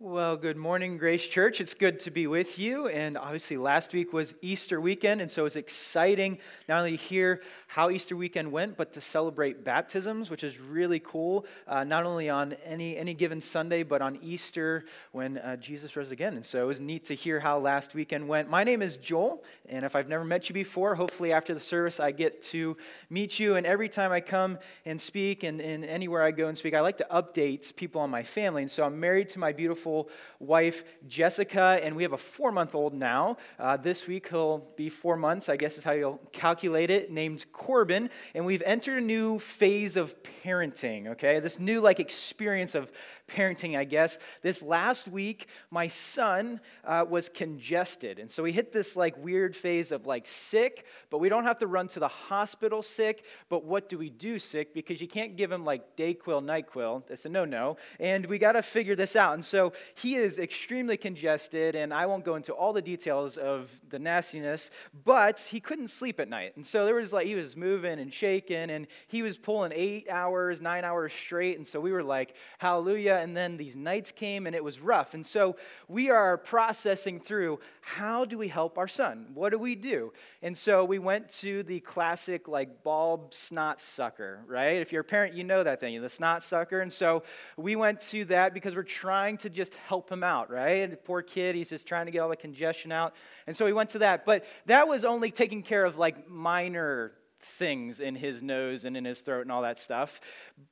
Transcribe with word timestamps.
Well, 0.00 0.36
good 0.36 0.56
morning, 0.56 0.96
Grace 0.96 1.26
Church. 1.26 1.60
It's 1.60 1.74
good 1.74 1.98
to 2.00 2.12
be 2.12 2.28
with 2.28 2.56
you. 2.56 2.86
And 2.86 3.18
obviously, 3.18 3.56
last 3.56 3.92
week 3.92 4.12
was 4.12 4.32
Easter 4.40 4.80
weekend, 4.80 5.20
and 5.20 5.28
so 5.28 5.44
it's 5.44 5.56
exciting 5.56 6.38
not 6.68 6.78
only 6.78 6.92
to 6.92 6.96
hear 6.96 7.42
how 7.66 7.90
Easter 7.90 8.16
weekend 8.16 8.52
went, 8.52 8.76
but 8.76 8.92
to 8.92 9.00
celebrate 9.00 9.64
baptisms, 9.64 10.30
which 10.30 10.44
is 10.44 10.60
really 10.60 11.00
cool. 11.00 11.46
Uh, 11.66 11.82
not 11.82 12.04
only 12.04 12.30
on 12.30 12.52
any 12.64 12.96
any 12.96 13.12
given 13.12 13.40
Sunday, 13.40 13.82
but 13.82 14.00
on 14.00 14.20
Easter 14.22 14.84
when 15.10 15.38
uh, 15.38 15.56
Jesus 15.56 15.96
rose 15.96 16.12
again. 16.12 16.34
And 16.34 16.46
so 16.46 16.62
it 16.62 16.66
was 16.66 16.78
neat 16.78 17.06
to 17.06 17.16
hear 17.16 17.40
how 17.40 17.58
last 17.58 17.96
weekend 17.96 18.28
went. 18.28 18.48
My 18.48 18.62
name 18.62 18.82
is 18.82 18.98
Joel, 18.98 19.42
and 19.68 19.84
if 19.84 19.96
I've 19.96 20.08
never 20.08 20.24
met 20.24 20.48
you 20.48 20.52
before, 20.52 20.94
hopefully 20.94 21.32
after 21.32 21.54
the 21.54 21.60
service 21.60 21.98
I 21.98 22.12
get 22.12 22.40
to 22.42 22.76
meet 23.10 23.40
you. 23.40 23.56
And 23.56 23.66
every 23.66 23.88
time 23.88 24.12
I 24.12 24.20
come 24.20 24.60
and 24.86 25.00
speak, 25.00 25.42
and, 25.42 25.60
and 25.60 25.84
anywhere 25.84 26.22
I 26.22 26.30
go 26.30 26.46
and 26.46 26.56
speak, 26.56 26.74
I 26.74 26.82
like 26.82 26.98
to 26.98 27.06
update 27.10 27.74
people 27.74 28.00
on 28.00 28.10
my 28.10 28.22
family. 28.22 28.62
And 28.62 28.70
so 28.70 28.84
I'm 28.84 29.00
married 29.00 29.28
to 29.30 29.40
my 29.40 29.50
beautiful 29.50 29.87
beautiful 29.88 30.08
wife, 30.38 30.84
Jessica, 31.08 31.80
and 31.82 31.96
we 31.96 32.02
have 32.02 32.12
a 32.12 32.18
four 32.18 32.52
month 32.52 32.74
old 32.74 32.94
now. 32.94 33.36
Uh, 33.58 33.76
this 33.76 34.06
week 34.06 34.28
he'll 34.28 34.58
be 34.76 34.88
four 34.88 35.16
months, 35.16 35.48
I 35.48 35.56
guess 35.56 35.78
is 35.78 35.84
how 35.84 35.92
you'll 35.92 36.20
calculate 36.32 36.90
it, 36.90 37.10
named 37.10 37.44
Corbin. 37.52 38.10
And 38.34 38.44
we've 38.44 38.62
entered 38.64 38.98
a 38.98 39.04
new 39.04 39.38
phase 39.38 39.96
of 39.96 40.14
parenting, 40.44 41.08
okay? 41.08 41.40
This 41.40 41.58
new 41.58 41.80
like 41.80 42.00
experience 42.00 42.74
of 42.74 42.92
parenting, 43.28 43.76
I 43.76 43.84
guess. 43.84 44.18
This 44.42 44.62
last 44.62 45.06
week, 45.06 45.48
my 45.70 45.86
son 45.86 46.60
uh, 46.84 47.04
was 47.08 47.28
congested. 47.28 48.18
And 48.18 48.30
so 48.30 48.42
we 48.42 48.52
hit 48.52 48.72
this 48.72 48.96
like 48.96 49.22
weird 49.22 49.54
phase 49.54 49.92
of 49.92 50.06
like 50.06 50.26
sick, 50.26 50.86
but 51.10 51.18
we 51.18 51.28
don't 51.28 51.44
have 51.44 51.58
to 51.58 51.66
run 51.66 51.86
to 51.88 52.00
the 52.00 52.08
hospital 52.08 52.82
sick. 52.82 53.24
But 53.48 53.64
what 53.64 53.88
do 53.88 53.98
we 53.98 54.10
do 54.10 54.38
sick? 54.38 54.74
Because 54.74 55.00
you 55.00 55.08
can't 55.08 55.36
give 55.36 55.52
him 55.52 55.64
like 55.64 55.96
Dayquil, 55.96 56.42
NyQuil. 56.42 57.04
That's 57.06 57.26
a 57.26 57.28
no 57.28 57.44
no. 57.44 57.76
And 58.00 58.26
we 58.26 58.38
got 58.38 58.52
to 58.52 58.62
figure 58.62 58.96
this 58.96 59.14
out. 59.14 59.34
And 59.34 59.44
so 59.44 59.72
he 59.94 60.16
is 60.16 60.38
extremely 60.38 60.96
congested. 60.96 61.76
And 61.76 61.92
I 61.92 62.06
won't 62.06 62.24
go 62.24 62.34
into 62.34 62.52
all 62.52 62.72
the 62.72 62.82
details 62.82 63.36
of 63.36 63.70
the 63.90 63.98
nastiness, 63.98 64.70
but 65.04 65.40
he 65.40 65.60
couldn't 65.60 65.88
sleep 65.88 66.18
at 66.18 66.28
night. 66.28 66.56
And 66.56 66.66
so 66.66 66.84
there 66.84 66.94
was 66.94 67.12
like, 67.12 67.26
he 67.26 67.34
was 67.34 67.56
moving 67.56 67.98
and 67.98 68.12
shaking 68.12 68.70
and 68.70 68.86
he 69.06 69.22
was 69.22 69.36
pulling 69.36 69.72
eight 69.74 70.08
hours, 70.08 70.60
nine 70.60 70.84
hours 70.84 71.12
straight. 71.12 71.58
And 71.58 71.66
so 71.66 71.80
we 71.80 71.92
were 71.92 72.02
like, 72.02 72.34
hallelujah 72.58 73.17
and 73.22 73.36
then 73.36 73.56
these 73.56 73.76
nights 73.76 74.12
came 74.12 74.46
and 74.46 74.54
it 74.54 74.62
was 74.62 74.80
rough. 74.80 75.14
And 75.14 75.24
so 75.24 75.56
we 75.88 76.10
are 76.10 76.36
processing 76.36 77.20
through 77.20 77.60
how 77.80 78.24
do 78.24 78.38
we 78.38 78.48
help 78.48 78.78
our 78.78 78.88
son? 78.88 79.26
What 79.34 79.50
do 79.50 79.58
we 79.58 79.74
do? 79.74 80.12
And 80.42 80.56
so 80.56 80.84
we 80.84 80.98
went 80.98 81.28
to 81.40 81.62
the 81.62 81.80
classic 81.80 82.48
like 82.48 82.82
bulb 82.82 83.34
snot 83.34 83.80
sucker, 83.80 84.40
right? 84.46 84.76
If 84.76 84.92
you're 84.92 85.02
a 85.02 85.04
parent, 85.04 85.34
you 85.34 85.44
know 85.44 85.62
that 85.62 85.80
thing, 85.80 86.00
the 86.00 86.08
snot 86.08 86.42
sucker. 86.42 86.80
And 86.80 86.92
so 86.92 87.22
we 87.56 87.76
went 87.76 88.00
to 88.00 88.24
that 88.26 88.54
because 88.54 88.74
we're 88.74 88.82
trying 88.82 89.36
to 89.38 89.50
just 89.50 89.74
help 89.74 90.10
him 90.10 90.22
out, 90.22 90.50
right? 90.50 90.82
And 90.82 91.02
poor 91.04 91.22
kid, 91.22 91.54
he's 91.54 91.70
just 91.70 91.86
trying 91.86 92.06
to 92.06 92.12
get 92.12 92.20
all 92.20 92.28
the 92.28 92.36
congestion 92.36 92.92
out. 92.92 93.14
And 93.46 93.56
so 93.56 93.64
we 93.64 93.72
went 93.72 93.90
to 93.90 94.00
that. 94.00 94.24
But 94.24 94.44
that 94.66 94.88
was 94.88 95.04
only 95.04 95.30
taking 95.30 95.62
care 95.62 95.84
of 95.84 95.98
like 95.98 96.28
minor 96.28 97.12
things 97.40 98.00
in 98.00 98.14
his 98.14 98.42
nose 98.42 98.84
and 98.84 98.96
in 98.96 99.04
his 99.04 99.20
throat 99.20 99.42
and 99.42 99.52
all 99.52 99.62
that 99.62 99.78
stuff. 99.78 100.20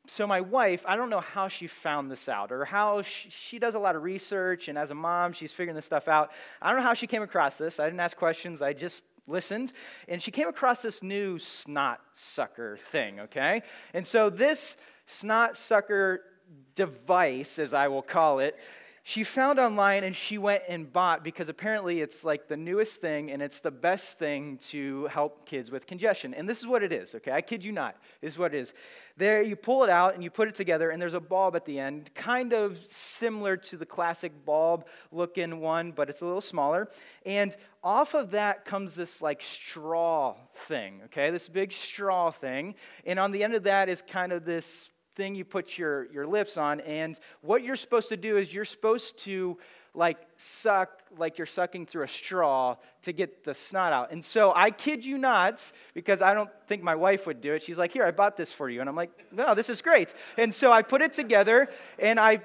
So, 0.06 0.26
my 0.26 0.40
wife, 0.40 0.84
I 0.86 0.96
don't 0.96 1.10
know 1.10 1.20
how 1.20 1.48
she 1.48 1.66
found 1.66 2.10
this 2.10 2.28
out 2.28 2.50
or 2.50 2.64
how 2.64 3.02
she, 3.02 3.30
she, 3.30 3.58
does 3.58 3.74
a 3.74 3.78
lot 3.78 3.96
of 3.96 4.02
research, 4.02 4.68
and 4.68 4.76
as 4.76 4.90
a 4.90 4.94
mom, 4.94 5.32
she's 5.32 5.52
figuring 5.52 5.76
this 5.76 5.86
stuff 5.86 6.08
out. 6.08 6.32
I 6.60 6.70
don't 6.70 6.80
know 6.80 6.86
how 6.86 6.94
she 6.94 7.06
came 7.06 7.22
across 7.22 7.58
this. 7.58 7.78
I 7.78 7.84
didn't 7.84 8.00
ask 8.00 8.16
questions, 8.16 8.62
I 8.62 8.72
just 8.72 9.04
listened, 9.28 9.72
and 10.08 10.22
she 10.22 10.30
came 10.30 10.48
across 10.48 10.82
this 10.82 11.02
new 11.02 11.38
snot 11.38 12.00
sucker 12.12 12.76
thing, 12.76 13.20
okay? 13.20 13.62
And 13.94 14.06
so, 14.06 14.28
this 14.30 14.76
snot 15.06 15.56
sucker 15.56 16.22
device, 16.74 17.58
as 17.58 17.74
I 17.74 17.88
will 17.88 18.02
call 18.02 18.40
it, 18.40 18.56
she 19.08 19.22
found 19.22 19.60
online 19.60 20.02
and 20.02 20.16
she 20.16 20.36
went 20.36 20.64
and 20.68 20.92
bought 20.92 21.22
because 21.22 21.48
apparently 21.48 22.00
it's 22.00 22.24
like 22.24 22.48
the 22.48 22.56
newest 22.56 23.00
thing 23.00 23.30
and 23.30 23.40
it's 23.40 23.60
the 23.60 23.70
best 23.70 24.18
thing 24.18 24.56
to 24.56 25.06
help 25.06 25.46
kids 25.46 25.70
with 25.70 25.86
congestion. 25.86 26.34
And 26.34 26.48
this 26.48 26.58
is 26.58 26.66
what 26.66 26.82
it 26.82 26.90
is, 26.90 27.14
okay? 27.14 27.30
I 27.30 27.40
kid 27.40 27.64
you 27.64 27.70
not. 27.70 27.94
This 28.20 28.32
is 28.32 28.38
what 28.38 28.52
it 28.52 28.58
is. 28.58 28.74
There, 29.16 29.42
you 29.42 29.54
pull 29.54 29.84
it 29.84 29.90
out 29.90 30.14
and 30.16 30.24
you 30.24 30.30
put 30.30 30.48
it 30.48 30.56
together, 30.56 30.90
and 30.90 31.00
there's 31.00 31.14
a 31.14 31.20
bulb 31.20 31.54
at 31.54 31.64
the 31.64 31.78
end, 31.78 32.12
kind 32.16 32.52
of 32.52 32.78
similar 32.90 33.56
to 33.56 33.76
the 33.76 33.86
classic 33.86 34.44
bulb 34.44 34.86
looking 35.12 35.60
one, 35.60 35.92
but 35.92 36.10
it's 36.10 36.22
a 36.22 36.26
little 36.26 36.40
smaller. 36.40 36.88
And 37.24 37.56
off 37.84 38.14
of 38.14 38.32
that 38.32 38.64
comes 38.64 38.96
this 38.96 39.22
like 39.22 39.40
straw 39.40 40.34
thing, 40.52 41.02
okay? 41.04 41.30
This 41.30 41.48
big 41.48 41.70
straw 41.70 42.32
thing. 42.32 42.74
And 43.04 43.20
on 43.20 43.30
the 43.30 43.44
end 43.44 43.54
of 43.54 43.62
that 43.62 43.88
is 43.88 44.02
kind 44.02 44.32
of 44.32 44.44
this 44.44 44.90
thing 45.16 45.34
you 45.34 45.44
put 45.44 45.76
your, 45.76 46.04
your 46.12 46.26
lips 46.26 46.56
on. 46.56 46.80
And 46.80 47.18
what 47.40 47.64
you're 47.64 47.76
supposed 47.76 48.10
to 48.10 48.16
do 48.16 48.36
is 48.36 48.54
you're 48.54 48.64
supposed 48.64 49.18
to 49.20 49.58
like 49.94 50.18
suck 50.36 50.90
like 51.16 51.38
you're 51.38 51.46
sucking 51.46 51.86
through 51.86 52.04
a 52.04 52.08
straw 52.08 52.76
to 53.00 53.12
get 53.12 53.44
the 53.44 53.54
snot 53.54 53.92
out. 53.92 54.12
And 54.12 54.22
so 54.22 54.52
I 54.54 54.70
kid 54.70 55.04
you 55.04 55.16
not, 55.16 55.72
because 55.94 56.20
I 56.20 56.34
don't 56.34 56.50
think 56.66 56.82
my 56.82 56.94
wife 56.94 57.26
would 57.26 57.40
do 57.40 57.54
it. 57.54 57.62
She's 57.62 57.78
like, 57.78 57.92
Here, 57.92 58.04
I 58.04 58.10
bought 58.10 58.36
this 58.36 58.52
for 58.52 58.68
you. 58.68 58.80
And 58.80 58.88
I'm 58.88 58.96
like, 58.96 59.10
No, 59.32 59.54
this 59.54 59.70
is 59.70 59.80
great. 59.80 60.12
And 60.36 60.52
so 60.52 60.70
I 60.70 60.82
put 60.82 61.00
it 61.00 61.14
together 61.14 61.68
and 61.98 62.20
I 62.20 62.42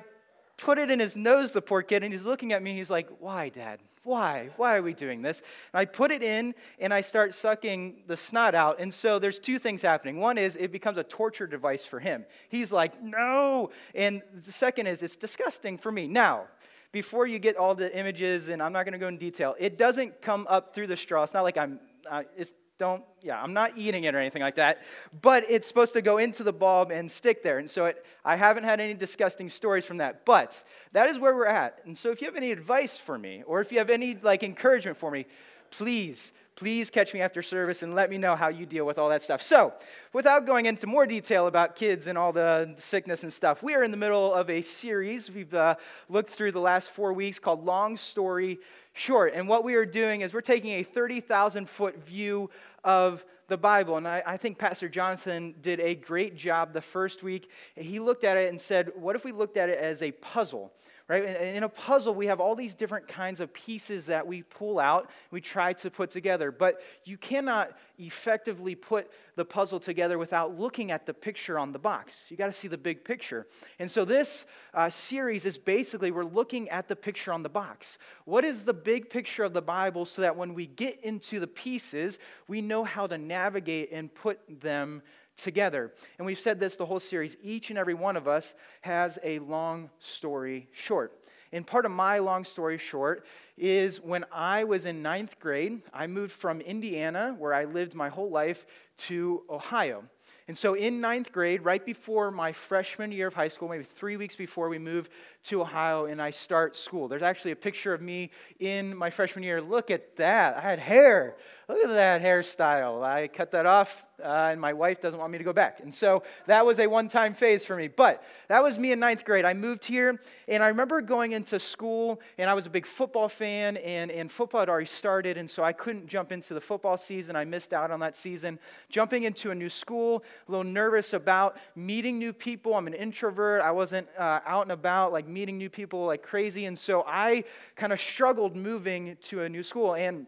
put 0.62 0.78
it 0.78 0.90
in 0.90 1.00
his 1.00 1.16
nose, 1.16 1.52
the 1.52 1.62
poor 1.62 1.82
kid, 1.82 2.04
and 2.04 2.14
he's 2.14 2.26
looking 2.26 2.54
at 2.54 2.64
me. 2.64 2.76
He's 2.76 2.90
like, 2.90 3.10
Why, 3.20 3.50
Dad? 3.50 3.80
Why? 4.04 4.50
Why 4.58 4.78
are 4.78 4.82
we 4.82 4.94
doing 4.94 5.22
this? 5.22 5.44
And 5.74 5.80
I 5.80 5.86
put 5.86 6.10
it 6.10 6.24
in 6.24 6.56
and 6.80 6.92
I 6.92 7.02
start 7.02 7.36
sucking 7.36 8.04
the 8.08 8.18
snot 8.18 8.56
out. 8.56 8.80
And 8.80 8.92
so 8.92 9.20
there's 9.20 9.38
two 9.38 9.60
things 9.60 9.84
happening. 9.84 10.18
One 10.18 10.40
is 10.40 10.56
it 10.56 10.72
becomes 10.72 10.98
a 10.98 11.04
torture 11.04 11.46
device 11.46 11.86
for 11.86 12.00
him. 12.00 12.26
He's 12.50 12.72
like, 12.72 13.02
no. 13.02 13.70
And 13.94 14.24
the 14.34 14.52
second 14.52 14.88
is 14.88 15.04
it's 15.04 15.16
disgusting 15.16 15.78
for 15.78 15.92
me. 15.92 16.08
Now, 16.08 16.46
before 16.92 17.28
you 17.28 17.38
get 17.38 17.58
all 17.58 17.76
the 17.76 17.96
images, 17.96 18.48
and 18.48 18.62
I'm 18.62 18.74
not 18.74 18.86
going 18.86 18.94
to 18.94 19.00
go 19.00 19.08
in 19.08 19.18
detail, 19.18 19.56
it 19.60 19.78
doesn't 19.78 20.20
come 20.22 20.48
up 20.50 20.74
through 20.74 20.88
the 20.88 20.98
straw. 20.98 21.24
It's 21.24 21.36
not 21.36 21.44
like 21.44 21.58
I'm, 21.58 21.80
uh, 22.10 22.24
it's 22.36 22.54
don't, 22.82 23.04
yeah, 23.22 23.40
I'm 23.40 23.54
not 23.54 23.78
eating 23.78 24.06
it 24.06 24.16
or 24.16 24.18
anything 24.18 24.42
like 24.42 24.56
that, 24.56 24.82
but 25.22 25.46
it's 25.48 25.68
supposed 25.68 25.94
to 25.94 26.02
go 26.02 26.18
into 26.18 26.44
the 26.44 26.52
bulb 26.52 26.90
and 26.90 27.10
stick 27.10 27.44
there. 27.44 27.60
And 27.60 27.70
so 27.70 27.86
it, 27.86 28.04
I 28.26 28.36
haven't 28.36 28.64
had 28.64 28.80
any 28.80 28.96
disgusting 28.96 29.50
stories 29.50 29.86
from 29.86 29.98
that, 29.98 30.26
but 30.26 30.64
that 30.92 31.08
is 31.08 31.20
where 31.20 31.36
we're 31.36 31.46
at. 31.46 31.78
And 31.86 31.96
so 31.96 32.10
if 32.10 32.22
you 32.22 32.26
have 32.26 32.36
any 32.36 32.52
advice 32.52 32.98
for 32.98 33.20
me, 33.20 33.44
or 33.46 33.62
if 33.62 33.72
you 33.72 33.78
have 33.78 33.92
any 33.92 34.18
like 34.24 34.42
encouragement 34.42 34.98
for 34.98 35.12
me, 35.12 35.28
please, 35.70 36.32
please 36.56 36.90
catch 36.90 37.14
me 37.14 37.22
after 37.22 37.44
service 37.44 37.84
and 37.84 37.94
let 37.94 38.10
me 38.10 38.18
know 38.18 38.36
how 38.36 38.48
you 38.48 38.66
deal 38.66 38.86
with 38.86 38.98
all 38.98 39.10
that 39.10 39.22
stuff. 39.22 39.44
So, 39.44 39.74
without 40.12 40.48
going 40.48 40.66
into 40.66 40.88
more 40.88 41.06
detail 41.06 41.46
about 41.46 41.76
kids 41.76 42.08
and 42.08 42.18
all 42.18 42.34
the 42.34 42.74
sickness 42.78 43.22
and 43.22 43.32
stuff, 43.32 43.62
we 43.62 43.76
are 43.76 43.84
in 43.84 43.92
the 43.92 43.98
middle 43.98 44.34
of 44.34 44.50
a 44.50 44.64
series 44.64 45.30
we've 45.30 45.54
uh, 45.54 45.76
looked 46.10 46.32
through 46.32 46.52
the 46.52 46.60
last 46.60 46.90
four 46.90 47.14
weeks 47.14 47.38
called 47.38 47.64
Long 47.64 47.96
Story 47.96 48.60
Short. 48.94 49.34
And 49.34 49.48
what 49.48 49.64
we 49.64 49.76
are 49.76 49.86
doing 49.86 50.22
is 50.22 50.34
we're 50.34 50.42
taking 50.42 50.72
a 50.72 50.84
30,000 50.84 51.70
foot 51.70 51.98
view 52.06 52.50
of 52.84 53.26
the 53.48 53.58
Bible. 53.58 53.98
And 53.98 54.08
I, 54.08 54.24
I, 54.26 54.38
think 54.38 54.58
Pastor 54.58 54.90
Jonathan 54.90 55.56
did 55.62 55.80
a 55.80 55.96
great 55.96 56.36
job 56.36 56.74
the 56.74 56.82
first 56.82 57.22
week. 57.22 57.50
He 57.76 58.00
looked 58.00 58.24
at 58.24 58.38
it 58.38 58.50
and 58.50 58.60
said, 58.60 58.92
What 58.96 59.16
if 59.16 59.26
we 59.26 59.32
looked 59.32 59.58
at 59.58 59.70
it 59.70 59.78
as 59.78 60.02
a 60.02 60.12
puzzle? 60.12 60.72
Right? 61.12 61.26
In 61.42 61.64
a 61.64 61.70
puzzle, 61.70 62.16
we 62.16 62.28
have 62.28 62.40
all 62.40 62.56
these 62.56 62.74
different 62.74 63.06
kinds 63.06 63.42
of 63.42 63.54
pieces 63.54 64.06
that 64.06 64.26
we 64.26 64.44
pull 64.44 64.80
out, 64.80 65.10
we 65.30 65.42
try 65.42 65.74
to 65.74 65.92
put 65.92 66.10
together. 66.10 66.54
But 66.54 66.82
you 67.04 67.18
cannot 67.18 67.78
effectively 68.00 68.76
put 68.76 69.12
the 69.36 69.44
puzzle 69.44 69.82
together 69.82 70.18
without 70.18 70.58
looking 70.58 70.90
at 70.90 71.06
the 71.06 71.14
picture 71.14 71.60
on 71.60 71.74
the 71.74 71.80
box. 71.80 72.24
You 72.30 72.38
got 72.38 72.46
to 72.46 72.54
see 72.54 72.70
the 72.70 72.78
big 72.78 73.04
picture. 73.04 73.46
And 73.78 73.92
so 73.92 74.06
this 74.06 74.46
uh, 74.74 74.90
series 74.90 75.44
is 75.46 75.58
basically 75.58 76.12
we're 76.12 76.24
looking 76.24 76.70
at 76.70 76.88
the 76.88 76.96
picture 76.96 77.34
on 77.34 77.44
the 77.44 77.50
box. 77.50 77.98
What 78.24 78.46
is 78.46 78.64
the 78.64 78.74
big 78.74 79.10
picture 79.10 79.44
of 79.44 79.52
the 79.52 79.62
Bible 79.62 80.06
so 80.06 80.22
that 80.22 80.38
when 80.38 80.54
we 80.54 80.68
get 80.68 81.04
into 81.04 81.42
the 81.42 81.48
pieces, 81.48 82.20
we 82.48 82.62
know 82.62 82.86
how 82.86 83.06
to 83.06 83.18
navigate 83.18 83.92
and 83.92 84.14
put 84.14 84.40
them 84.62 85.02
together. 85.42 85.92
And 86.18 86.26
we've 86.26 86.40
said 86.40 86.60
this 86.60 86.76
the 86.76 86.86
whole 86.86 87.00
series 87.00 87.38
each 87.44 87.70
and 87.70 87.80
every 87.80 87.94
one 87.94 88.16
of 88.16 88.28
us 88.28 88.54
has 88.82 89.20
a 89.24 89.40
long 89.40 89.90
story 90.00 90.68
short. 90.72 91.14
And 91.54 91.68
part 91.68 91.86
of 91.86 91.92
my 91.92 92.20
long 92.20 92.46
story 92.46 92.78
short 92.78 93.26
is 93.58 94.00
when 94.00 94.26
I 94.32 94.64
was 94.64 94.86
in 94.86 95.02
ninth 95.02 95.38
grade, 95.40 95.82
I 95.94 96.08
moved 96.08 96.32
from 96.32 96.62
Indiana, 96.62 97.36
where 97.38 97.54
I 97.54 97.66
lived 97.66 97.94
my 97.94 98.08
whole 98.08 98.30
life, 98.30 98.66
to 98.98 99.44
Ohio. 99.50 100.04
And 100.48 100.58
so 100.58 100.74
in 100.74 101.02
ninth 101.02 101.32
grade, 101.32 101.64
right 101.64 101.86
before 101.86 102.32
my 102.32 102.52
freshman 102.52 103.12
year 103.12 103.28
of 103.28 103.34
high 103.34 103.48
school, 103.48 103.70
maybe 103.70 103.84
three 103.84 104.18
weeks 104.18 104.36
before 104.36 104.70
we 104.70 104.80
move 104.80 105.10
to 105.44 105.62
Ohio 105.62 106.06
and 106.06 106.22
I 106.22 106.32
start 106.32 106.76
school, 106.76 107.08
there's 107.08 107.22
actually 107.22 107.52
a 107.52 107.56
picture 107.56 107.94
of 107.94 108.02
me 108.02 108.30
in 108.60 108.96
my 108.96 109.10
freshman 109.10 109.44
year. 109.44 109.62
Look 109.62 109.92
at 109.92 110.16
that. 110.18 110.58
I 110.58 110.62
had 110.62 110.80
hair. 110.80 111.38
Look 111.68 111.84
at 111.84 111.90
that 111.90 112.22
hairstyle. 112.22 113.04
I 113.04 113.28
cut 113.28 113.52
that 113.52 113.66
off 113.66 114.06
uh, 114.24 114.50
and 114.52 114.62
my 114.62 114.74
wife 114.74 115.02
doesn't 115.02 115.20
want 115.20 115.32
me 115.32 115.38
to 115.38 115.44
go 115.44 115.54
back. 115.54 115.80
And 115.80 115.94
so 115.94 116.24
that 116.46 116.66
was 116.66 116.80
a 116.80 116.88
one 116.88 117.08
time 117.08 117.34
phase 117.34 117.66
for 117.66 117.76
me. 117.76 117.88
But 117.88 118.24
that 118.48 118.62
was 118.64 118.78
me 118.80 118.92
in 118.92 119.00
ninth 119.00 119.26
grade. 119.26 119.46
I 119.46 119.54
moved 119.54 119.86
here, 119.86 120.20
and 120.48 120.64
I 120.64 120.68
remember 120.68 121.02
going 121.02 121.32
into 121.32 121.60
school, 121.60 122.22
and 122.38 122.50
I 122.50 122.54
was 122.54 122.66
a 122.66 122.70
big 122.70 122.86
football 122.86 123.30
fan, 123.30 123.78
and, 123.78 124.12
and 124.12 124.32
football 124.32 124.62
had 124.62 124.70
already 124.70 124.86
started, 124.86 125.38
and 125.38 125.50
so 125.50 125.64
I 125.64 125.74
couldn't 125.74 126.08
jump 126.08 126.32
into 126.32 126.54
the 126.54 126.62
football 126.62 126.98
season. 126.98 127.36
I 127.36 127.46
missed 127.46 127.74
out 127.74 127.92
on 127.92 128.00
that 128.02 128.16
season. 128.16 128.60
Jumping 128.90 129.24
into 129.24 129.52
a 129.52 129.56
new 129.56 129.70
school, 129.70 130.24
a 130.48 130.52
little 130.52 130.64
nervous 130.64 131.14
about 131.14 131.58
meeting 131.76 132.20
new 132.20 132.34
people. 132.34 132.76
I'm 132.76 132.88
an 132.88 132.94
introvert. 132.94 133.62
I 133.62 133.72
wasn't 133.72 134.08
uh, 134.18 134.40
out 134.46 134.64
and 134.64 134.72
about, 134.72 135.12
like 135.12 135.28
meeting 135.34 135.58
new 135.58 135.70
people 135.70 136.06
like 136.06 136.24
crazy. 136.24 136.66
And 136.66 136.78
so 136.78 137.04
I 137.08 137.44
kind 137.76 137.94
of 137.94 138.00
struggled 138.00 138.56
moving 138.56 139.18
to 139.24 139.42
a 139.44 139.50
new 139.50 139.64
school. 139.64 139.96
And 139.96 140.28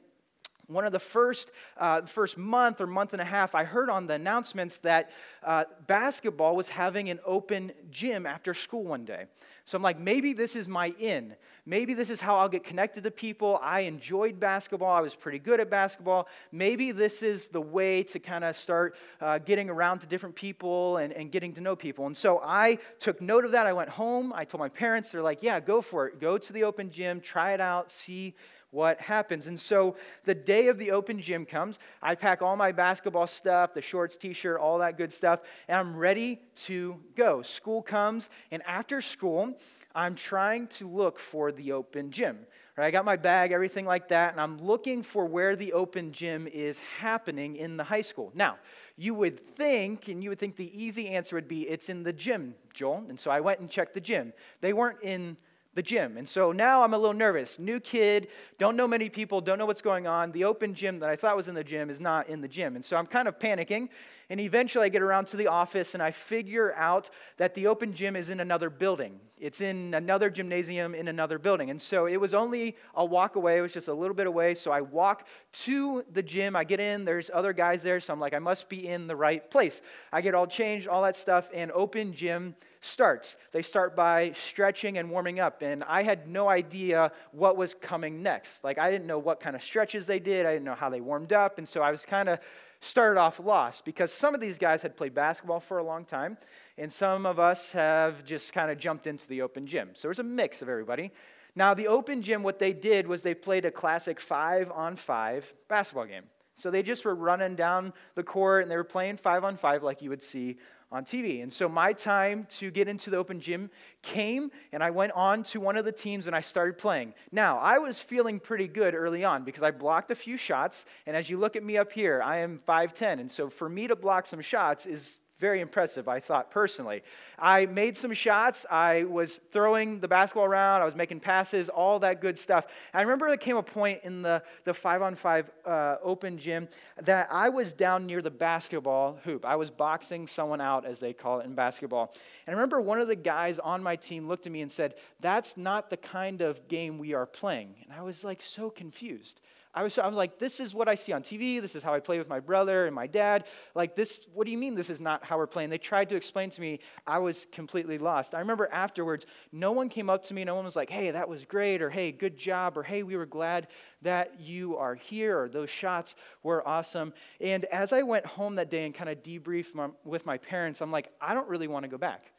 one 0.67 0.85
of 0.85 0.91
the 0.91 0.99
first, 0.99 1.51
uh, 1.77 2.01
first 2.03 2.37
month 2.37 2.79
or 2.79 2.87
month 2.87 3.13
and 3.13 3.21
a 3.21 3.25
half, 3.25 3.53
I 3.53 3.63
heard 3.63 3.89
on 3.89 4.07
the 4.07 4.13
announcements 4.13 4.77
that 4.77 5.11
uh, 5.43 5.65
basketball 5.87 6.55
was 6.55 6.69
having 6.69 7.09
an 7.09 7.19
open 7.25 7.73
gym 7.91 8.25
after 8.25 8.53
school 8.53 8.83
one 8.83 9.03
day. 9.03 9.25
So 9.65 9.77
I'm 9.77 9.81
like, 9.81 9.99
maybe 9.99 10.33
this 10.33 10.55
is 10.55 10.67
my 10.67 10.93
in. 10.99 11.35
Maybe 11.65 11.93
this 11.93 12.09
is 12.09 12.19
how 12.19 12.37
I'll 12.37 12.49
get 12.49 12.65
connected 12.65 13.03
to 13.03 13.11
people. 13.11 13.59
I 13.61 13.81
enjoyed 13.81 14.37
basketball. 14.37 14.93
I 14.93 14.99
was 14.99 15.15
pretty 15.15 15.39
good 15.39 15.61
at 15.61 15.69
basketball. 15.69 16.27
Maybe 16.51 16.91
this 16.91 17.23
is 17.23 17.47
the 17.47 17.61
way 17.61 18.03
to 18.03 18.19
kind 18.19 18.43
of 18.43 18.57
start 18.57 18.95
uh, 19.21 19.37
getting 19.37 19.69
around 19.69 19.99
to 19.99 20.07
different 20.07 20.35
people 20.35 20.97
and, 20.97 21.13
and 21.13 21.31
getting 21.31 21.53
to 21.53 21.61
know 21.61 21.77
people. 21.77 22.07
And 22.07 22.17
so 22.17 22.41
I 22.43 22.77
took 22.99 23.21
note 23.21 23.45
of 23.45 23.51
that. 23.51 23.65
I 23.65 23.73
went 23.73 23.89
home. 23.89 24.33
I 24.33 24.43
told 24.43 24.59
my 24.59 24.69
parents, 24.69 25.11
they're 25.11 25.21
like, 25.21 25.41
yeah, 25.41 25.61
go 25.61 25.81
for 25.81 26.07
it. 26.07 26.19
Go 26.19 26.37
to 26.37 26.53
the 26.53 26.65
open 26.65 26.91
gym, 26.91 27.21
try 27.21 27.53
it 27.53 27.61
out, 27.61 27.89
see 27.89 28.35
what 28.73 28.99
happens. 28.99 29.47
And 29.47 29.59
so 29.59 29.95
the 30.23 30.35
day 30.35 30.67
of 30.67 30.77
the 30.77 30.91
open 30.91 31.21
gym 31.21 31.45
comes. 31.45 31.79
I 32.01 32.15
pack 32.15 32.41
all 32.41 32.55
my 32.55 32.71
basketball 32.71 33.27
stuff, 33.27 33.73
the 33.73 33.81
shorts, 33.81 34.17
t 34.17 34.33
shirt, 34.33 34.59
all 34.59 34.79
that 34.79 34.97
good 34.97 35.13
stuff, 35.13 35.41
and 35.67 35.77
I'm 35.77 35.95
ready 35.95 36.41
to 36.55 36.99
go. 37.15 37.41
School 37.41 37.81
comes, 37.81 38.29
and 38.51 38.63
after 38.63 38.99
school, 38.99 39.57
I'm 39.95 40.15
trying 40.15 40.67
to 40.67 40.87
look 40.87 41.19
for 41.19 41.51
the 41.51 41.71
open 41.71 42.11
gym. 42.11 42.39
Right, 42.75 42.87
I 42.87 42.91
got 42.91 43.05
my 43.05 43.17
bag, 43.17 43.51
everything 43.51 43.85
like 43.85 44.07
that, 44.07 44.31
and 44.31 44.41
I'm 44.41 44.59
looking 44.59 45.03
for 45.03 45.25
where 45.27 45.55
the 45.55 45.73
open 45.73 46.11
gym 46.11 46.47
is 46.47 46.79
happening 46.79 47.55
in 47.55 47.77
the 47.77 47.83
high 47.83 48.01
school. 48.01 48.31
Now, 48.33 48.57
you 48.97 49.13
would 49.13 49.39
think, 49.39 50.07
and 50.07 50.23
you 50.23 50.29
would 50.29 50.39
think 50.39 50.55
the 50.55 50.71
easy 50.83 51.09
answer 51.09 51.35
would 51.35 51.47
be, 51.47 51.69
it's 51.69 51.89
in 51.89 52.01
the 52.01 52.13
gym, 52.13 52.55
Joel. 52.73 53.05
And 53.09 53.19
so 53.19 53.29
I 53.29 53.41
went 53.41 53.59
and 53.59 53.69
checked 53.69 53.93
the 53.93 54.01
gym. 54.01 54.33
They 54.61 54.73
weren't 54.73 55.03
in 55.03 55.37
the 55.75 55.81
gym. 55.81 56.17
And 56.17 56.27
so 56.27 56.51
now 56.51 56.83
I'm 56.83 56.93
a 56.93 56.97
little 56.97 57.13
nervous. 57.13 57.57
New 57.57 57.79
kid, 57.79 58.27
don't 58.57 58.75
know 58.75 58.87
many 58.87 59.09
people, 59.09 59.41
don't 59.41 59.57
know 59.57 59.65
what's 59.65 59.81
going 59.81 60.05
on. 60.07 60.31
The 60.31 60.43
open 60.43 60.73
gym 60.73 60.99
that 60.99 61.09
I 61.09 61.15
thought 61.15 61.35
was 61.35 61.47
in 61.47 61.55
the 61.55 61.63
gym 61.63 61.89
is 61.89 61.99
not 61.99 62.29
in 62.29 62.41
the 62.41 62.47
gym. 62.47 62.75
And 62.75 62.85
so 62.85 62.97
I'm 62.97 63.07
kind 63.07 63.27
of 63.27 63.39
panicking. 63.39 63.89
And 64.33 64.41
eventually 64.41 64.87
I 64.87 64.89
get 64.89 65.03
around 65.03 65.27
to 65.27 65.37
the 65.37 65.45
office 65.45 65.93
and 65.93 66.01
I 66.01 66.09
figure 66.09 66.73
out 66.73 67.11
that 67.37 67.53
the 67.53 67.67
open 67.67 67.93
gym 67.93 68.15
is 68.15 68.29
in 68.29 68.39
another 68.39 68.71
building. 68.71 69.19
It's 69.37 69.61
in 69.61 69.93
another 69.93 70.31
gymnasium 70.31 70.95
in 70.95 71.07
another 71.07 71.37
building. 71.37 71.69
And 71.69 71.79
so 71.79 72.07
it 72.07 72.17
was 72.17 72.33
only 72.33 72.75
a 72.95 73.05
walk 73.05 73.35
away, 73.35 73.59
it 73.59 73.61
was 73.61 73.73
just 73.73 73.89
a 73.89 73.93
little 73.93 74.15
bit 74.15 74.25
away. 74.25 74.55
So 74.55 74.71
I 74.71 74.81
walk 74.81 75.27
to 75.51 76.03
the 76.13 76.23
gym, 76.23 76.55
I 76.55 76.63
get 76.63 76.79
in, 76.79 77.05
there's 77.05 77.29
other 77.31 77.53
guys 77.53 77.83
there. 77.83 77.99
So 77.99 78.11
I'm 78.11 78.19
like, 78.19 78.33
I 78.33 78.39
must 78.39 78.69
be 78.69 78.87
in 78.87 79.05
the 79.05 79.15
right 79.15 79.47
place. 79.51 79.83
I 80.11 80.21
get 80.21 80.33
all 80.33 80.47
changed, 80.47 80.87
all 80.87 81.03
that 81.03 81.15
stuff, 81.15 81.47
and 81.53 81.71
open 81.71 82.11
gym 82.11 82.55
starts. 82.81 83.35
They 83.51 83.61
start 83.61 83.95
by 83.95 84.31
stretching 84.31 84.97
and 84.97 85.11
warming 85.11 85.41
up. 85.41 85.61
And 85.61 85.83
I 85.83 86.01
had 86.01 86.27
no 86.27 86.49
idea 86.49 87.11
what 87.33 87.55
was 87.55 87.75
coming 87.75 88.23
next. 88.23 88.63
Like, 88.63 88.79
I 88.79 88.89
didn't 88.89 89.05
know 89.05 89.19
what 89.19 89.39
kind 89.39 89.55
of 89.55 89.61
stretches 89.61 90.07
they 90.07 90.19
did, 90.19 90.47
I 90.47 90.53
didn't 90.53 90.65
know 90.65 90.73
how 90.73 90.89
they 90.89 91.01
warmed 91.01 91.33
up. 91.33 91.59
And 91.59 91.67
so 91.67 91.83
I 91.83 91.91
was 91.91 92.03
kind 92.03 92.29
of 92.29 92.39
started 92.83 93.19
off 93.19 93.39
lost 93.39 93.85
because 93.85 94.11
some 94.11 94.35
of 94.35 94.41
these 94.41 94.57
guys 94.57 94.81
had 94.81 94.97
played 94.97 95.13
basketball 95.13 95.59
for 95.59 95.77
a 95.77 95.83
long 95.83 96.05
time, 96.05 96.37
and 96.77 96.91
some 96.91 97.25
of 97.25 97.39
us 97.39 97.71
have 97.71 98.23
just 98.25 98.53
kind 98.53 98.69
of 98.69 98.77
jumped 98.77 99.07
into 99.07 99.27
the 99.27 99.41
open 99.41 99.65
gym. 99.65 99.91
So 99.93 100.07
there's 100.07 100.19
a 100.19 100.23
mix 100.23 100.61
of 100.61 100.69
everybody. 100.69 101.11
Now, 101.55 101.73
the 101.73 101.87
open 101.87 102.21
gym, 102.21 102.43
what 102.43 102.59
they 102.59 102.73
did 102.73 103.07
was 103.07 103.21
they 103.21 103.35
played 103.35 103.65
a 103.65 103.71
classic 103.71 104.19
five 104.19 104.71
on 104.71 104.95
five 104.95 105.51
basketball 105.67 106.05
game. 106.05 106.23
So 106.55 106.69
they 106.69 106.83
just 106.83 107.05
were 107.05 107.15
running 107.15 107.55
down 107.55 107.93
the 108.15 108.23
court 108.23 108.63
and 108.63 108.71
they 108.71 108.75
were 108.75 108.83
playing 108.83 109.17
five 109.17 109.43
on 109.43 109.57
five 109.57 109.81
like 109.81 110.01
you 110.01 110.09
would 110.09 110.21
see 110.21 110.57
on 110.93 111.03
TV. 111.03 111.41
And 111.41 111.51
so 111.51 111.67
my 111.67 111.91
time 111.91 112.45
to 112.51 112.69
get 112.69 112.87
into 112.87 113.09
the 113.09 113.17
open 113.17 113.39
gym 113.39 113.71
came, 114.03 114.51
and 114.71 114.83
I 114.83 114.91
went 114.91 115.11
on 115.13 115.41
to 115.45 115.59
one 115.59 115.75
of 115.75 115.85
the 115.85 115.91
teams 115.91 116.27
and 116.27 116.35
I 116.35 116.41
started 116.41 116.77
playing. 116.77 117.15
Now, 117.31 117.57
I 117.57 117.79
was 117.79 117.99
feeling 117.99 118.39
pretty 118.39 118.67
good 118.67 118.93
early 118.93 119.23
on 119.23 119.43
because 119.43 119.63
I 119.63 119.71
blocked 119.71 120.11
a 120.11 120.15
few 120.15 120.37
shots, 120.37 120.85
and 121.07 121.17
as 121.17 121.29
you 121.29 121.37
look 121.37 121.55
at 121.55 121.63
me 121.63 121.77
up 121.77 121.91
here, 121.91 122.21
I 122.23 122.37
am 122.37 122.59
5'10. 122.59 123.19
And 123.19 123.29
so 123.29 123.49
for 123.49 123.67
me 123.67 123.87
to 123.87 123.95
block 123.95 124.27
some 124.27 124.41
shots 124.41 124.85
is 124.85 125.19
very 125.39 125.61
impressive, 125.61 126.07
I 126.07 126.19
thought 126.19 126.51
personally. 126.51 127.03
I 127.37 127.65
made 127.65 127.97
some 127.97 128.13
shots. 128.13 128.65
I 128.69 129.03
was 129.03 129.39
throwing 129.51 129.99
the 129.99 130.07
basketball 130.07 130.45
around. 130.45 130.81
I 130.81 130.85
was 130.85 130.95
making 130.95 131.19
passes, 131.19 131.69
all 131.69 131.99
that 131.99 132.21
good 132.21 132.37
stuff. 132.37 132.65
I 132.93 133.01
remember 133.01 133.27
there 133.27 133.37
came 133.37 133.57
a 133.57 133.63
point 133.63 134.01
in 134.03 134.21
the, 134.21 134.43
the 134.63 134.73
five 134.73 135.01
on 135.01 135.15
five 135.15 135.49
uh, 135.65 135.97
open 136.03 136.37
gym 136.37 136.67
that 137.01 137.27
I 137.31 137.49
was 137.49 137.73
down 137.73 138.05
near 138.05 138.21
the 138.21 138.31
basketball 138.31 139.19
hoop. 139.23 139.45
I 139.45 139.55
was 139.55 139.69
boxing 139.69 140.27
someone 140.27 140.61
out, 140.61 140.85
as 140.85 140.99
they 140.99 141.13
call 141.13 141.39
it 141.39 141.45
in 141.45 141.55
basketball. 141.55 142.13
And 142.47 142.55
I 142.55 142.57
remember 142.57 142.79
one 142.79 143.01
of 143.01 143.07
the 143.07 143.15
guys 143.15 143.59
on 143.59 143.81
my 143.81 143.95
team 143.95 144.27
looked 144.27 144.45
at 144.45 144.51
me 144.51 144.61
and 144.61 144.71
said, 144.71 144.95
That's 145.19 145.57
not 145.57 145.89
the 145.89 145.97
kind 145.97 146.41
of 146.41 146.67
game 146.67 146.97
we 146.97 147.13
are 147.13 147.25
playing. 147.25 147.75
And 147.83 147.91
I 147.91 148.01
was 148.03 148.23
like 148.23 148.41
so 148.41 148.69
confused. 148.69 149.41
I 149.75 149.81
was, 149.81 149.97
I 149.97 150.05
was 150.05 150.15
like, 150.15 150.37
this 150.37 150.59
is 150.59 150.75
what 150.75 150.87
I 150.87 150.93
see 150.93 151.13
on 151.13 151.23
TV. 151.23 151.59
This 151.59 151.75
is 151.75 151.81
how 151.81 151.95
I 151.95 151.99
play 151.99 152.19
with 152.19 152.29
my 152.29 152.39
brother 152.39 152.85
and 152.85 152.93
my 152.93 153.07
dad. 153.07 153.45
Like, 153.73 153.95
this, 153.95 154.27
what 154.31 154.45
do 154.45 154.51
you 154.51 154.57
mean 154.57 154.75
this 154.75 154.91
is 154.91 155.01
not 155.01 155.23
how 155.23 155.37
we're 155.37 155.47
playing? 155.47 155.71
They 155.71 155.79
tried 155.79 156.09
to 156.09 156.15
explain 156.15 156.51
to 156.51 156.61
me. 156.61 156.79
I 157.07 157.17
was 157.17 157.47
completely 157.51 157.97
lost. 157.97 158.35
I 158.35 158.39
remember 158.39 158.69
afterwards, 158.71 159.25
no 159.51 159.71
one 159.71 159.89
came 159.89 160.11
up 160.11 160.21
to 160.23 160.33
me. 160.35 160.43
No 160.43 160.53
one 160.53 160.65
was 160.65 160.75
like, 160.75 160.91
hey, 160.91 161.09
that 161.09 161.27
was 161.27 161.45
great, 161.45 161.81
or 161.81 161.89
hey, 161.89 162.11
good 162.11 162.37
job, 162.37 162.77
or 162.77 162.83
hey, 162.83 163.01
we 163.01 163.17
were 163.17 163.25
glad 163.25 163.67
that 164.03 164.39
you 164.39 164.77
are 164.77 164.93
here, 164.93 165.41
or 165.41 165.49
those 165.49 165.71
shots 165.71 166.13
were 166.43 166.67
awesome. 166.67 167.11
And 167.41 167.65
as 167.65 167.93
I 167.93 168.03
went 168.03 168.27
home 168.27 168.55
that 168.55 168.69
day 168.69 168.85
and 168.85 168.93
kind 168.93 169.09
of 169.09 169.23
debriefed 169.23 169.73
my, 169.73 169.89
with 170.03 170.27
my 170.27 170.37
parents, 170.37 170.81
I'm 170.81 170.91
like, 170.91 171.11
I 171.19 171.33
don't 171.33 171.49
really 171.49 171.67
want 171.67 171.83
to 171.83 171.89
go 171.89 171.97
back. 171.97 172.31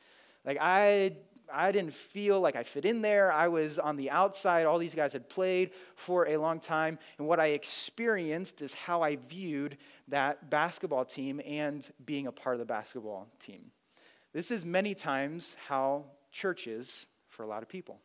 Like, 0.45 0.59
I 0.61 1.17
I 1.53 1.73
didn't 1.73 1.95
feel 1.95 2.41
like 2.41 2.57
I 2.57 2.63
fit 2.63 2.85
in 2.85 3.03
there. 3.03 3.33
I 3.33 3.49
was 3.49 3.79
on 3.79 3.97
the 3.97 4.11
outside. 4.11 4.67
All 4.67 4.79
these 4.79 4.95
guys 4.95 5.13
had 5.13 5.29
played 5.29 5.71
for 5.97 6.29
a 6.29 6.37
long 6.37 6.61
time. 6.61 6.99
And 7.19 7.27
what 7.27 7.41
I 7.41 7.49
experienced 7.49 8.63
is 8.63 8.73
how 8.73 9.03
I 9.03 9.17
viewed 9.17 9.77
that 10.09 10.51
basketball 10.51 11.05
team 11.05 11.41
and 11.47 11.89
being 12.05 12.27
a 12.27 12.33
part 12.33 12.55
of 12.55 12.61
the 12.61 12.67
basketball 12.67 13.29
team. 13.39 13.71
This 14.33 14.51
is 14.51 14.65
many 14.65 14.95
times 14.95 15.55
how 15.69 16.07
church 16.33 16.67
is 16.67 17.07
for 17.29 17.43
a 17.43 17.47
lot 17.47 17.63
of 17.63 17.69
people. 17.69 18.01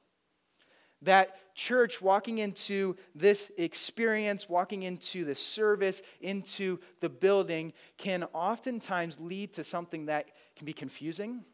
That 1.02 1.56
church 1.56 2.02
walking 2.02 2.40
into 2.40 2.98
this 3.16 3.50
experience, 3.58 4.50
walking 4.50 4.84
into 4.84 5.24
the 5.24 5.36
service, 5.36 6.02
into 6.20 6.80
the 7.00 7.08
building, 7.08 7.72
can 7.98 8.26
oftentimes 8.34 9.20
lead 9.20 9.54
to 9.54 9.64
something 9.64 10.08
that 10.08 10.28
can 10.58 10.66
be 10.66 10.74
confusing 10.74 11.46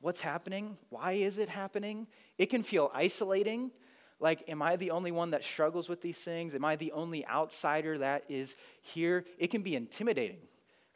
What's 0.00 0.20
happening? 0.20 0.76
Why 0.90 1.12
is 1.12 1.38
it 1.38 1.48
happening? 1.48 2.06
It 2.36 2.46
can 2.46 2.62
feel 2.62 2.90
isolating. 2.94 3.72
Like, 4.20 4.48
am 4.48 4.62
I 4.62 4.76
the 4.76 4.90
only 4.90 5.12
one 5.12 5.30
that 5.30 5.44
struggles 5.44 5.88
with 5.88 6.02
these 6.02 6.18
things? 6.18 6.54
Am 6.54 6.64
I 6.64 6.76
the 6.76 6.92
only 6.92 7.26
outsider 7.26 7.98
that 7.98 8.24
is 8.28 8.56
here? 8.82 9.24
It 9.38 9.48
can 9.48 9.62
be 9.62 9.76
intimidating. 9.76 10.38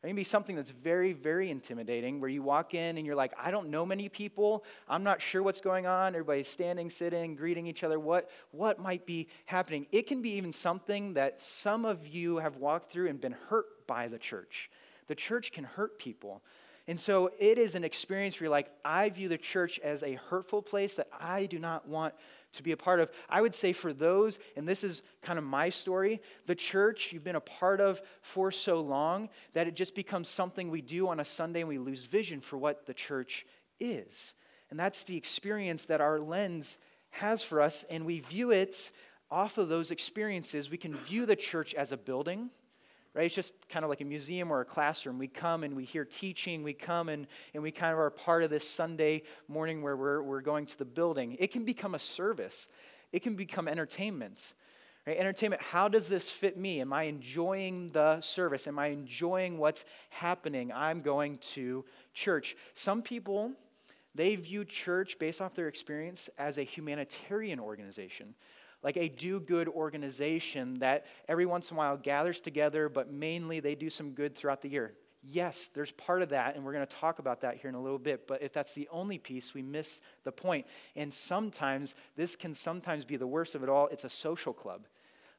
It 0.02 0.08
can 0.08 0.16
be 0.16 0.24
something 0.24 0.56
that's 0.56 0.70
very, 0.70 1.12
very 1.12 1.48
intimidating 1.48 2.20
where 2.20 2.30
you 2.30 2.42
walk 2.42 2.74
in 2.74 2.98
and 2.98 3.06
you're 3.06 3.14
like, 3.14 3.32
I 3.38 3.52
don't 3.52 3.70
know 3.70 3.86
many 3.86 4.08
people. 4.08 4.64
I'm 4.88 5.04
not 5.04 5.22
sure 5.22 5.44
what's 5.44 5.60
going 5.60 5.86
on. 5.86 6.14
Everybody's 6.14 6.48
standing, 6.48 6.90
sitting, 6.90 7.36
greeting 7.36 7.68
each 7.68 7.84
other. 7.84 8.00
What, 8.00 8.28
what 8.50 8.80
might 8.80 9.06
be 9.06 9.28
happening? 9.46 9.86
It 9.92 10.08
can 10.08 10.20
be 10.20 10.30
even 10.30 10.52
something 10.52 11.14
that 11.14 11.40
some 11.40 11.84
of 11.84 12.08
you 12.08 12.38
have 12.38 12.56
walked 12.56 12.90
through 12.90 13.08
and 13.08 13.20
been 13.20 13.36
hurt 13.48 13.86
by 13.86 14.08
the 14.08 14.18
church. 14.18 14.70
The 15.06 15.14
church 15.14 15.52
can 15.52 15.62
hurt 15.62 16.00
people. 16.00 16.42
And 16.88 16.98
so 16.98 17.30
it 17.38 17.58
is 17.58 17.74
an 17.74 17.84
experience 17.84 18.36
where 18.36 18.46
you're 18.46 18.50
like, 18.50 18.70
I 18.84 19.08
view 19.08 19.28
the 19.28 19.38
church 19.38 19.78
as 19.80 20.02
a 20.02 20.14
hurtful 20.14 20.62
place 20.62 20.96
that 20.96 21.08
I 21.18 21.46
do 21.46 21.58
not 21.58 21.86
want 21.86 22.14
to 22.54 22.62
be 22.62 22.72
a 22.72 22.76
part 22.76 23.00
of. 23.00 23.10
I 23.28 23.40
would 23.40 23.54
say 23.54 23.72
for 23.72 23.92
those, 23.92 24.38
and 24.56 24.66
this 24.66 24.82
is 24.82 25.02
kind 25.22 25.38
of 25.38 25.44
my 25.44 25.68
story, 25.68 26.20
the 26.46 26.54
church 26.54 27.12
you've 27.12 27.24
been 27.24 27.36
a 27.36 27.40
part 27.40 27.80
of 27.80 28.02
for 28.20 28.50
so 28.50 28.80
long 28.80 29.28
that 29.52 29.68
it 29.68 29.74
just 29.74 29.94
becomes 29.94 30.28
something 30.28 30.70
we 30.70 30.82
do 30.82 31.08
on 31.08 31.20
a 31.20 31.24
Sunday 31.24 31.60
and 31.60 31.68
we 31.68 31.78
lose 31.78 32.04
vision 32.04 32.40
for 32.40 32.58
what 32.58 32.84
the 32.86 32.94
church 32.94 33.46
is. 33.78 34.34
And 34.70 34.78
that's 34.78 35.04
the 35.04 35.16
experience 35.16 35.86
that 35.86 36.00
our 36.00 36.18
lens 36.18 36.78
has 37.10 37.42
for 37.42 37.60
us, 37.60 37.84
and 37.90 38.06
we 38.06 38.20
view 38.20 38.50
it 38.50 38.90
off 39.30 39.56
of 39.58 39.68
those 39.68 39.90
experiences. 39.90 40.70
We 40.70 40.78
can 40.78 40.94
view 40.94 41.26
the 41.26 41.36
church 41.36 41.74
as 41.74 41.92
a 41.92 41.96
building 41.96 42.50
right? 43.14 43.26
It's 43.26 43.34
just 43.34 43.54
kind 43.68 43.84
of 43.84 43.90
like 43.90 44.00
a 44.00 44.04
museum 44.04 44.50
or 44.50 44.60
a 44.60 44.64
classroom. 44.64 45.18
We 45.18 45.28
come 45.28 45.64
and 45.64 45.76
we 45.76 45.84
hear 45.84 46.04
teaching. 46.04 46.62
We 46.62 46.72
come 46.72 47.08
and, 47.08 47.26
and 47.54 47.62
we 47.62 47.70
kind 47.70 47.92
of 47.92 47.98
are 47.98 48.10
part 48.10 48.42
of 48.42 48.50
this 48.50 48.68
Sunday 48.68 49.22
morning 49.48 49.82
where 49.82 49.96
we're, 49.96 50.22
we're 50.22 50.40
going 50.40 50.66
to 50.66 50.78
the 50.78 50.84
building. 50.84 51.36
It 51.38 51.52
can 51.52 51.64
become 51.64 51.94
a 51.94 51.98
service, 51.98 52.68
it 53.12 53.22
can 53.22 53.34
become 53.34 53.68
entertainment. 53.68 54.54
Right? 55.04 55.16
Entertainment, 55.16 55.60
how 55.60 55.88
does 55.88 56.08
this 56.08 56.30
fit 56.30 56.56
me? 56.56 56.80
Am 56.80 56.92
I 56.92 57.04
enjoying 57.04 57.90
the 57.90 58.20
service? 58.20 58.68
Am 58.68 58.78
I 58.78 58.88
enjoying 58.88 59.58
what's 59.58 59.84
happening? 60.10 60.70
I'm 60.72 61.00
going 61.00 61.38
to 61.54 61.84
church. 62.14 62.56
Some 62.74 63.02
people, 63.02 63.50
they 64.14 64.36
view 64.36 64.64
church 64.64 65.18
based 65.18 65.40
off 65.40 65.54
their 65.54 65.66
experience 65.66 66.30
as 66.38 66.56
a 66.56 66.62
humanitarian 66.62 67.58
organization 67.58 68.36
like 68.82 68.96
a 68.96 69.08
do 69.08 69.40
good 69.40 69.68
organization 69.68 70.78
that 70.80 71.06
every 71.28 71.46
once 71.46 71.70
in 71.70 71.76
a 71.76 71.78
while 71.78 71.96
gathers 71.96 72.40
together, 72.40 72.88
but 72.88 73.12
mainly 73.12 73.60
they 73.60 73.74
do 73.74 73.90
some 73.90 74.10
good 74.10 74.34
throughout 74.34 74.62
the 74.62 74.68
year. 74.68 74.92
Yes, 75.24 75.70
there's 75.72 75.92
part 75.92 76.22
of 76.22 76.30
that, 76.30 76.56
and 76.56 76.64
we're 76.64 76.72
going 76.72 76.86
to 76.86 76.96
talk 76.96 77.20
about 77.20 77.42
that 77.42 77.56
here 77.56 77.68
in 77.68 77.76
a 77.76 77.80
little 77.80 77.98
bit. 77.98 78.26
But 78.26 78.42
if 78.42 78.52
that's 78.52 78.74
the 78.74 78.88
only 78.90 79.18
piece, 79.18 79.54
we 79.54 79.62
miss 79.62 80.00
the 80.24 80.32
point. 80.32 80.66
And 80.96 81.14
sometimes, 81.14 81.94
this 82.16 82.34
can 82.34 82.54
sometimes 82.54 83.04
be 83.04 83.16
the 83.16 83.26
worst 83.26 83.54
of 83.54 83.62
it 83.62 83.68
all. 83.68 83.86
It's 83.92 84.02
a 84.02 84.10
social 84.10 84.52
club. 84.52 84.88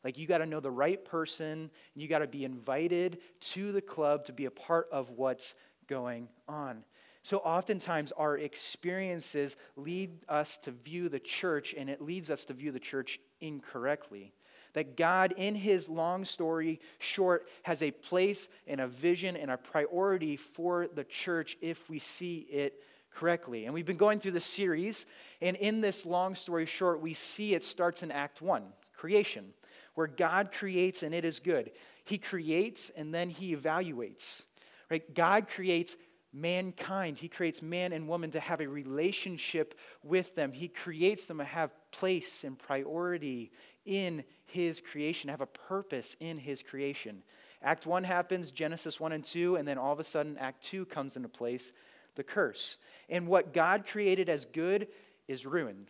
Like 0.04 0.18
you 0.18 0.26
got 0.26 0.38
to 0.38 0.46
know 0.46 0.62
the 0.62 0.72
right 0.72 1.04
person, 1.04 1.70
and 1.94 2.02
you 2.02 2.08
got 2.08 2.20
to 2.20 2.28
be 2.28 2.46
invited 2.46 3.20
to 3.40 3.74
the 3.74 3.82
club 3.82 4.24
to 4.26 4.34
be 4.34 4.46
a 4.46 4.52
part 4.52 4.88
of 4.90 5.10
what's 5.12 5.54
going 5.88 6.30
on. 6.48 6.86
So 7.24 7.38
oftentimes 7.38 8.12
our 8.12 8.38
experiences 8.38 9.56
lead 9.78 10.12
us 10.28 10.58
to 10.60 10.72
view 10.72 11.08
the 11.08 11.20
church, 11.20 11.74
and 11.78 11.90
it 11.90 12.02
leads 12.02 12.30
us 12.30 12.46
to 12.46 12.54
view 12.54 12.72
the 12.72 12.80
church 12.80 13.20
incorrectly. 13.40 14.34
That 14.74 14.98
God, 14.98 15.34
in 15.38 15.56
his 15.56 15.88
long 15.88 16.26
story 16.26 16.82
short, 17.00 17.48
has 17.62 17.82
a 17.82 17.92
place 17.92 18.50
and 18.68 18.82
a 18.82 18.88
vision 18.88 19.38
and 19.38 19.52
a 19.52 19.58
priority 19.58 20.36
for 20.36 20.88
the 20.88 21.04
church 21.04 21.58
if 21.62 21.90
we 21.90 22.00
see 22.00 22.40
it 22.50 22.84
correctly. 23.14 23.66
And 23.66 23.74
we've 23.74 23.86
been 23.86 23.98
going 23.98 24.20
through 24.20 24.32
this 24.32 24.46
series, 24.46 25.06
and 25.42 25.56
in 25.58 25.80
this 25.80 26.06
long 26.06 26.36
story 26.36 26.66
short, 26.66 27.02
we 27.02 27.14
see 27.14 27.54
it 27.54 27.64
starts 27.64 28.04
in 28.04 28.12
Act 28.12 28.42
1 28.42 28.64
creation, 28.98 29.54
where 29.96 30.08
God 30.08 30.52
creates 30.52 31.04
and 31.04 31.14
it 31.14 31.24
is 31.24 31.40
good. 31.40 31.72
He 32.04 32.18
creates 32.18 32.92
and 32.96 33.14
then 33.14 33.30
he 33.30 33.56
evaluates. 33.56 34.44
Right? 34.90 35.14
God 35.16 35.48
creates 35.48 35.96
mankind. 36.34 37.18
He 37.18 37.28
creates 37.28 37.62
man 37.62 37.94
and 37.94 38.08
woman 38.08 38.32
to 38.32 38.40
have 38.40 38.60
a 38.60 38.68
relationship 38.68 39.76
with 40.04 40.34
them. 40.36 40.52
He 40.52 40.68
creates 40.68 41.26
them 41.26 41.38
to 41.38 41.44
have 41.44 41.72
place 41.92 42.44
and 42.44 42.58
priority 42.58 43.52
in 43.86 44.24
his 44.46 44.82
creation, 44.82 45.30
have 45.30 45.42
a 45.42 45.46
purpose 45.46 46.16
in 46.20 46.38
his 46.38 46.62
creation. 46.62 47.24
Act 47.62 47.86
1 47.86 48.04
happens, 48.04 48.52
Genesis 48.52 49.00
1 49.00 49.14
and 49.14 49.24
2, 49.24 49.56
and 49.56 49.68
then 49.68 49.78
all 49.78 49.94
of 49.94 50.00
a 50.00 50.04
sudden 50.04 50.38
Act 50.38 50.64
2 50.64 50.86
comes 50.86 51.16
into 51.16 51.30
place, 51.30 51.72
the 52.16 52.24
curse. 52.24 52.78
And 53.10 53.28
what 53.28 53.54
God 53.54 53.86
created 53.86 54.30
as 54.30 54.46
good 54.46 54.88
is 55.28 55.46
ruined. 55.46 55.90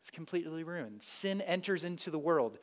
It's 0.00 0.10
completely 0.10 0.64
ruined. 0.64 1.02
Sin 1.02 1.40
enters 1.40 1.84
into 1.84 2.10
the 2.10 2.18
world 2.18 2.58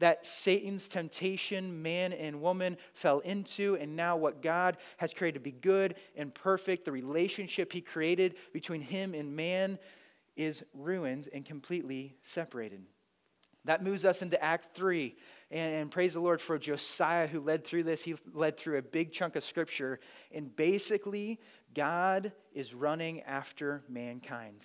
that 0.00 0.26
Satan's 0.26 0.88
temptation, 0.88 1.82
man 1.82 2.12
and 2.12 2.40
woman, 2.40 2.76
fell 2.92 3.20
into, 3.20 3.76
and 3.80 3.96
now 3.96 4.16
what 4.16 4.42
God 4.42 4.76
has 4.96 5.14
created 5.14 5.38
to 5.38 5.44
be 5.44 5.52
good 5.52 5.96
and 6.16 6.34
perfect, 6.34 6.84
the 6.84 6.92
relationship 6.92 7.72
He 7.72 7.80
created 7.80 8.34
between 8.52 8.80
Him 8.80 9.14
and 9.14 9.34
man, 9.34 9.78
is 10.36 10.64
ruined 10.74 11.28
and 11.32 11.44
completely 11.44 12.16
separated. 12.22 12.82
That 13.64 13.82
moves 13.82 14.04
us 14.04 14.20
into 14.20 14.42
Act 14.42 14.76
3. 14.76 15.14
And, 15.50 15.74
and, 15.74 15.90
praise 15.90 16.14
the 16.14 16.20
Lord 16.20 16.40
for 16.40 16.58
Josiah 16.58 17.26
who 17.26 17.40
led 17.40 17.64
through 17.64 17.84
this. 17.84 18.02
He 18.02 18.14
led 18.32 18.56
through 18.56 18.78
a 18.78 18.82
big 18.82 19.12
chunk 19.12 19.36
of 19.36 19.44
scripture. 19.44 20.00
And 20.32 20.54
basically, 20.54 21.40
God 21.74 22.32
is 22.52 22.74
running 22.74 23.22
after 23.22 23.82
mankind. 23.88 24.62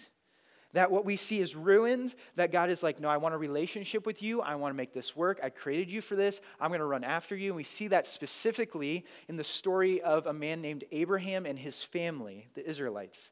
That 0.73 0.91
what 0.91 1.03
we 1.03 1.15
see 1.15 1.39
is 1.39 1.55
ruined, 1.55 2.13
that 2.35 2.51
God 2.51 2.69
is 2.69 2.83
like, 2.83 2.99
no, 2.99 3.09
I 3.09 3.17
want 3.17 3.33
a 3.33 3.37
relationship 3.39 4.05
with 4.05 4.21
you. 4.21 4.41
I 4.41 4.53
want 4.55 4.71
to 4.71 4.77
make 4.77 4.93
this 4.93 5.15
work. 5.15 5.39
I 5.43 5.49
created 5.49 5.89
you 5.89 5.99
for 5.99 6.15
this. 6.15 6.41
I'm 6.61 6.69
going 6.69 6.79
to 6.79 6.85
run 6.85 7.03
after 7.03 7.35
you. 7.35 7.47
And 7.47 7.55
we 7.55 7.63
see 7.63 7.87
that 7.87 8.05
specifically 8.05 9.05
in 9.27 9.35
the 9.35 9.43
story 9.43 9.99
of 10.01 10.27
a 10.27 10.33
man 10.33 10.61
named 10.61 10.83
Abraham 10.91 11.47
and 11.47 11.57
his 11.57 11.81
family, 11.81 12.47
the 12.53 12.67
Israelites. 12.69 13.31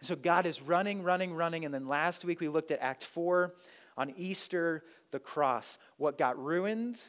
And 0.00 0.08
so 0.08 0.16
God 0.16 0.46
is 0.46 0.62
running, 0.62 1.02
running, 1.02 1.34
running. 1.34 1.66
And 1.66 1.74
then 1.74 1.88
last 1.88 2.24
week 2.24 2.40
we 2.40 2.48
looked 2.48 2.70
at 2.70 2.80
Act 2.80 3.04
4 3.04 3.52
on 3.98 4.14
Easter, 4.16 4.84
the 5.10 5.18
cross. 5.18 5.76
What 5.98 6.16
got 6.16 6.42
ruined 6.42 7.02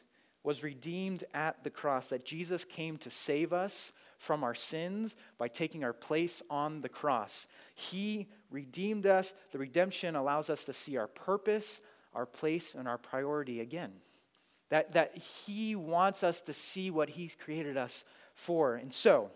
was 0.43 0.63
redeemed 0.63 1.23
at 1.33 1.63
the 1.63 1.69
cross, 1.69 2.07
that 2.07 2.25
Jesus 2.25 2.65
came 2.65 2.97
to 2.97 3.09
save 3.09 3.53
us 3.53 3.93
from 4.17 4.43
our 4.43 4.55
sins 4.55 5.15
by 5.37 5.47
taking 5.47 5.83
our 5.83 5.93
place 5.93 6.41
on 6.49 6.81
the 6.81 6.89
cross. 6.89 7.47
He 7.75 8.27
redeemed 8.49 9.05
us. 9.05 9.33
The 9.51 9.59
redemption 9.59 10.15
allows 10.15 10.49
us 10.49 10.65
to 10.65 10.73
see 10.73 10.97
our 10.97 11.07
purpose, 11.07 11.81
our 12.13 12.25
place, 12.25 12.75
and 12.75 12.87
our 12.87 12.97
priority 12.97 13.61
again. 13.61 13.91
That, 14.69 14.93
that 14.93 15.17
He 15.17 15.75
wants 15.75 16.23
us 16.23 16.41
to 16.41 16.53
see 16.53 16.91
what 16.91 17.09
He's 17.09 17.35
created 17.35 17.77
us 17.77 18.03
for. 18.33 18.75
And 18.75 18.93
so, 18.93 19.31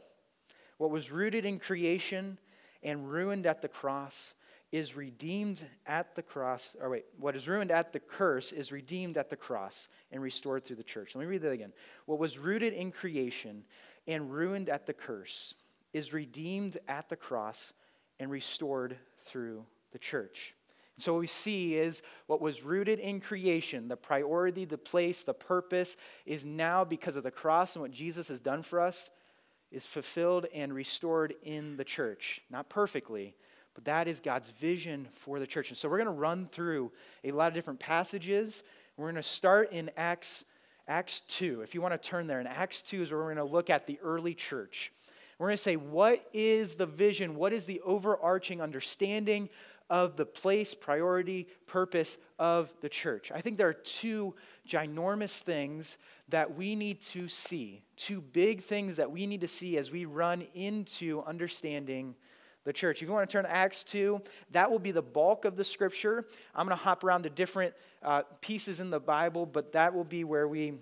what 0.77 0.91
was 0.91 1.11
rooted 1.11 1.45
in 1.45 1.59
creation 1.59 2.37
and 2.81 3.09
ruined 3.09 3.45
at 3.45 3.61
the 3.61 3.67
cross 3.67 4.33
is 4.73 4.95
redeemed 4.95 5.63
at 5.85 6.15
the 6.15 6.23
cross, 6.23 6.71
or 6.81 6.89
wait, 6.89 7.05
what 7.19 7.35
is 7.35 7.47
ruined 7.47 7.69
at 7.69 7.93
the 7.93 7.99
curse 7.99 8.51
is 8.51 8.71
redeemed 8.71 9.17
at 9.17 9.29
the 9.29 9.35
cross 9.35 9.87
and 10.11 10.19
restored 10.19 10.65
through 10.65 10.75
the 10.75 10.83
church. 10.83 11.13
Let 11.13 11.21
me 11.21 11.27
read 11.27 11.43
that 11.43 11.51
again. 11.51 11.73
What 12.07 12.17
was 12.17 12.39
rooted 12.39 12.73
in 12.73 12.91
creation 12.91 13.65
and 14.07 14.33
ruined 14.33 14.69
at 14.69 14.87
the 14.87 14.93
curse 14.93 15.53
is 15.93 16.11
redeemed 16.11 16.79
at 16.87 17.07
the 17.07 17.15
cross 17.15 17.71
and 18.19 18.29
restored 18.29 18.97
through 19.25 19.65
the 19.91 19.99
church. 19.99 20.53
So, 20.97 21.13
what 21.13 21.21
we 21.21 21.27
see 21.27 21.75
is 21.75 22.03
what 22.27 22.39
was 22.39 22.63
rooted 22.63 22.99
in 22.99 23.19
creation, 23.19 23.87
the 23.87 23.97
priority, 23.97 24.63
the 24.65 24.77
place, 24.77 25.23
the 25.23 25.33
purpose, 25.33 25.95
is 26.25 26.45
now 26.45 26.83
because 26.83 27.15
of 27.15 27.23
the 27.23 27.31
cross 27.31 27.75
and 27.75 27.81
what 27.81 27.91
Jesus 27.91 28.27
has 28.27 28.39
done 28.39 28.61
for 28.61 28.79
us, 28.79 29.09
is 29.71 29.87
fulfilled 29.87 30.45
and 30.53 30.71
restored 30.73 31.33
in 31.41 31.77
the 31.77 31.83
church. 31.83 32.41
Not 32.51 32.69
perfectly, 32.69 33.35
but 33.73 33.85
that 33.85 34.07
is 34.07 34.19
God's 34.19 34.51
vision 34.51 35.07
for 35.15 35.39
the 35.39 35.47
church. 35.47 35.69
And 35.69 35.77
so, 35.77 35.89
we're 35.89 35.97
going 35.97 36.05
to 36.05 36.11
run 36.11 36.45
through 36.45 36.91
a 37.23 37.31
lot 37.31 37.47
of 37.47 37.55
different 37.55 37.79
passages. 37.79 38.61
We're 38.95 39.07
going 39.07 39.15
to 39.15 39.23
start 39.23 39.71
in 39.71 39.89
Acts 39.97 40.45
Acts 40.87 41.21
2, 41.21 41.61
if 41.61 41.73
you 41.73 41.81
want 41.81 41.93
to 41.93 42.09
turn 42.09 42.27
there, 42.27 42.41
in 42.41 42.47
Acts 42.47 42.81
2 42.81 43.03
is 43.03 43.11
where 43.11 43.19
we're 43.19 43.33
going 43.33 43.47
to 43.47 43.51
look 43.51 43.69
at 43.69 43.87
the 43.87 43.97
early 44.03 44.33
church. 44.33 44.91
We're 45.37 45.47
going 45.47 45.57
to 45.57 45.63
say, 45.63 45.75
what 45.75 46.25
is 46.33 46.75
the 46.75 46.85
vision? 46.85 47.35
What 47.35 47.53
is 47.53 47.65
the 47.65 47.81
overarching 47.81 48.61
understanding 48.61 49.49
of 49.89 50.15
the 50.15 50.25
place, 50.25 50.73
priority, 50.73 51.47
purpose 51.67 52.17
of 52.39 52.73
the 52.81 52.89
church? 52.89 53.31
I 53.31 53.41
think 53.41 53.57
there 53.57 53.67
are 53.67 53.73
two 53.73 54.35
ginormous 54.67 55.39
things 55.39 55.97
that 56.29 56.55
we 56.55 56.75
need 56.75 57.01
to 57.01 57.27
see, 57.27 57.81
two 57.97 58.21
big 58.21 58.63
things 58.63 58.95
that 58.95 59.11
we 59.11 59.27
need 59.27 59.41
to 59.41 59.47
see 59.47 59.77
as 59.77 59.91
we 59.91 60.05
run 60.05 60.45
into 60.53 61.23
understanding 61.23 62.15
the 62.63 62.73
church. 62.73 63.01
If 63.01 63.07
you 63.07 63.13
want 63.13 63.29
to 63.29 63.33
turn 63.33 63.43
to 63.43 63.51
Acts 63.51 63.83
2, 63.83 64.21
that 64.51 64.71
will 64.71 64.79
be 64.79 64.91
the 64.91 65.01
bulk 65.01 65.45
of 65.45 65.57
the 65.57 65.63
scripture. 65.63 66.25
I'm 66.55 66.65
going 66.65 66.77
to 66.77 66.83
hop 66.83 67.03
around 67.03 67.23
to 67.23 67.29
different 67.29 67.73
uh, 68.01 68.21
pieces 68.39 68.79
in 68.79 68.89
the 68.89 68.99
Bible, 68.99 69.45
but 69.45 69.73
that 69.73 69.93
will 69.93 70.05
be 70.05 70.23
where 70.23 70.47
we 70.47 70.75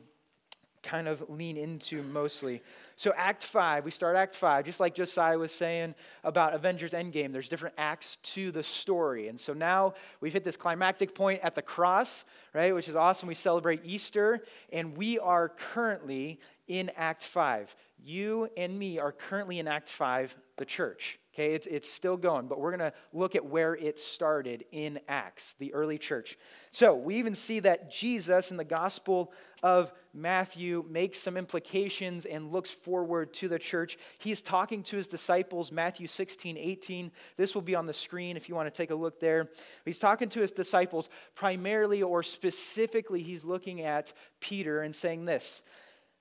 kind 0.84 1.08
of 1.08 1.24
lean 1.30 1.58
into 1.58 2.02
mostly. 2.04 2.62
So, 2.96 3.14
Act 3.16 3.44
5, 3.44 3.86
we 3.86 3.92
start 3.92 4.16
Act 4.16 4.36
5, 4.36 4.66
just 4.66 4.80
like 4.80 4.94
Josiah 4.94 5.38
was 5.38 5.52
saying 5.52 5.96
about 6.24 6.54
Avengers 6.54 6.92
Endgame, 6.92 7.32
there's 7.32 7.50
different 7.50 7.76
acts 7.78 8.18
to 8.18 8.52
the 8.52 8.64
story. 8.64 9.28
And 9.28 9.40
so 9.40 9.54
now 9.54 9.96
we've 10.20 10.34
hit 10.34 10.44
this 10.44 10.58
climactic 10.58 11.16
point 11.16 11.42
at 11.44 11.56
the 11.56 11.62
cross, 11.62 12.24
right, 12.54 12.74
which 12.76 12.88
is 12.88 12.96
awesome. 12.96 13.28
We 13.28 13.34
celebrate 13.34 13.82
Easter, 13.84 14.44
and 14.72 14.96
we 14.96 15.18
are 15.20 15.50
currently 15.50 16.40
in 16.68 16.92
Act 16.96 17.24
5. 17.24 17.76
You 18.04 18.50
and 18.58 18.78
me 18.78 18.98
are 18.98 19.12
currently 19.12 19.60
in 19.60 19.68
Act 19.68 19.90
5, 19.90 20.36
the 20.58 20.66
church. 20.66 21.20
Okay, 21.34 21.54
it's, 21.54 21.66
it's 21.68 21.90
still 21.90 22.18
going, 22.18 22.48
but 22.48 22.60
we're 22.60 22.76
going 22.76 22.92
to 22.92 22.94
look 23.14 23.36
at 23.36 23.46
where 23.46 23.74
it 23.76 24.00
started 24.00 24.66
in 24.74 25.00
Acts, 25.08 25.56
the 25.60 25.74
early 25.74 25.98
church. 25.98 26.38
So 26.72 26.94
we 26.94 27.16
even 27.16 27.36
see 27.36 27.62
that 27.62 27.90
Jesus 27.90 28.52
in 28.52 28.58
the 28.58 28.66
Gospel 28.66 29.32
of 29.64 29.94
Matthew 30.14 30.84
makes 30.90 31.20
some 31.20 31.38
implications 31.38 32.26
and 32.26 32.52
looks 32.52 32.70
forward 32.70 33.34
to 33.36 33.48
the 33.48 33.60
church. 33.60 33.98
He's 34.20 34.42
talking 34.42 34.84
to 34.84 34.98
his 34.98 35.08
disciples, 35.08 35.72
Matthew 35.72 36.08
16, 36.08 36.58
18. 36.58 37.12
This 37.38 37.56
will 37.56 37.62
be 37.62 37.76
on 37.76 37.86
the 37.86 37.94
screen 37.94 38.36
if 38.36 38.50
you 38.50 38.56
want 38.56 38.68
to 38.68 38.78
take 38.78 38.92
a 38.92 38.96
look 38.96 39.22
there. 39.22 39.50
He's 39.86 40.00
talking 40.00 40.28
to 40.30 40.42
his 40.42 40.52
disciples 40.52 41.10
primarily 41.34 42.04
or 42.04 42.24
specifically, 42.24 43.22
he's 43.22 43.46
looking 43.46 43.82
at 43.82 44.12
Peter 44.42 44.82
and 44.82 44.94
saying 44.94 45.24
this. 45.24 45.62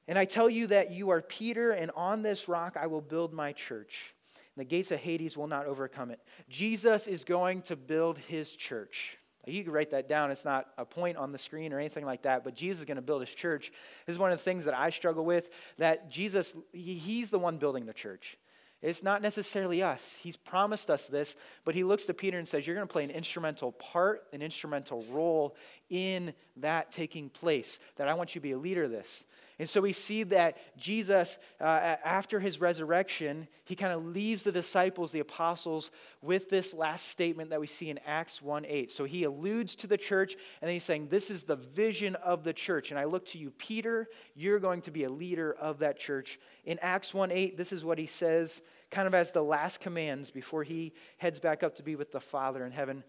And 0.08 0.18
I 0.18 0.24
tell 0.24 0.50
you 0.50 0.66
that 0.68 0.90
you 0.90 1.10
are 1.10 1.22
Peter, 1.22 1.72
and 1.72 1.90
on 1.94 2.22
this 2.22 2.48
rock 2.48 2.76
I 2.76 2.86
will 2.86 3.00
build 3.00 3.32
my 3.32 3.52
church 3.52 4.14
the 4.60 4.64
gates 4.64 4.90
of 4.90 5.00
Hades 5.00 5.38
will 5.38 5.46
not 5.46 5.64
overcome 5.64 6.10
it. 6.10 6.20
Jesus 6.50 7.06
is 7.06 7.24
going 7.24 7.62
to 7.62 7.76
build 7.76 8.18
his 8.18 8.54
church. 8.54 9.16
You 9.46 9.64
can 9.64 9.72
write 9.72 9.92
that 9.92 10.06
down. 10.06 10.30
It's 10.30 10.44
not 10.44 10.66
a 10.76 10.84
point 10.84 11.16
on 11.16 11.32
the 11.32 11.38
screen 11.38 11.72
or 11.72 11.78
anything 11.78 12.04
like 12.04 12.24
that, 12.24 12.44
but 12.44 12.54
Jesus 12.54 12.80
is 12.80 12.84
going 12.84 12.96
to 12.96 13.02
build 13.02 13.22
his 13.22 13.30
church. 13.30 13.72
This 14.04 14.14
is 14.14 14.18
one 14.18 14.32
of 14.32 14.38
the 14.38 14.44
things 14.44 14.66
that 14.66 14.76
I 14.76 14.90
struggle 14.90 15.24
with 15.24 15.48
that 15.78 16.10
Jesus, 16.10 16.52
he's 16.74 17.30
the 17.30 17.38
one 17.38 17.56
building 17.56 17.86
the 17.86 17.94
church. 17.94 18.36
It's 18.82 19.02
not 19.02 19.22
necessarily 19.22 19.82
us. 19.82 20.14
He's 20.22 20.36
promised 20.36 20.90
us 20.90 21.06
this, 21.06 21.36
but 21.64 21.74
he 21.74 21.82
looks 21.82 22.04
to 22.04 22.14
Peter 22.14 22.38
and 22.38 22.46
says, 22.46 22.66
You're 22.66 22.76
going 22.76 22.86
to 22.86 22.92
play 22.92 23.04
an 23.04 23.10
instrumental 23.10 23.72
part, 23.72 24.24
an 24.34 24.42
instrumental 24.42 25.04
role 25.10 25.56
in 25.88 26.34
that 26.58 26.90
taking 26.90 27.30
place. 27.30 27.78
That 27.96 28.08
I 28.08 28.14
want 28.14 28.34
you 28.34 28.40
to 28.40 28.42
be 28.42 28.52
a 28.52 28.58
leader 28.58 28.84
of 28.84 28.90
this. 28.90 29.24
And 29.60 29.68
so 29.68 29.82
we 29.82 29.92
see 29.92 30.22
that 30.22 30.56
Jesus, 30.78 31.36
uh, 31.60 31.64
after 31.64 32.40
his 32.40 32.62
resurrection, 32.62 33.46
he 33.66 33.76
kind 33.76 33.92
of 33.92 34.06
leaves 34.06 34.42
the 34.42 34.52
disciples, 34.52 35.12
the 35.12 35.20
apostles, 35.20 35.90
with 36.22 36.48
this 36.48 36.72
last 36.72 37.08
statement 37.08 37.50
that 37.50 37.60
we 37.60 37.66
see 37.66 37.90
in 37.90 38.00
Acts 38.06 38.40
1 38.40 38.64
8. 38.64 38.90
So 38.90 39.04
he 39.04 39.24
alludes 39.24 39.74
to 39.76 39.86
the 39.86 39.98
church, 39.98 40.32
and 40.32 40.68
then 40.68 40.72
he's 40.72 40.84
saying, 40.84 41.08
This 41.08 41.30
is 41.30 41.42
the 41.42 41.56
vision 41.56 42.14
of 42.16 42.42
the 42.42 42.54
church. 42.54 42.90
And 42.90 42.98
I 42.98 43.04
look 43.04 43.26
to 43.26 43.38
you, 43.38 43.50
Peter, 43.50 44.08
you're 44.34 44.60
going 44.60 44.80
to 44.80 44.90
be 44.90 45.04
a 45.04 45.10
leader 45.10 45.54
of 45.60 45.80
that 45.80 45.98
church. 45.98 46.40
In 46.64 46.78
Acts 46.80 47.12
1 47.12 47.30
8, 47.30 47.58
this 47.58 47.70
is 47.70 47.84
what 47.84 47.98
he 47.98 48.06
says, 48.06 48.62
kind 48.90 49.06
of 49.06 49.12
as 49.12 49.30
the 49.30 49.42
last 49.42 49.78
commands 49.78 50.30
before 50.30 50.64
he 50.64 50.94
heads 51.18 51.38
back 51.38 51.62
up 51.62 51.74
to 51.74 51.82
be 51.82 51.96
with 51.96 52.12
the 52.12 52.20
Father 52.20 52.64
in 52.64 52.72
heaven. 52.72 53.04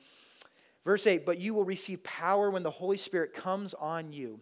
Verse 0.84 1.08
8, 1.08 1.25
but 1.25 1.39
you 1.39 1.53
will 1.53 1.63
receive 1.63 2.03
power 2.03 2.51
when 2.51 2.63
the 2.63 2.72
Holy 2.72 2.98
Spirit 2.98 3.34
comes 3.34 3.74
on 3.74 4.12
you 4.12 4.41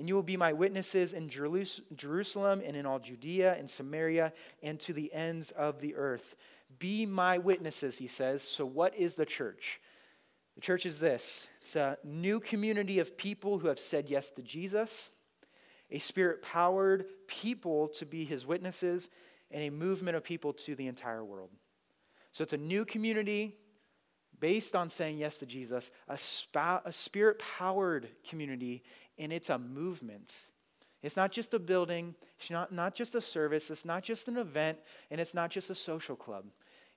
and 0.00 0.08
you 0.08 0.14
will 0.14 0.22
be 0.22 0.38
my 0.38 0.54
witnesses 0.54 1.12
in 1.12 1.28
Jerusalem 1.28 2.62
and 2.64 2.74
in 2.74 2.86
all 2.86 2.98
Judea 2.98 3.54
and 3.58 3.68
Samaria 3.68 4.32
and 4.62 4.80
to 4.80 4.94
the 4.94 5.12
ends 5.12 5.50
of 5.50 5.78
the 5.82 5.94
earth. 5.94 6.36
Be 6.78 7.04
my 7.04 7.36
witnesses, 7.36 7.98
he 7.98 8.06
says. 8.06 8.42
So, 8.42 8.64
what 8.64 8.96
is 8.96 9.14
the 9.14 9.26
church? 9.26 9.78
The 10.54 10.62
church 10.62 10.86
is 10.86 11.00
this 11.00 11.48
it's 11.60 11.76
a 11.76 11.98
new 12.02 12.40
community 12.40 12.98
of 12.98 13.18
people 13.18 13.58
who 13.58 13.68
have 13.68 13.78
said 13.78 14.08
yes 14.08 14.30
to 14.30 14.42
Jesus, 14.42 15.12
a 15.90 15.98
spirit 15.98 16.40
powered 16.40 17.04
people 17.26 17.88
to 17.88 18.06
be 18.06 18.24
his 18.24 18.46
witnesses, 18.46 19.10
and 19.50 19.62
a 19.62 19.68
movement 19.68 20.16
of 20.16 20.24
people 20.24 20.54
to 20.54 20.74
the 20.74 20.86
entire 20.86 21.22
world. 21.22 21.50
So, 22.32 22.42
it's 22.42 22.54
a 22.54 22.56
new 22.56 22.86
community 22.86 23.54
based 24.40 24.74
on 24.74 24.90
saying 24.90 25.18
yes 25.18 25.38
to 25.38 25.46
Jesus, 25.46 25.90
a, 26.08 26.18
a 26.84 26.92
spirit 26.92 27.38
powered 27.58 28.08
community 28.28 28.82
and 29.18 29.32
it's 29.32 29.50
a 29.50 29.58
movement. 29.58 30.34
It's 31.02 31.16
not 31.16 31.30
just 31.30 31.54
a 31.54 31.58
building, 31.58 32.14
it's 32.38 32.50
not, 32.50 32.72
not 32.72 32.94
just 32.94 33.14
a 33.14 33.20
service, 33.20 33.70
it's 33.70 33.84
not 33.84 34.02
just 34.02 34.28
an 34.28 34.36
event, 34.36 34.78
and 35.10 35.20
it's 35.20 35.34
not 35.34 35.50
just 35.50 35.70
a 35.70 35.74
social 35.74 36.16
club. 36.16 36.44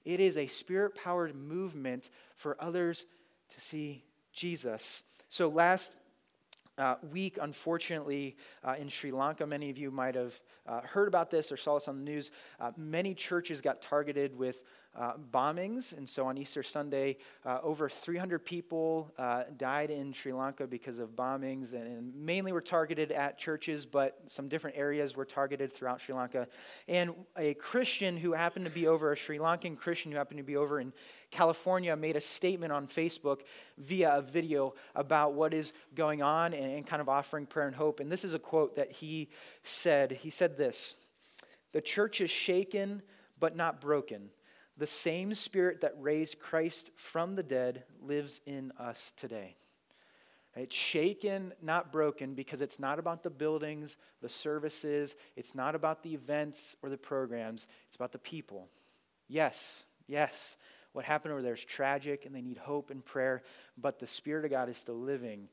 It 0.04 0.20
is 0.20 0.38
a 0.38 0.48
spirit 0.48 0.96
powered 0.96 1.36
movement 1.36 2.10
for 2.36 2.58
others 2.62 3.06
to 3.54 3.62
see 3.62 4.04
Jesus. 4.34 5.04
So, 5.30 5.48
last 5.48 5.92
uh, 6.78 6.96
week, 7.12 7.38
unfortunately, 7.42 8.36
uh, 8.64 8.76
in 8.80 8.90
Sri 8.90 9.12
Lanka, 9.12 9.46
many 9.46 9.70
of 9.70 9.78
you 9.78 9.92
might 9.92 10.16
have 10.16 10.34
uh, 10.68 10.82
heard 10.82 11.08
about 11.08 11.30
this 11.30 11.52
or 11.52 11.58
saw 11.58 11.76
this 11.76 11.88
on 11.88 12.04
the 12.04 12.12
news. 12.12 12.32
Uh, 12.60 12.72
many 12.76 13.14
churches 13.14 13.62
got 13.62 13.82
targeted 13.82 14.38
with 14.38 14.64
uh, 14.96 15.14
bombings. 15.32 15.98
And 15.98 16.08
so 16.08 16.28
on 16.28 16.38
Easter 16.38 16.62
Sunday, 16.62 17.18
uh, 17.46 17.60
over 17.64 17.90
300 17.90 18.46
people 18.46 19.12
uh, 19.18 19.44
died 19.58 19.90
in 19.90 20.14
Sri 20.14 20.34
Lanka 20.34 20.68
because 20.68 21.00
of 21.00 21.16
bombings, 21.16 21.74
and, 21.74 21.84
and, 21.84 22.16
mainly 22.16 22.52
were 22.52 22.62
targeted 22.62 23.12
at 23.12 23.38
churches, 23.38 23.86
but 23.86 24.20
some 24.28 24.48
different 24.48 24.78
areas 24.78 25.16
were 25.16 25.26
targeted 25.26 25.74
throughout 25.74 26.00
Sri 26.00 26.14
Lanka. 26.14 26.48
And 26.88 27.14
a 27.38 27.56
Christian 27.56 28.18
who 28.18 28.34
happened 28.34 28.66
to 28.66 28.72
be 28.72 28.88
over, 28.88 29.12
a 29.12 29.18
Sri 29.18 29.40
Lankan 29.40 29.78
Christian 29.78 30.12
who 30.12 30.18
happened 30.18 30.38
to 30.38 30.44
be 30.44 30.58
over 30.58 30.80
in 30.80 30.94
California, 31.32 31.96
made 31.96 32.16
a 32.16 32.22
statement 32.22 32.72
on 32.72 32.86
Facebook 32.88 33.42
via 33.80 34.18
a 34.18 34.22
video 34.22 34.76
about 34.96 35.34
what 35.34 35.54
is 35.54 35.74
going 35.96 36.22
on 36.22 36.54
and, 36.54 36.72
and 36.72 36.86
kind 36.86 37.02
of 37.02 37.10
offering 37.10 37.48
prayer 37.48 37.68
and 37.68 37.76
hope. 37.76 38.00
And 38.00 38.12
this 38.12 38.24
is 38.24 38.36
a 38.36 38.40
quote 38.40 38.76
that 38.76 38.92
he 38.92 39.30
said. 39.64 40.12
He 40.12 40.30
said 40.30 40.56
this 40.56 40.96
The 41.72 41.82
church 41.82 42.22
is 42.22 42.30
shaken, 42.30 43.02
but 43.40 43.56
not 43.56 43.82
broken. 43.82 44.30
The 44.78 44.88
same 44.88 45.36
spirit 45.36 45.82
that 45.82 45.94
raised 46.00 46.40
Christ 46.40 46.90
from 46.96 47.36
the 47.36 47.44
dead 47.44 47.84
lives 48.02 48.42
in 48.46 48.72
us 48.80 49.14
today. 49.16 49.56
It's 50.56 50.76
shaken, 50.76 51.54
not 51.62 51.92
broken, 51.92 52.36
because 52.36 52.62
it's 52.62 52.80
not 52.80 53.00
about 53.00 53.24
the 53.24 53.30
buildings, 53.30 53.98
the 54.22 54.30
services, 54.30 55.16
it's 55.36 55.56
not 55.56 55.74
about 55.74 56.04
the 56.04 56.14
events 56.14 56.76
or 56.84 56.90
the 56.90 56.98
programs, 56.98 57.66
it's 57.88 57.96
about 57.96 58.12
the 58.12 58.20
people. 58.20 58.68
Yes, 59.28 59.84
yes, 60.08 60.58
what 60.92 61.06
happened 61.06 61.32
over 61.32 61.42
there 61.42 61.56
is 61.56 61.66
tragic 61.66 62.26
and 62.26 62.36
they 62.36 62.42
need 62.42 62.58
hope 62.58 62.92
and 62.92 63.04
prayer, 63.04 63.42
but 63.78 64.00
the 64.00 64.06
Spirit 64.06 64.46
of 64.46 64.52
God 64.52 64.70
is 64.70 64.78
still 64.78 65.00
living 65.00 65.48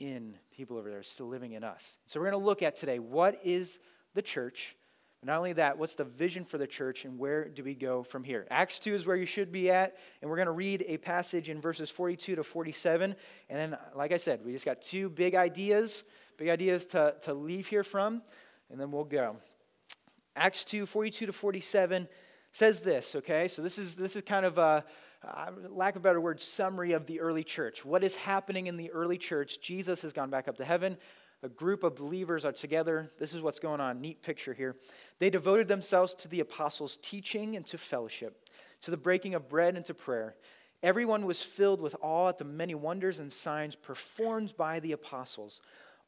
in 0.00 0.34
people 0.50 0.76
over 0.76 0.90
there, 0.90 1.04
still 1.04 1.28
living 1.28 1.52
in 1.52 1.62
us. 1.62 1.96
So 2.06 2.18
we're 2.18 2.30
going 2.30 2.40
to 2.40 2.44
look 2.44 2.62
at 2.62 2.74
today 2.74 2.98
what 2.98 3.40
is 3.44 3.78
the 4.14 4.22
church? 4.22 4.76
But 5.22 5.30
not 5.30 5.38
only 5.38 5.52
that, 5.52 5.78
what's 5.78 5.94
the 5.94 6.02
vision 6.02 6.44
for 6.44 6.58
the 6.58 6.66
church 6.66 7.04
and 7.04 7.16
where 7.16 7.48
do 7.48 7.62
we 7.62 7.76
go 7.76 8.02
from 8.02 8.24
here? 8.24 8.44
Acts 8.50 8.80
2 8.80 8.92
is 8.92 9.06
where 9.06 9.14
you 9.14 9.24
should 9.24 9.52
be 9.52 9.70
at, 9.70 9.96
and 10.20 10.28
we're 10.28 10.36
going 10.36 10.46
to 10.46 10.52
read 10.52 10.84
a 10.88 10.96
passage 10.96 11.48
in 11.48 11.60
verses 11.60 11.88
42 11.90 12.34
to 12.34 12.42
47. 12.42 13.14
And 13.48 13.58
then, 13.58 13.78
like 13.94 14.10
I 14.10 14.16
said, 14.16 14.44
we 14.44 14.50
just 14.50 14.64
got 14.64 14.82
two 14.82 15.08
big 15.08 15.36
ideas, 15.36 16.02
big 16.38 16.48
ideas 16.48 16.84
to, 16.86 17.14
to 17.22 17.34
leave 17.34 17.68
here 17.68 17.84
from, 17.84 18.20
and 18.68 18.80
then 18.80 18.90
we'll 18.90 19.04
go. 19.04 19.36
Acts 20.34 20.64
2, 20.64 20.86
42 20.86 21.26
to 21.26 21.32
47 21.32 22.08
says 22.50 22.80
this, 22.80 23.14
okay? 23.14 23.46
So 23.46 23.62
this 23.62 23.78
is, 23.78 23.94
this 23.94 24.16
is 24.16 24.22
kind 24.22 24.44
of 24.44 24.58
a, 24.58 24.84
uh, 25.24 25.50
lack 25.70 25.94
of 25.94 26.02
a 26.02 26.04
better 26.04 26.20
word, 26.20 26.40
summary 26.40 26.94
of 26.94 27.06
the 27.06 27.20
early 27.20 27.44
church. 27.44 27.84
What 27.84 28.02
is 28.02 28.16
happening 28.16 28.66
in 28.66 28.76
the 28.76 28.90
early 28.90 29.18
church? 29.18 29.60
Jesus 29.60 30.02
has 30.02 30.12
gone 30.12 30.30
back 30.30 30.48
up 30.48 30.56
to 30.56 30.64
heaven 30.64 30.96
a 31.42 31.48
group 31.48 31.82
of 31.82 31.96
believers 31.96 32.44
are 32.44 32.52
together. 32.52 33.10
This 33.18 33.34
is 33.34 33.42
what's 33.42 33.58
going 33.58 33.80
on. 33.80 34.00
Neat 34.00 34.22
picture 34.22 34.54
here. 34.54 34.76
They 35.18 35.30
devoted 35.30 35.68
themselves 35.68 36.14
to 36.16 36.28
the 36.28 36.40
apostles' 36.40 36.98
teaching 37.02 37.56
and 37.56 37.66
to 37.66 37.78
fellowship, 37.78 38.48
to 38.82 38.90
the 38.90 38.96
breaking 38.96 39.34
of 39.34 39.48
bread 39.48 39.76
and 39.76 39.84
to 39.86 39.94
prayer. 39.94 40.36
Everyone 40.82 41.26
was 41.26 41.42
filled 41.42 41.80
with 41.80 41.96
awe 42.00 42.28
at 42.28 42.38
the 42.38 42.44
many 42.44 42.74
wonders 42.74 43.18
and 43.18 43.32
signs 43.32 43.74
performed 43.74 44.56
by 44.56 44.80
the 44.80 44.92
apostles. 44.92 45.60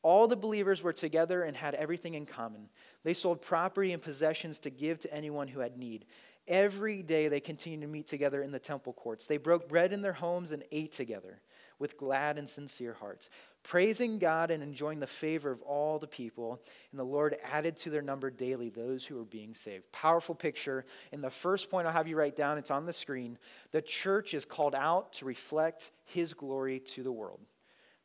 All 0.02 0.28
the 0.28 0.36
believers 0.36 0.82
were 0.82 0.92
together 0.92 1.44
and 1.44 1.56
had 1.56 1.74
everything 1.74 2.14
in 2.14 2.26
common. 2.26 2.68
They 3.02 3.14
sold 3.14 3.40
property 3.40 3.92
and 3.92 4.02
possessions 4.02 4.58
to 4.60 4.70
give 4.70 5.00
to 5.00 5.14
anyone 5.14 5.48
who 5.48 5.60
had 5.60 5.78
need. 5.78 6.04
Every 6.46 7.02
day 7.02 7.28
they 7.28 7.40
continued 7.40 7.80
to 7.82 7.86
meet 7.86 8.06
together 8.06 8.42
in 8.42 8.52
the 8.52 8.58
temple 8.58 8.92
courts. 8.92 9.26
They 9.26 9.38
broke 9.38 9.68
bread 9.68 9.92
in 9.92 10.02
their 10.02 10.12
homes 10.12 10.52
and 10.52 10.62
ate 10.70 10.92
together 10.92 11.40
with 11.78 11.96
glad 11.96 12.38
and 12.38 12.48
sincere 12.48 12.94
hearts, 12.94 13.28
praising 13.62 14.18
God 14.18 14.50
and 14.50 14.62
enjoying 14.62 15.00
the 15.00 15.06
favor 15.06 15.50
of 15.50 15.62
all 15.62 15.98
the 15.98 16.06
people. 16.06 16.60
And 16.90 17.00
the 17.00 17.04
Lord 17.04 17.36
added 17.44 17.76
to 17.78 17.90
their 17.90 18.02
number 18.02 18.30
daily 18.30 18.70
those 18.70 19.04
who 19.04 19.16
were 19.16 19.24
being 19.24 19.54
saved. 19.54 19.90
Powerful 19.92 20.34
picture. 20.34 20.84
And 21.12 21.22
the 21.22 21.30
first 21.30 21.70
point 21.70 21.86
I'll 21.86 21.92
have 21.92 22.08
you 22.08 22.16
write 22.16 22.36
down, 22.36 22.58
it's 22.58 22.70
on 22.70 22.86
the 22.86 22.92
screen. 22.92 23.38
The 23.72 23.82
church 23.82 24.34
is 24.34 24.44
called 24.44 24.74
out 24.74 25.14
to 25.14 25.24
reflect 25.24 25.90
his 26.04 26.34
glory 26.34 26.80
to 26.80 27.02
the 27.02 27.12
world. 27.12 27.40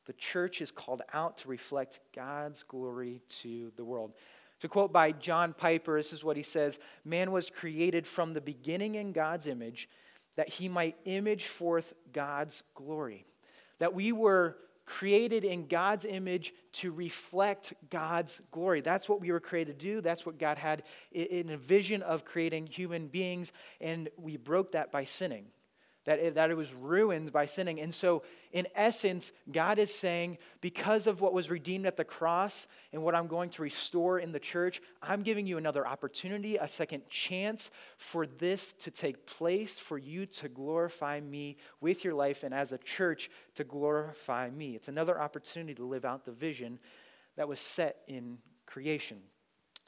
The 0.05 0.13
church 0.13 0.61
is 0.61 0.71
called 0.71 1.03
out 1.13 1.37
to 1.37 1.49
reflect 1.49 1.99
God's 2.15 2.63
glory 2.63 3.21
to 3.41 3.71
the 3.75 3.85
world. 3.85 4.13
To 4.61 4.67
quote 4.67 4.91
by 4.91 5.11
John 5.11 5.53
Piper, 5.53 5.97
this 5.97 6.11
is 6.11 6.23
what 6.23 6.35
he 6.35 6.43
says 6.43 6.79
Man 7.05 7.31
was 7.31 7.49
created 7.49 8.07
from 8.07 8.33
the 8.33 8.41
beginning 8.41 8.95
in 8.95 9.11
God's 9.11 9.47
image 9.47 9.87
that 10.35 10.49
he 10.49 10.67
might 10.69 10.95
image 11.05 11.47
forth 11.47 11.93
God's 12.11 12.63
glory 12.73 13.25
that 13.79 13.93
we 13.93 14.11
were 14.11 14.57
created 14.85 15.43
in 15.43 15.67
God's 15.67 16.03
image 16.05 16.53
to 16.71 16.91
reflect 16.91 17.73
God's 17.89 18.41
glory. 18.51 18.81
That's 18.81 19.07
what 19.07 19.21
we 19.21 19.31
were 19.31 19.39
created 19.39 19.79
to 19.79 19.85
do. 19.85 20.01
That's 20.01 20.25
what 20.25 20.39
God 20.39 20.57
had 20.57 20.83
in 21.11 21.51
a 21.51 21.57
vision 21.57 22.01
of 22.01 22.25
creating 22.25 22.65
human 22.65 23.07
beings, 23.07 23.51
and 23.79 24.09
we 24.17 24.37
broke 24.37 24.71
that 24.71 24.91
by 24.91 25.03
sinning 25.03 25.45
that 26.09 26.17
it, 26.17 26.33
that 26.33 26.49
it 26.49 26.57
was 26.57 26.73
ruined 26.73 27.31
by 27.31 27.45
sinning. 27.45 27.79
And 27.79 27.93
so, 27.93 28.23
in 28.51 28.65
essence, 28.73 29.31
God 29.51 29.77
is 29.77 29.93
saying, 29.93 30.39
because 30.59 31.05
of 31.05 31.21
what 31.21 31.33
was 31.33 31.51
redeemed 31.51 31.85
at 31.85 31.97
the 31.97 32.03
cross 32.03 32.65
and 32.91 33.03
what 33.03 33.13
I'm 33.13 33.27
going 33.27 33.51
to 33.51 33.61
restore 33.61 34.17
in 34.17 34.31
the 34.31 34.39
church, 34.39 34.81
I'm 35.03 35.21
giving 35.21 35.45
you 35.45 35.59
another 35.59 35.85
opportunity, 35.85 36.57
a 36.57 36.67
second 36.67 37.07
chance 37.09 37.69
for 37.97 38.25
this 38.25 38.73
to 38.79 38.89
take 38.89 39.27
place, 39.27 39.77
for 39.77 39.99
you 39.99 40.25
to 40.25 40.49
glorify 40.49 41.19
me 41.19 41.57
with 41.79 42.03
your 42.03 42.15
life, 42.15 42.41
and 42.41 42.55
as 42.55 42.71
a 42.71 42.79
church 42.79 43.29
to 43.53 43.63
glorify 43.63 44.49
me. 44.49 44.75
It's 44.75 44.87
another 44.87 45.21
opportunity 45.21 45.75
to 45.75 45.85
live 45.85 46.05
out 46.05 46.25
the 46.25 46.31
vision 46.31 46.79
that 47.35 47.47
was 47.47 47.59
set 47.59 47.97
in 48.07 48.39
creation. 48.65 49.19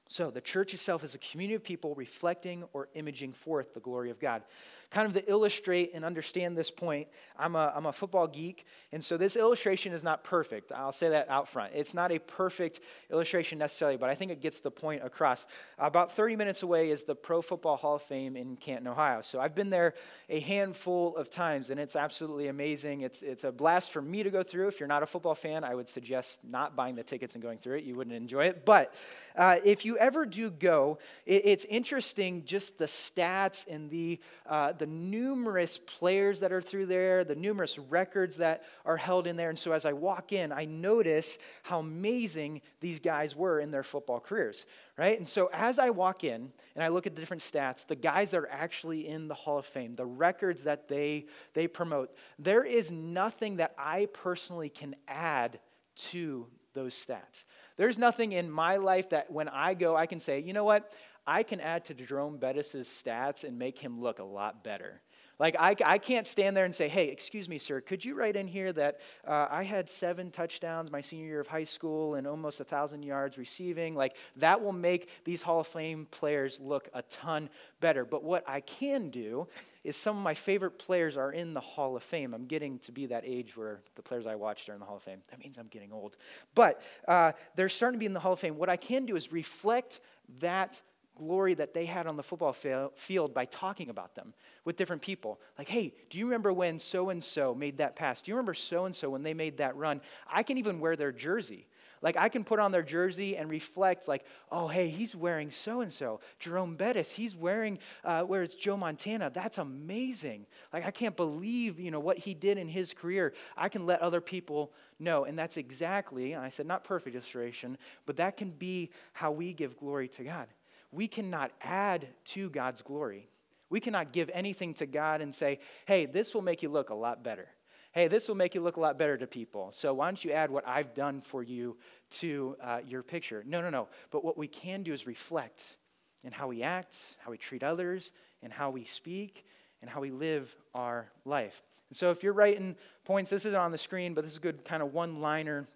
So, 0.07 0.29
the 0.29 0.41
church 0.41 0.73
itself 0.73 1.03
is 1.05 1.15
a 1.15 1.19
community 1.19 1.55
of 1.55 1.63
people 1.63 1.95
reflecting 1.95 2.65
or 2.73 2.89
imaging 2.95 3.31
forth 3.31 3.73
the 3.73 3.79
glory 3.79 4.11
of 4.11 4.19
God 4.19 4.43
kind 4.91 5.07
of 5.07 5.13
to 5.13 5.29
illustrate 5.29 5.91
and 5.93 6.03
understand 6.03 6.57
this 6.57 6.69
point, 6.69 7.07
I'm 7.39 7.55
a, 7.55 7.73
I'm 7.75 7.85
a 7.85 7.93
football 7.93 8.27
geek, 8.27 8.65
and 8.91 9.03
so 9.03 9.17
this 9.17 9.37
illustration 9.37 9.93
is 9.93 10.03
not 10.03 10.23
perfect. 10.23 10.71
I'll 10.71 10.91
say 10.91 11.09
that 11.09 11.29
out 11.29 11.47
front. 11.47 11.71
It's 11.73 11.93
not 11.93 12.11
a 12.11 12.19
perfect 12.19 12.81
illustration 13.09 13.57
necessarily, 13.57 13.97
but 13.97 14.09
I 14.09 14.15
think 14.15 14.31
it 14.31 14.41
gets 14.41 14.59
the 14.59 14.69
point 14.69 15.03
across. 15.03 15.45
About 15.79 16.11
30 16.11 16.35
minutes 16.35 16.61
away 16.61 16.91
is 16.91 17.03
the 17.03 17.15
Pro 17.15 17.41
Football 17.41 17.77
Hall 17.77 17.95
of 17.95 18.01
Fame 18.01 18.35
in 18.35 18.57
Canton, 18.57 18.87
Ohio. 18.87 19.21
So 19.21 19.39
I've 19.39 19.55
been 19.55 19.69
there 19.69 19.93
a 20.29 20.41
handful 20.41 21.15
of 21.15 21.29
times, 21.29 21.69
and 21.69 21.79
it's 21.79 21.95
absolutely 21.95 22.49
amazing. 22.49 23.01
It's, 23.01 23.21
it's 23.21 23.45
a 23.45 23.51
blast 23.51 23.91
for 23.91 24.01
me 24.01 24.23
to 24.23 24.29
go 24.29 24.43
through. 24.43 24.67
If 24.67 24.79
you're 24.79 24.87
not 24.87 25.03
a 25.03 25.07
football 25.07 25.35
fan, 25.35 25.63
I 25.63 25.73
would 25.73 25.87
suggest 25.87 26.39
not 26.43 26.75
buying 26.75 26.95
the 26.95 27.03
tickets 27.03 27.33
and 27.35 27.41
going 27.41 27.59
through 27.59 27.77
it. 27.77 27.85
You 27.85 27.95
wouldn't 27.95 28.15
enjoy 28.15 28.47
it. 28.47 28.65
But 28.65 28.93
uh, 29.37 29.57
if 29.63 29.85
you 29.85 29.97
ever 29.97 30.25
do 30.25 30.51
go, 30.51 30.99
it, 31.25 31.43
it's 31.45 31.65
interesting 31.65 32.43
just 32.43 32.77
the 32.77 32.85
stats 32.85 33.65
and 33.67 33.89
the, 33.89 34.19
uh, 34.45 34.73
the 34.81 34.87
numerous 34.87 35.77
players 35.77 36.39
that 36.39 36.51
are 36.51 36.59
through 36.59 36.87
there, 36.87 37.23
the 37.23 37.35
numerous 37.35 37.77
records 37.77 38.37
that 38.37 38.63
are 38.83 38.97
held 38.97 39.27
in 39.27 39.35
there. 39.35 39.51
And 39.51 39.59
so 39.59 39.73
as 39.73 39.85
I 39.85 39.93
walk 39.93 40.33
in, 40.33 40.51
I 40.51 40.65
notice 40.65 41.37
how 41.61 41.77
amazing 41.77 42.63
these 42.79 42.99
guys 42.99 43.35
were 43.35 43.59
in 43.59 43.69
their 43.69 43.83
football 43.83 44.19
careers, 44.19 44.65
right? 44.97 45.19
And 45.19 45.27
so 45.27 45.51
as 45.53 45.77
I 45.77 45.91
walk 45.91 46.23
in 46.23 46.51
and 46.73 46.83
I 46.83 46.87
look 46.87 47.05
at 47.05 47.13
the 47.13 47.21
different 47.21 47.43
stats, 47.43 47.85
the 47.85 47.95
guys 47.95 48.31
that 48.31 48.37
are 48.37 48.49
actually 48.49 49.07
in 49.07 49.27
the 49.27 49.35
Hall 49.35 49.59
of 49.59 49.67
Fame, 49.67 49.95
the 49.95 50.03
records 50.03 50.63
that 50.63 50.87
they, 50.87 51.27
they 51.53 51.67
promote, 51.67 52.09
there 52.39 52.63
is 52.63 52.89
nothing 52.89 53.57
that 53.57 53.75
I 53.77 54.07
personally 54.13 54.69
can 54.69 54.95
add 55.07 55.59
to 55.95 56.47
those 56.73 56.95
stats. 56.95 57.43
There's 57.77 57.99
nothing 57.99 58.31
in 58.31 58.49
my 58.49 58.77
life 58.77 59.09
that 59.09 59.31
when 59.31 59.47
I 59.47 59.75
go, 59.75 59.95
I 59.95 60.07
can 60.07 60.19
say, 60.19 60.39
you 60.39 60.53
know 60.53 60.63
what? 60.63 60.91
I 61.25 61.43
can 61.43 61.59
add 61.59 61.85
to 61.85 61.93
Jerome 61.93 62.37
Bettis' 62.37 62.75
stats 62.75 63.43
and 63.43 63.57
make 63.57 63.77
him 63.77 64.01
look 64.01 64.19
a 64.19 64.23
lot 64.23 64.63
better. 64.63 65.01
Like, 65.41 65.55
I, 65.57 65.75
I 65.83 65.97
can't 65.97 66.27
stand 66.27 66.55
there 66.55 66.65
and 66.65 66.75
say, 66.75 66.87
hey, 66.87 67.07
excuse 67.07 67.49
me, 67.49 67.57
sir, 67.57 67.81
could 67.81 68.05
you 68.05 68.13
write 68.13 68.35
in 68.35 68.47
here 68.47 68.71
that 68.73 68.99
uh, 69.27 69.47
I 69.49 69.63
had 69.63 69.89
seven 69.89 70.29
touchdowns 70.29 70.91
my 70.91 71.01
senior 71.01 71.25
year 71.25 71.39
of 71.39 71.47
high 71.47 71.63
school 71.63 72.13
and 72.13 72.27
almost 72.27 72.59
a 72.59 72.63
1,000 72.63 73.01
yards 73.01 73.39
receiving? 73.39 73.95
Like, 73.95 74.15
that 74.35 74.61
will 74.61 74.71
make 74.71 75.09
these 75.23 75.41
Hall 75.41 75.61
of 75.61 75.65
Fame 75.65 76.05
players 76.11 76.59
look 76.59 76.89
a 76.93 77.01
ton 77.03 77.49
better. 77.79 78.05
But 78.05 78.23
what 78.23 78.47
I 78.47 78.59
can 78.59 79.09
do 79.09 79.47
is 79.83 79.97
some 79.97 80.15
of 80.15 80.21
my 80.21 80.35
favorite 80.35 80.77
players 80.77 81.17
are 81.17 81.31
in 81.31 81.55
the 81.55 81.59
Hall 81.59 81.95
of 81.97 82.03
Fame. 82.03 82.35
I'm 82.35 82.45
getting 82.45 82.77
to 82.77 82.91
be 82.91 83.07
that 83.07 83.23
age 83.25 83.57
where 83.57 83.79
the 83.95 84.03
players 84.03 84.27
I 84.27 84.35
watched 84.35 84.69
are 84.69 84.73
in 84.73 84.79
the 84.79 84.85
Hall 84.85 84.97
of 84.97 85.01
Fame. 85.03 85.21
That 85.31 85.39
means 85.39 85.57
I'm 85.57 85.69
getting 85.69 85.91
old. 85.91 86.17
But 86.53 86.83
uh, 87.07 87.31
they're 87.55 87.67
starting 87.67 87.97
to 87.97 87.99
be 87.99 88.05
in 88.05 88.13
the 88.13 88.19
Hall 88.19 88.33
of 88.33 88.39
Fame. 88.39 88.57
What 88.57 88.69
I 88.69 88.77
can 88.77 89.07
do 89.07 89.15
is 89.15 89.31
reflect 89.31 90.01
that 90.39 90.83
glory 91.17 91.53
that 91.53 91.73
they 91.73 91.85
had 91.85 92.07
on 92.07 92.17
the 92.17 92.23
football 92.23 92.53
field 92.53 93.33
by 93.33 93.45
talking 93.45 93.89
about 93.89 94.15
them 94.15 94.33
with 94.65 94.77
different 94.77 95.01
people. 95.01 95.39
Like, 95.57 95.67
hey, 95.67 95.93
do 96.09 96.17
you 96.17 96.25
remember 96.25 96.51
when 96.53 96.79
so 96.79 97.09
and 97.09 97.23
so 97.23 97.53
made 97.53 97.77
that 97.77 97.95
pass? 97.95 98.21
Do 98.21 98.31
you 98.31 98.35
remember 98.35 98.53
so 98.53 98.85
and 98.85 98.95
so 98.95 99.09
when 99.09 99.23
they 99.23 99.33
made 99.33 99.57
that 99.57 99.75
run? 99.75 100.01
I 100.31 100.43
can 100.43 100.57
even 100.57 100.79
wear 100.79 100.95
their 100.95 101.11
jersey. 101.11 101.67
Like, 102.01 102.17
I 102.17 102.29
can 102.29 102.43
put 102.43 102.59
on 102.59 102.71
their 102.71 102.81
jersey 102.81 103.37
and 103.37 103.49
reflect, 103.49 104.07
like, 104.07 104.25
oh, 104.51 104.67
hey, 104.67 104.89
he's 104.89 105.15
wearing 105.15 105.51
so 105.51 105.81
and 105.81 105.93
so. 105.93 106.19
Jerome 106.39 106.75
Bettis, 106.75 107.11
he's 107.11 107.35
wearing, 107.35 107.77
uh, 108.03 108.23
where 108.23 108.41
it's 108.41 108.55
Joe 108.55 108.75
Montana. 108.75 109.29
That's 109.31 109.59
amazing. 109.59 110.47
Like, 110.73 110.85
I 110.85 110.89
can't 110.89 111.15
believe, 111.15 111.79
you 111.79 111.91
know, 111.91 111.99
what 111.99 112.17
he 112.17 112.33
did 112.33 112.57
in 112.57 112.67
his 112.67 112.93
career. 112.93 113.33
I 113.55 113.69
can 113.69 113.85
let 113.85 114.01
other 114.01 114.19
people 114.19 114.73
know. 114.99 115.25
And 115.25 115.37
that's 115.37 115.57
exactly, 115.57 116.33
and 116.33 116.43
I 116.43 116.49
said 116.49 116.65
not 116.65 116.83
perfect 116.83 117.15
illustration, 117.15 117.77
but 118.07 118.15
that 118.17 118.35
can 118.35 118.49
be 118.49 118.89
how 119.13 119.31
we 119.31 119.53
give 119.53 119.77
glory 119.77 120.07
to 120.07 120.23
God 120.23 120.47
we 120.91 121.07
cannot 121.07 121.51
add 121.61 122.07
to 122.25 122.49
God's 122.49 122.81
glory. 122.81 123.27
We 123.69 123.79
cannot 123.79 124.11
give 124.11 124.29
anything 124.33 124.73
to 124.75 124.85
God 124.85 125.21
and 125.21 125.33
say, 125.33 125.59
hey, 125.85 126.05
this 126.05 126.33
will 126.33 126.41
make 126.41 126.61
you 126.61 126.69
look 126.69 126.89
a 126.89 126.95
lot 126.95 127.23
better. 127.23 127.47
Hey, 127.93 128.07
this 128.07 128.27
will 128.27 128.35
make 128.35 128.55
you 128.55 128.61
look 128.61 128.77
a 128.77 128.79
lot 128.79 128.97
better 128.97 129.17
to 129.17 129.27
people. 129.27 129.71
So 129.73 129.93
why 129.93 130.07
don't 130.07 130.23
you 130.23 130.31
add 130.31 130.49
what 130.49 130.67
I've 130.67 130.93
done 130.93 131.21
for 131.21 131.43
you 131.43 131.77
to 132.11 132.55
uh, 132.61 132.79
your 132.85 133.03
picture? 133.03 133.43
No, 133.45 133.61
no, 133.61 133.69
no. 133.69 133.87
But 134.11 134.23
what 134.23 134.37
we 134.37 134.47
can 134.47 134.83
do 134.83 134.93
is 134.93 135.07
reflect 135.07 135.77
in 136.23 136.31
how 136.31 136.47
we 136.47 136.63
act, 136.63 136.97
how 137.19 137.31
we 137.31 137.37
treat 137.37 137.63
others, 137.63 138.11
and 138.43 138.51
how 138.51 138.69
we 138.69 138.85
speak, 138.85 139.45
and 139.81 139.89
how 139.89 140.01
we 140.01 140.11
live 140.11 140.55
our 140.73 141.11
life. 141.25 141.61
And 141.89 141.97
so 141.97 142.11
if 142.11 142.23
you're 142.23 142.33
writing 142.33 142.75
points, 143.03 143.29
this 143.29 143.45
isn't 143.45 143.59
on 143.59 143.71
the 143.71 143.77
screen, 143.77 144.13
but 144.13 144.23
this 144.23 144.31
is 144.31 144.37
a 144.37 144.41
good 144.41 144.63
kind 144.63 144.81
of 144.81 144.93
one 144.93 145.19
liner 145.19 145.67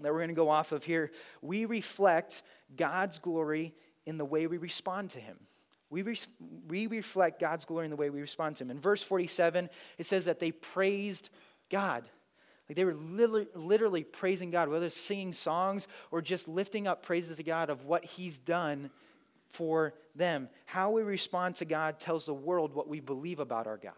that 0.00 0.12
we're 0.12 0.20
going 0.20 0.28
to 0.28 0.34
go 0.34 0.48
off 0.48 0.72
of 0.72 0.84
here. 0.84 1.12
We 1.42 1.66
reflect 1.66 2.42
God's 2.76 3.18
glory 3.18 3.74
in 4.06 4.18
the 4.18 4.24
way 4.24 4.46
we 4.46 4.58
respond 4.58 5.10
to 5.10 5.20
him. 5.20 5.38
We, 5.90 6.02
re- 6.02 6.18
we 6.68 6.86
reflect 6.86 7.38
God's 7.38 7.64
glory 7.64 7.84
in 7.84 7.90
the 7.90 7.96
way 7.96 8.08
we 8.08 8.20
respond 8.20 8.56
to 8.56 8.64
him. 8.64 8.70
In 8.70 8.80
verse 8.80 9.02
47, 9.02 9.68
it 9.98 10.06
says 10.06 10.24
that 10.24 10.40
they 10.40 10.50
praised 10.50 11.28
God. 11.70 12.04
Like 12.68 12.76
they 12.76 12.84
were 12.84 12.94
literally, 12.94 13.48
literally 13.54 14.02
praising 14.02 14.50
God, 14.50 14.68
whether 14.68 14.86
it's 14.86 14.98
singing 14.98 15.34
songs 15.34 15.86
or 16.10 16.22
just 16.22 16.48
lifting 16.48 16.86
up 16.86 17.02
praises 17.02 17.36
to 17.36 17.42
God 17.42 17.68
of 17.68 17.84
what 17.84 18.04
he's 18.04 18.38
done 18.38 18.90
for 19.50 19.92
them. 20.14 20.48
How 20.64 20.90
we 20.90 21.02
respond 21.02 21.56
to 21.56 21.66
God 21.66 22.00
tells 22.00 22.26
the 22.26 22.34
world 22.34 22.74
what 22.74 22.88
we 22.88 23.00
believe 23.00 23.38
about 23.40 23.66
our 23.66 23.76
God. 23.76 23.92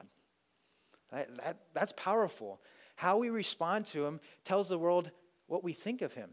That, 1.13 1.37
that, 1.37 1.57
that's 1.75 1.93
powerful. 1.97 2.61
How 2.97 3.19
we 3.19 3.31
respond 3.31 3.87
to 3.87 4.05
him 4.05 4.21
tells 4.45 4.69
the 4.69 4.79
world 4.79 5.11
what 5.47 5.63
we 5.63 5.73
think 5.73 6.03
of 6.03 6.13
him. 6.13 6.31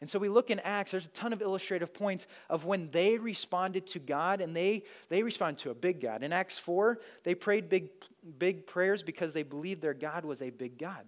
And 0.00 0.08
so 0.08 0.18
we 0.18 0.30
look 0.30 0.50
in 0.50 0.60
Acts, 0.60 0.92
there's 0.92 1.04
a 1.04 1.10
ton 1.10 1.32
of 1.32 1.42
illustrative 1.42 1.92
points 1.92 2.26
of 2.48 2.64
when 2.64 2.90
they 2.90 3.18
responded 3.18 3.86
to 3.88 3.98
God 3.98 4.40
and 4.40 4.56
they, 4.56 4.84
they 5.10 5.22
responded 5.22 5.62
to 5.62 5.70
a 5.70 5.74
big 5.74 6.00
God. 6.00 6.22
In 6.22 6.32
Acts 6.32 6.58
4, 6.58 6.98
they 7.22 7.34
prayed 7.34 7.68
big, 7.68 7.90
big 8.38 8.66
prayers 8.66 9.02
because 9.02 9.34
they 9.34 9.42
believed 9.42 9.82
their 9.82 9.92
God 9.94 10.24
was 10.24 10.40
a 10.40 10.50
big 10.50 10.78
God. 10.78 11.04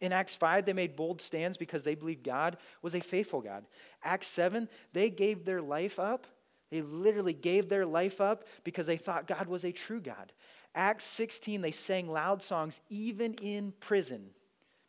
In 0.00 0.12
Acts 0.12 0.34
5, 0.34 0.64
they 0.64 0.72
made 0.72 0.96
bold 0.96 1.20
stands 1.20 1.58
because 1.58 1.84
they 1.84 1.94
believed 1.94 2.24
God 2.24 2.56
was 2.80 2.94
a 2.94 3.00
faithful 3.00 3.42
God. 3.42 3.66
Acts 4.02 4.28
7, 4.28 4.70
they 4.94 5.10
gave 5.10 5.44
their 5.44 5.60
life 5.60 5.98
up. 5.98 6.26
They 6.70 6.80
literally 6.80 7.34
gave 7.34 7.68
their 7.68 7.84
life 7.84 8.22
up 8.22 8.44
because 8.64 8.86
they 8.86 8.96
thought 8.96 9.26
God 9.26 9.48
was 9.48 9.64
a 9.64 9.72
true 9.72 10.00
God. 10.00 10.32
Acts 10.74 11.04
16, 11.04 11.60
they 11.60 11.72
sang 11.72 12.08
loud 12.08 12.42
songs 12.42 12.80
even 12.88 13.34
in 13.34 13.74
prison 13.80 14.30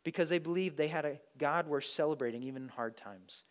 because 0.04 0.28
they 0.28 0.38
believed 0.38 0.76
they 0.76 0.88
had 0.88 1.04
a 1.04 1.18
God 1.38 1.66
worth 1.66 1.84
celebrating 1.84 2.42
even 2.42 2.62
in 2.62 2.68
hard 2.68 2.96
times. 2.96 3.44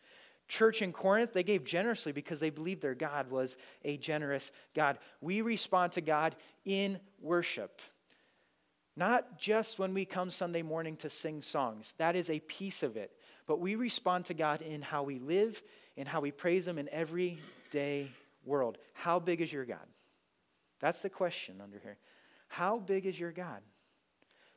Church 0.47 0.81
in 0.81 0.91
Corinth, 0.91 1.31
they 1.31 1.43
gave 1.43 1.63
generously 1.63 2.11
because 2.11 2.39
they 2.39 2.49
believed 2.49 2.81
their 2.81 2.93
God 2.95 3.31
was 3.31 3.55
a 3.85 3.95
generous 3.97 4.51
God. 4.75 4.97
We 5.21 5.41
respond 5.41 5.93
to 5.93 6.01
God 6.01 6.35
in 6.65 6.99
worship. 7.21 7.81
Not 8.97 9.39
just 9.39 9.79
when 9.79 9.93
we 9.93 10.03
come 10.03 10.29
Sunday 10.29 10.61
morning 10.61 10.97
to 10.97 11.09
sing 11.09 11.41
songs, 11.41 11.93
that 11.97 12.17
is 12.17 12.29
a 12.29 12.41
piece 12.41 12.83
of 12.83 12.97
it. 12.97 13.13
But 13.47 13.61
we 13.61 13.75
respond 13.75 14.25
to 14.25 14.33
God 14.33 14.61
in 14.61 14.81
how 14.81 15.03
we 15.03 15.19
live, 15.19 15.61
in 15.95 16.05
how 16.05 16.19
we 16.19 16.31
praise 16.31 16.67
Him 16.67 16.77
in 16.77 16.89
everyday 16.89 18.11
world. 18.43 18.77
How 18.93 19.19
big 19.19 19.39
is 19.39 19.53
your 19.53 19.65
God? 19.65 19.87
That's 20.81 20.99
the 20.99 21.09
question 21.09 21.61
under 21.61 21.79
here. 21.79 21.97
How 22.49 22.79
big 22.79 23.05
is 23.05 23.17
your 23.17 23.31
God? 23.31 23.61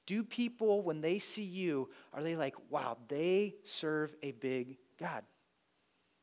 Do 0.07 0.23
people, 0.23 0.83
when 0.83 1.01
they 1.01 1.19
see 1.19 1.45
you, 1.45 1.89
are 2.13 2.23
they 2.23 2.37
like, 2.37 2.55
wow, 2.71 2.97
they 3.09 3.55
serve 3.65 4.15
a 4.23 4.33
big 4.33 4.77
God? 5.01 5.23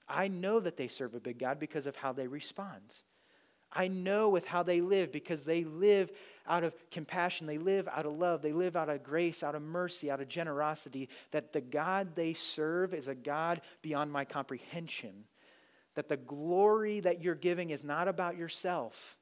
I 0.08 0.28
know 0.28 0.60
that 0.60 0.78
they 0.78 0.88
serve 0.88 1.16
a 1.16 1.20
big 1.20 1.40
God 1.40 1.60
because 1.60 1.88
of 1.88 1.96
how 1.96 2.14
they 2.14 2.28
respond. 2.28 2.96
I 3.74 3.88
know 3.88 4.30
with 4.30 4.46
how 4.46 4.64
they 4.64 4.82
live 4.82 5.12
because 5.12 5.44
they 5.44 5.64
live 5.64 6.12
out 6.46 6.64
of 6.64 6.76
compassion, 6.92 7.48
they 7.48 7.58
live 7.58 7.88
out 7.88 8.06
of 8.06 8.18
love, 8.18 8.42
they 8.42 8.52
live 8.52 8.76
out 8.76 8.90
of 8.90 9.04
grace, 9.04 9.44
out 9.44 9.56
of 9.56 9.62
mercy, 9.62 10.12
out 10.12 10.20
of 10.20 10.28
generosity, 10.28 11.08
that 11.32 11.54
the 11.54 11.62
God 11.62 12.16
they 12.16 12.34
serve 12.34 12.94
is 12.94 13.08
a 13.08 13.16
God 13.16 13.62
beyond 13.82 14.12
my 14.12 14.26
comprehension. 14.26 15.24
That 15.96 16.10
the 16.10 16.18
glory 16.18 17.00
that 17.02 17.22
you're 17.22 17.36
giving 17.36 17.70
is 17.70 17.84
not 17.84 18.08
about 18.08 18.38
yourself, 18.38 19.18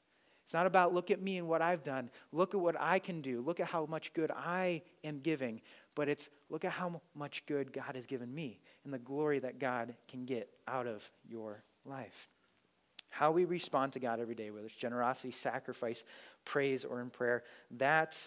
it's 0.49 0.55
not 0.55 0.65
about 0.65 0.95
look 0.95 1.11
at 1.11 1.21
me 1.21 1.37
and 1.37 1.47
what 1.47 1.61
I've 1.61 1.83
done. 1.83 2.09
Look 2.31 2.55
at 2.55 2.59
what 2.59 2.75
I 2.79 2.97
can 2.97 3.21
do. 3.21 3.39
Look 3.39 3.59
at 3.59 3.67
how 3.67 3.85
much 3.85 4.11
good 4.15 4.31
I 4.31 4.81
am 5.03 5.19
giving. 5.19 5.61
But 5.93 6.09
it's 6.09 6.27
look 6.49 6.65
at 6.65 6.71
how 6.71 7.01
much 7.13 7.45
good 7.45 7.71
God 7.71 7.93
has 7.93 8.07
given 8.07 8.33
me 8.33 8.59
and 8.83 8.91
the 8.91 8.97
glory 8.97 9.37
that 9.37 9.59
God 9.59 9.93
can 10.07 10.25
get 10.25 10.49
out 10.67 10.87
of 10.87 11.07
your 11.29 11.61
life. 11.85 12.29
How 13.11 13.29
we 13.29 13.45
respond 13.45 13.93
to 13.93 13.99
God 13.99 14.19
every 14.19 14.33
day, 14.33 14.49
whether 14.49 14.65
it's 14.65 14.73
generosity, 14.73 15.29
sacrifice, 15.29 16.03
praise, 16.45 16.83
or 16.83 16.99
in 16.99 17.11
prayer, 17.11 17.43
that 17.77 18.17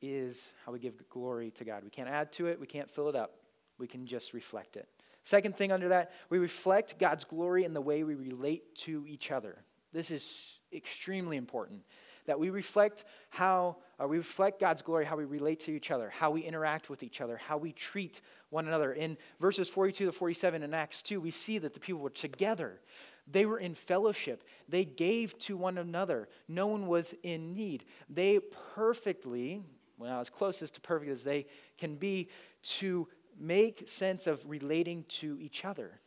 is 0.00 0.52
how 0.64 0.70
we 0.70 0.78
give 0.78 1.08
glory 1.08 1.50
to 1.56 1.64
God. 1.64 1.82
We 1.82 1.90
can't 1.90 2.08
add 2.08 2.30
to 2.34 2.46
it, 2.46 2.60
we 2.60 2.68
can't 2.68 2.88
fill 2.88 3.08
it 3.08 3.16
up, 3.16 3.32
we 3.80 3.88
can 3.88 4.06
just 4.06 4.32
reflect 4.32 4.76
it. 4.76 4.88
Second 5.24 5.56
thing 5.56 5.72
under 5.72 5.88
that, 5.88 6.12
we 6.30 6.38
reflect 6.38 7.00
God's 7.00 7.24
glory 7.24 7.64
in 7.64 7.74
the 7.74 7.80
way 7.80 8.04
we 8.04 8.14
relate 8.14 8.76
to 8.76 9.04
each 9.08 9.32
other. 9.32 9.58
This 9.92 10.10
is 10.10 10.60
extremely 10.72 11.36
important 11.36 11.82
that 12.28 12.38
we 12.38 12.50
reflect 12.50 13.04
how 13.30 13.76
uh, 13.98 14.06
we 14.06 14.18
reflect 14.18 14.60
God's 14.60 14.82
glory, 14.82 15.06
how 15.06 15.16
we 15.16 15.24
relate 15.24 15.60
to 15.60 15.72
each 15.72 15.90
other, 15.90 16.10
how 16.10 16.30
we 16.30 16.42
interact 16.42 16.90
with 16.90 17.02
each 17.02 17.22
other, 17.22 17.38
how 17.38 17.56
we 17.56 17.72
treat 17.72 18.20
one 18.50 18.68
another. 18.68 18.92
In 18.92 19.16
verses 19.40 19.66
42 19.68 20.04
to 20.04 20.12
47 20.12 20.62
in 20.62 20.74
Acts 20.74 21.02
2, 21.02 21.22
we 21.22 21.30
see 21.30 21.56
that 21.58 21.72
the 21.72 21.80
people 21.80 22.02
were 22.02 22.10
together. 22.10 22.80
They 23.26 23.46
were 23.46 23.58
in 23.58 23.74
fellowship. 23.74 24.44
They 24.68 24.84
gave 24.84 25.38
to 25.40 25.56
one 25.56 25.78
another. 25.78 26.28
No 26.48 26.66
one 26.66 26.86
was 26.86 27.14
in 27.22 27.54
need. 27.54 27.86
They 28.10 28.40
perfectly, 28.74 29.62
well, 29.96 30.20
as 30.20 30.28
close 30.28 30.60
as 30.60 30.70
to 30.72 30.82
perfect 30.82 31.10
as 31.10 31.24
they 31.24 31.46
can 31.78 31.96
be, 31.96 32.28
to 32.62 33.08
make 33.40 33.88
sense 33.88 34.26
of 34.26 34.44
relating 34.46 35.04
to 35.08 35.38
each 35.40 35.64
other. 35.64 35.98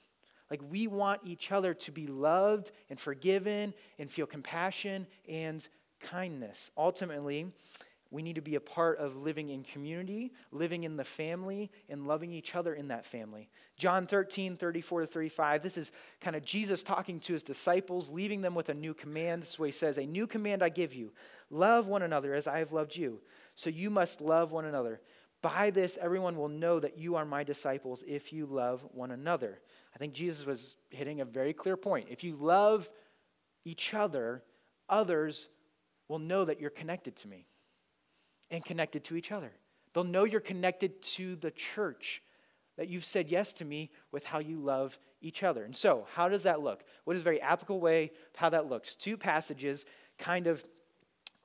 Like 0.52 0.62
we 0.70 0.86
want 0.86 1.22
each 1.24 1.52
other 1.52 1.74
to 1.74 1.92
be 1.92 2.06
loved 2.06 2.72
and 2.90 3.00
forgiven 3.00 3.74
and 3.98 4.12
feel 4.12 4.28
compassion 4.28 5.08
and 5.28 5.66
kindness. 6.02 6.72
Ultimately, 6.78 7.54
we 8.12 8.22
need 8.22 8.36
to 8.36 8.42
be 8.42 8.56
a 8.56 8.60
part 8.60 8.98
of 8.98 9.16
living 9.16 9.50
in 9.50 9.64
community, 9.64 10.34
living 10.52 10.84
in 10.84 10.98
the 10.98 11.06
family, 11.06 11.72
and 11.88 12.06
loving 12.06 12.34
each 12.34 12.54
other 12.56 12.74
in 12.74 12.90
that 12.90 13.06
family. 13.06 13.50
John 13.78 14.06
13, 14.06 14.58
34 14.58 15.02
to 15.02 15.08
35, 15.08 15.64
this 15.64 15.78
is 15.78 15.94
kind 16.20 16.36
of 16.36 16.44
Jesus 16.44 16.84
talking 16.84 17.22
to 17.22 17.34
his 17.34 17.44
disciples, 17.44 18.10
leaving 18.10 18.42
them 18.42 18.54
with 18.54 18.68
a 18.68 18.74
new 18.74 18.94
command. 18.94 19.42
This 19.42 19.52
is 19.52 19.60
what 19.60 19.68
he 19.68 19.72
says 19.72 19.98
A 19.98 20.06
new 20.06 20.28
command 20.28 20.62
I 20.62 20.70
give 20.70 20.94
you 20.94 21.14
love 21.50 21.88
one 21.88 22.02
another 22.02 22.34
as 22.34 22.48
I 22.48 22.60
have 22.60 22.74
loved 22.74 22.96
you. 22.98 23.22
So 23.56 23.70
you 23.70 23.90
must 23.90 24.20
love 24.20 24.52
one 24.52 24.66
another. 24.66 25.00
By 25.42 25.72
this, 25.72 25.98
everyone 26.00 26.36
will 26.36 26.50
know 26.50 26.80
that 26.80 26.98
you 26.98 27.16
are 27.16 27.26
my 27.26 27.44
disciples 27.44 28.04
if 28.06 28.32
you 28.32 28.46
love 28.46 28.86
one 28.92 29.12
another. 29.12 29.60
I 29.93 29.97
think 29.97 30.13
Jesus 30.13 30.45
was 30.45 30.75
hitting 30.89 31.21
a 31.21 31.25
very 31.25 31.54
clear 31.54 31.77
point. 31.77 32.08
If 32.10 32.23
you 32.23 32.36
love 32.36 32.89
each 33.65 33.93
other, 33.93 34.43
others 34.89 35.47
will 36.08 36.19
know 36.19 36.45
that 36.45 36.60
you're 36.60 36.69
connected 36.69 37.15
to 37.17 37.27
me 37.27 37.45
and 38.49 38.63
connected 38.63 39.04
to 39.06 39.15
each 39.15 39.32
other. 39.32 39.51
They'll 39.93 40.04
know 40.04 40.23
you're 40.23 40.39
connected 40.39 41.01
to 41.01 41.36
the 41.36 41.51
church, 41.51 42.21
that 42.77 42.88
you've 42.88 43.06
said 43.06 43.30
yes 43.30 43.54
to 43.54 43.65
me 43.65 43.91
with 44.12 44.23
how 44.23 44.39
you 44.39 44.58
love 44.60 44.97
each 45.21 45.43
other. 45.43 45.63
And 45.63 45.75
so, 45.75 46.08
how 46.13 46.30
does 46.30 46.43
that 46.43 46.62
look? 46.62 46.84
What 47.04 47.15
is 47.15 47.21
a 47.21 47.23
very 47.23 47.41
applicable 47.41 47.80
way 47.80 48.06
of 48.06 48.36
how 48.36 48.49
that 48.49 48.69
looks? 48.69 48.95
Two 48.95 49.17
passages 49.17 49.86
kind 50.17 50.47
of 50.47 50.63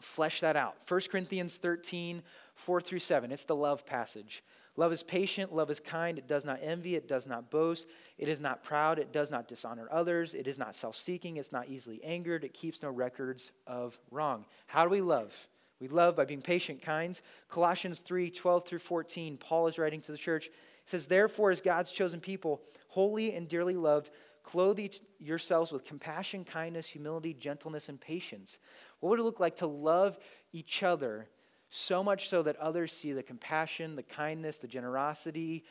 flesh 0.01 0.41
that 0.41 0.57
out. 0.57 0.77
1 0.89 1.01
Corinthians 1.11 1.57
13, 1.59 2.23
4 2.55 2.81
through 2.81 2.99
7. 3.01 3.33
It's 3.33 3.45
the 3.45 3.57
love 3.57 3.85
passage. 3.85 4.43
Love 4.77 4.93
is 4.93 5.03
patient, 5.03 5.55
love 5.55 5.71
is 5.71 5.81
kind, 5.81 6.19
it 6.19 6.29
does 6.29 6.45
not 6.45 6.59
envy, 6.63 6.97
it 6.97 7.09
does 7.09 7.27
not 7.27 7.51
boast, 7.51 7.87
it 8.19 8.29
is 8.29 8.41
not 8.41 8.63
proud, 8.63 8.99
it 8.99 9.11
does 9.11 9.31
not 9.31 9.49
dishonor 9.49 9.89
others, 9.91 10.35
it 10.35 10.47
is 10.47 10.59
not 10.59 10.75
self 10.75 10.97
seeking, 10.97 11.39
it's 11.39 11.53
not 11.53 11.69
easily 11.69 12.03
angered, 12.05 12.45
it 12.45 12.53
keeps 12.53 12.83
no 12.83 12.91
records 12.91 13.53
of 13.67 13.99
wrong. 14.11 14.45
How 14.67 14.85
do 14.85 14.91
we 14.91 15.01
love? 15.01 15.35
We 15.81 15.89
love 15.89 16.17
by 16.17 16.25
being 16.25 16.43
patient, 16.43 16.83
kind. 16.83 17.19
Colossians 17.49 18.01
3 18.01 18.31
12 18.31 18.67
through 18.67 18.79
14, 18.81 19.39
Paul 19.39 19.67
is 19.67 19.79
writing 19.79 20.01
to 20.03 20.13
the 20.13 20.19
church. 20.19 20.47
He 20.47 20.91
says, 20.91 21.07
Therefore, 21.07 21.51
as 21.51 21.61
God's 21.61 21.91
chosen 21.91 22.21
people, 22.21 22.61
holy 22.89 23.35
and 23.35 23.49
dearly 23.49 23.77
loved, 23.77 24.11
clothe 24.43 24.79
yourselves 25.19 25.73
with 25.73 25.85
compassion, 25.85 26.45
kindness, 26.45 26.87
humility, 26.87 27.35
gentleness, 27.35 27.89
and 27.89 28.01
patience. 28.01 28.59
What 29.01 29.11
would 29.11 29.21
it 29.21 29.25
look 29.25 29.41
like 29.41 29.57
to 29.57 29.67
love 29.67 30.19
each 30.53 30.83
other 30.83 31.29
so 31.69 32.03
much 32.03 32.29
so 32.29 32.43
that 32.43 32.57
others 32.57 32.93
see 32.93 33.13
the 33.13 33.23
compassion, 33.23 33.97
the 33.97 34.03
kindness, 34.03 34.59
the 34.59 34.69
generosity 34.69 35.65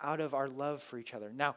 out 0.00 0.20
of 0.20 0.34
our 0.34 0.48
love 0.48 0.82
for 0.82 0.98
each 0.98 1.14
other? 1.14 1.32
Now, 1.34 1.56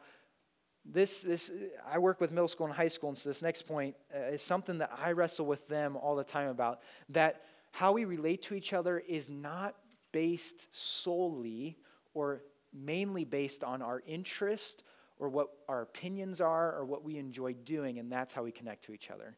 this, 0.86 1.22
this 1.22 1.52
i 1.86 2.00
work 2.00 2.22
with 2.22 2.32
middle 2.32 2.48
school 2.48 2.66
and 2.66 2.74
high 2.74 2.88
school 2.88 3.10
and 3.10 3.18
so 3.18 3.30
this 3.30 3.42
next 3.42 3.64
point 3.64 3.96
uh, 4.16 4.32
is 4.32 4.42
something 4.42 4.78
that 4.78 4.90
i 4.98 5.12
wrestle 5.12 5.46
with 5.46 5.68
them 5.68 5.98
all 5.98 6.16
the 6.16 6.24
time 6.24 6.48
about 6.48 6.80
that 7.10 7.44
how 7.72 7.92
we 7.92 8.06
relate 8.06 8.42
to 8.44 8.56
each 8.56 8.72
other 8.72 8.98
is 8.98 9.30
not 9.30 9.76
based 10.14 10.68
solely 10.72 11.78
or 12.14 12.42
mainly 12.74 13.26
based 13.26 13.64
on 13.64 13.82
our 13.82 14.02
interest 14.08 14.84
or 15.18 15.30
what 15.30 15.50
our 15.68 15.82
opinions 15.82 16.42
are 16.42 16.76
or 16.76 16.86
what 16.86 17.04
we 17.04 17.18
enjoy 17.18 17.54
doing, 17.54 18.00
and 18.00 18.12
that's 18.12 18.34
how 18.34 18.44
we 18.44 18.52
connect 18.52 18.86
to 18.86 18.94
each 18.94 19.10
other. 19.12 19.36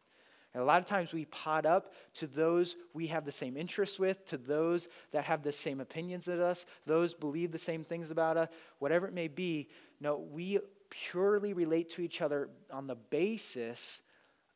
And 0.54 0.62
a 0.62 0.66
lot 0.66 0.82
of 0.82 0.86
times 0.86 1.14
we 1.14 1.26
pot 1.26 1.66
up 1.66 1.94
to 2.16 2.28
those 2.28 2.76
we 2.94 3.08
have 3.08 3.24
the 3.24 3.32
same 3.32 3.56
interests 3.56 3.98
with, 3.98 4.26
to 4.26 4.38
those 4.38 4.90
that 5.12 5.24
have 5.24 5.44
the 5.44 5.52
same 5.52 5.80
opinions 5.80 6.28
as 6.28 6.40
us, 6.40 6.66
those 6.86 7.14
believe 7.14 7.52
the 7.52 7.58
same 7.58 7.84
things 7.84 8.12
about 8.12 8.38
us, 8.38 8.50
whatever 8.80 9.08
it 9.08 9.14
may 9.14 9.30
be. 9.30 9.70
No, 10.00 10.18
we 10.18 10.60
purely 10.90 11.54
relate 11.54 11.90
to 11.92 12.02
each 12.02 12.22
other 12.22 12.50
on 12.72 12.88
the 12.88 12.96
basis 12.96 14.02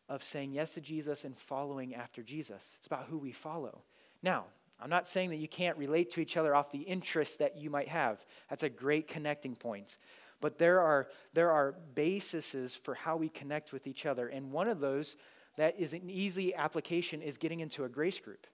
of 0.09 0.23
saying 0.23 0.51
yes 0.51 0.73
to 0.73 0.81
Jesus 0.81 1.23
and 1.23 1.37
following 1.37 1.95
after 1.95 2.21
Jesus. 2.21 2.75
It's 2.77 2.87
about 2.87 3.07
who 3.09 3.17
we 3.17 3.31
follow. 3.31 3.81
Now, 4.21 4.45
I'm 4.79 4.89
not 4.89 5.07
saying 5.07 5.29
that 5.29 5.37
you 5.37 5.47
can't 5.47 5.77
relate 5.77 6.11
to 6.11 6.19
each 6.19 6.35
other 6.35 6.53
off 6.53 6.71
the 6.71 6.79
interests 6.79 7.37
that 7.37 7.57
you 7.57 7.69
might 7.69 7.87
have. 7.87 8.23
That's 8.49 8.63
a 8.63 8.69
great 8.69 9.07
connecting 9.07 9.55
point. 9.55 9.97
But 10.41 10.57
there 10.57 10.81
are, 10.81 11.07
there 11.33 11.51
are 11.51 11.75
bases 11.95 12.77
for 12.83 12.93
how 12.93 13.15
we 13.15 13.29
connect 13.29 13.71
with 13.71 13.87
each 13.87 14.05
other. 14.05 14.27
And 14.27 14.51
one 14.51 14.67
of 14.67 14.81
those 14.81 15.15
that 15.57 15.79
is 15.79 15.93
an 15.93 16.09
easy 16.09 16.53
application 16.53 17.21
is 17.21 17.37
getting 17.37 17.59
into 17.59 17.83
a 17.83 17.89
grace 17.89 18.19
group. 18.19 18.47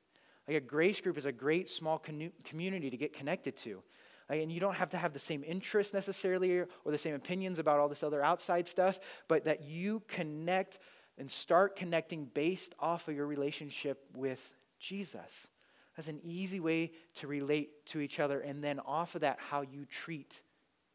Like 0.47 0.57
a 0.57 0.61
grace 0.61 1.01
group 1.01 1.17
is 1.17 1.25
a 1.25 1.31
great 1.31 1.69
small 1.69 2.01
community 2.43 2.89
to 2.89 2.97
get 2.97 3.13
connected 3.13 3.55
to. 3.57 3.81
Like, 4.29 4.41
and 4.41 4.51
you 4.51 4.59
don't 4.59 4.75
have 4.75 4.89
to 4.91 4.97
have 4.97 5.13
the 5.13 5.19
same 5.19 5.43
interests 5.43 5.93
necessarily 5.93 6.59
or 6.59 6.67
the 6.85 6.97
same 6.97 7.15
opinions 7.15 7.59
about 7.59 7.79
all 7.79 7.89
this 7.89 8.03
other 8.03 8.23
outside 8.23 8.67
stuff, 8.67 8.99
but 9.27 9.45
that 9.45 9.63
you 9.63 10.01
connect 10.07 10.79
and 11.17 11.29
start 11.29 11.75
connecting 11.75 12.25
based 12.25 12.73
off 12.79 13.07
of 13.07 13.15
your 13.15 13.27
relationship 13.27 14.03
with 14.15 14.41
Jesus. 14.79 15.47
That's 15.95 16.07
an 16.07 16.21
easy 16.23 16.59
way 16.59 16.91
to 17.15 17.27
relate 17.27 17.85
to 17.87 17.99
each 17.99 18.19
other, 18.19 18.39
and 18.39 18.63
then 18.63 18.79
off 18.79 19.15
of 19.15 19.21
that, 19.21 19.37
how 19.39 19.61
you 19.61 19.85
treat 19.85 20.41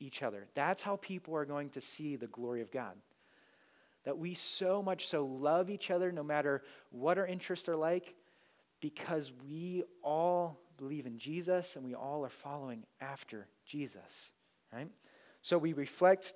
each 0.00 0.22
other. 0.22 0.46
That's 0.54 0.82
how 0.82 0.96
people 0.96 1.36
are 1.36 1.44
going 1.44 1.70
to 1.70 1.80
see 1.80 2.16
the 2.16 2.26
glory 2.26 2.62
of 2.62 2.70
God. 2.70 2.94
That 4.06 4.16
we 4.16 4.32
so 4.34 4.82
much 4.82 5.08
so 5.08 5.26
love 5.26 5.68
each 5.68 5.90
other 5.90 6.10
no 6.10 6.22
matter 6.22 6.62
what 6.90 7.18
our 7.18 7.26
interests 7.26 7.68
are 7.68 7.76
like, 7.76 8.14
because 8.80 9.32
we 9.46 9.84
all 10.02 10.58
believe 10.78 11.06
in 11.06 11.18
Jesus 11.18 11.76
and 11.76 11.84
we 11.84 11.94
all 11.94 12.24
are 12.24 12.30
following 12.30 12.84
after 13.00 13.48
Jesus, 13.66 14.32
right? 14.72 14.88
So 15.42 15.58
we 15.58 15.74
reflect 15.74 16.34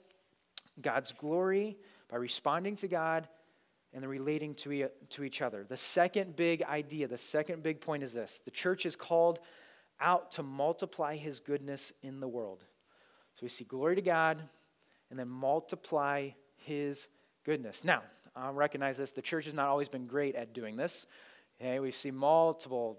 God's 0.81 1.13
glory 1.13 1.79
by 2.09 2.17
responding 2.17 2.77
to 2.77 2.89
God 2.89 3.29
and 3.93 4.07
relating 4.09 4.55
to, 4.55 4.89
to 5.11 5.25
each 5.25 5.43
other. 5.43 5.65
The 5.69 5.77
second 5.77 6.37
big 6.37 6.63
idea, 6.63 7.09
the 7.09 7.19
second 7.19 7.63
big 7.63 7.81
point 7.81 8.03
is 8.03 8.13
this 8.13 8.41
the 8.45 8.51
church 8.51 8.87
is 8.87 8.97
called 8.97 9.41
out 10.01 10.31
to 10.33 10.43
multiply 10.43 11.17
his 11.17 11.41
goodness 11.41 11.93
in 12.03 12.21
the 12.21 12.29
world. 12.29 12.65
So 13.35 13.41
we 13.43 13.49
see 13.49 13.65
glory 13.65 13.97
to 13.97 14.03
God 14.03 14.43
and 15.11 15.19
then 15.19 15.29
multiply 15.29 16.31
his 16.57 17.09
goodness. 17.45 17.85
Now, 17.85 18.03
I 18.37 18.51
recognize 18.51 18.97
this. 18.97 19.13
The 19.13 19.23
church 19.23 19.45
has 19.47 19.55
not 19.55 19.69
always 19.69 19.89
been 19.89 20.07
great 20.07 20.35
at 20.35 20.53
doing 20.53 20.77
this. 20.77 21.07
Okay, 21.61 21.79
we 21.79 21.91
see 21.91 22.11
multiple, 22.11 22.99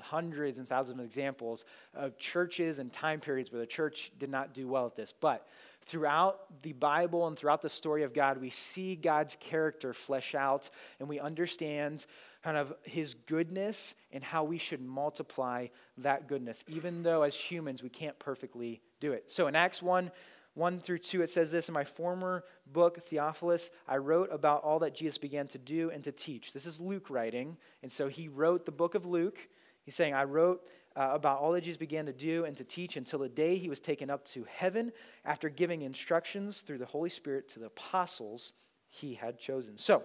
hundreds 0.00 0.58
and 0.58 0.68
thousands 0.68 0.98
of 0.98 1.04
examples 1.04 1.64
of 1.94 2.18
churches 2.18 2.80
and 2.80 2.92
time 2.92 3.20
periods 3.20 3.52
where 3.52 3.60
the 3.60 3.66
church 3.66 4.10
did 4.18 4.28
not 4.28 4.52
do 4.54 4.66
well 4.66 4.86
at 4.86 4.96
this. 4.96 5.14
But 5.20 5.46
throughout 5.82 6.62
the 6.62 6.72
Bible 6.72 7.28
and 7.28 7.36
throughout 7.36 7.62
the 7.62 7.68
story 7.68 8.02
of 8.02 8.12
God, 8.12 8.38
we 8.38 8.50
see 8.50 8.96
God's 8.96 9.36
character 9.38 9.94
flesh 9.94 10.34
out 10.34 10.68
and 10.98 11.08
we 11.08 11.20
understand 11.20 12.06
kind 12.42 12.56
of 12.56 12.74
his 12.82 13.14
goodness 13.14 13.94
and 14.10 14.24
how 14.24 14.42
we 14.42 14.58
should 14.58 14.80
multiply 14.80 15.68
that 15.98 16.26
goodness, 16.26 16.64
even 16.66 17.04
though 17.04 17.22
as 17.22 17.36
humans 17.36 17.84
we 17.84 17.88
can't 17.88 18.18
perfectly 18.18 18.80
do 19.00 19.12
it. 19.12 19.30
So 19.30 19.46
in 19.46 19.54
Acts 19.54 19.80
1, 19.80 20.10
1 20.54 20.80
through 20.80 20.98
2, 20.98 21.22
it 21.22 21.30
says 21.30 21.50
this 21.50 21.68
In 21.68 21.74
my 21.74 21.84
former 21.84 22.44
book, 22.72 23.06
Theophilus, 23.06 23.70
I 23.88 23.96
wrote 23.96 24.28
about 24.30 24.62
all 24.62 24.80
that 24.80 24.94
Jesus 24.94 25.18
began 25.18 25.46
to 25.48 25.58
do 25.58 25.90
and 25.90 26.04
to 26.04 26.12
teach. 26.12 26.52
This 26.52 26.66
is 26.66 26.80
Luke 26.80 27.08
writing. 27.08 27.56
And 27.82 27.90
so 27.90 28.08
he 28.08 28.28
wrote 28.28 28.66
the 28.66 28.72
book 28.72 28.94
of 28.94 29.06
Luke. 29.06 29.38
He's 29.84 29.94
saying, 29.94 30.14
I 30.14 30.24
wrote 30.24 30.62
uh, 30.94 31.10
about 31.12 31.40
all 31.40 31.52
that 31.52 31.62
Jesus 31.62 31.78
began 31.78 32.06
to 32.06 32.12
do 32.12 32.44
and 32.44 32.56
to 32.56 32.64
teach 32.64 32.96
until 32.96 33.18
the 33.18 33.28
day 33.28 33.56
he 33.56 33.70
was 33.70 33.80
taken 33.80 34.10
up 34.10 34.24
to 34.26 34.44
heaven 34.44 34.92
after 35.24 35.48
giving 35.48 35.82
instructions 35.82 36.60
through 36.60 36.78
the 36.78 36.86
Holy 36.86 37.10
Spirit 37.10 37.48
to 37.50 37.58
the 37.58 37.66
apostles 37.66 38.52
he 38.88 39.14
had 39.14 39.38
chosen. 39.38 39.78
So, 39.78 40.02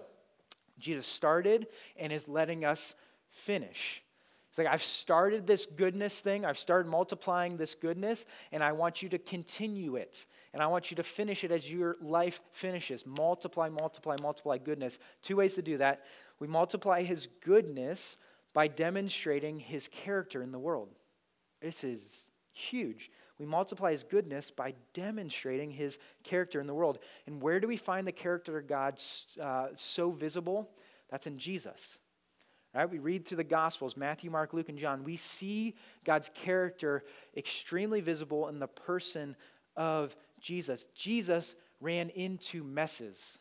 Jesus 0.78 1.06
started 1.06 1.66
and 1.96 2.12
is 2.12 2.28
letting 2.28 2.64
us 2.64 2.94
finish. 3.28 4.02
It's 4.48 4.58
like, 4.58 4.66
I've 4.66 4.82
started 4.82 5.46
this 5.46 5.66
goodness 5.66 6.20
thing, 6.20 6.44
I've 6.44 6.58
started 6.58 6.88
multiplying 6.88 7.56
this 7.56 7.74
goodness, 7.74 8.24
and 8.50 8.62
I 8.62 8.72
want 8.72 9.02
you 9.02 9.08
to 9.10 9.18
continue 9.18 9.96
it. 9.96 10.24
And 10.54 10.62
I 10.62 10.66
want 10.66 10.90
you 10.90 10.96
to 10.96 11.02
finish 11.02 11.44
it 11.44 11.50
as 11.50 11.70
your 11.70 11.96
life 12.00 12.40
finishes. 12.52 13.06
Multiply, 13.06 13.68
multiply, 13.68 14.16
multiply 14.22 14.58
goodness. 14.58 14.98
Two 15.22 15.36
ways 15.36 15.54
to 15.54 15.62
do 15.62 15.78
that. 15.78 16.04
We 16.40 16.46
multiply 16.46 17.02
his 17.02 17.28
goodness 17.44 18.16
by 18.54 18.68
demonstrating 18.68 19.60
his 19.60 19.88
character 19.88 20.42
in 20.42 20.52
the 20.52 20.58
world. 20.58 20.88
This 21.60 21.84
is 21.84 22.28
huge. 22.52 23.10
We 23.38 23.46
multiply 23.46 23.92
his 23.92 24.04
goodness 24.04 24.50
by 24.50 24.74
demonstrating 24.94 25.70
his 25.70 25.98
character 26.24 26.60
in 26.60 26.66
the 26.66 26.74
world. 26.74 26.98
And 27.26 27.40
where 27.40 27.60
do 27.60 27.68
we 27.68 27.76
find 27.76 28.06
the 28.06 28.12
character 28.12 28.58
of 28.58 28.66
God 28.66 29.00
uh, 29.40 29.68
so 29.76 30.10
visible? 30.10 30.70
That's 31.10 31.26
in 31.26 31.38
Jesus. 31.38 31.98
Right? 32.74 32.88
We 32.88 32.98
read 32.98 33.26
through 33.26 33.38
the 33.38 33.44
Gospels, 33.44 33.96
Matthew, 33.96 34.30
Mark, 34.30 34.52
Luke, 34.52 34.68
and 34.68 34.78
John. 34.78 35.04
We 35.04 35.16
see 35.16 35.74
God's 36.04 36.30
character 36.34 37.04
extremely 37.36 38.00
visible 38.00 38.48
in 38.48 38.58
the 38.58 38.66
person 38.66 39.36
of 39.76 40.14
Jesus. 40.40 40.86
Jesus 40.94 41.54
ran 41.80 42.10
into 42.10 42.62
messes. 42.62 43.38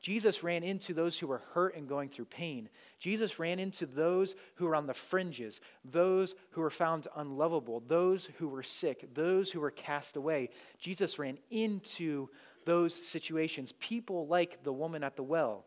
Jesus 0.00 0.42
ran 0.42 0.62
into 0.62 0.92
those 0.92 1.18
who 1.18 1.26
were 1.26 1.42
hurt 1.52 1.74
and 1.74 1.88
going 1.88 2.10
through 2.10 2.26
pain. 2.26 2.68
Jesus 2.98 3.38
ran 3.38 3.58
into 3.58 3.86
those 3.86 4.34
who 4.56 4.66
were 4.66 4.76
on 4.76 4.86
the 4.86 4.94
fringes, 4.94 5.60
those 5.84 6.34
who 6.50 6.60
were 6.60 6.70
found 6.70 7.08
unlovable, 7.16 7.82
those 7.86 8.26
who 8.38 8.48
were 8.48 8.62
sick, 8.62 9.14
those 9.14 9.50
who 9.50 9.60
were 9.60 9.70
cast 9.70 10.16
away. 10.16 10.50
Jesus 10.78 11.18
ran 11.18 11.38
into 11.50 12.28
those 12.66 12.94
situations. 12.94 13.72
People 13.80 14.26
like 14.26 14.62
the 14.62 14.72
woman 14.72 15.02
at 15.02 15.16
the 15.16 15.22
well 15.22 15.64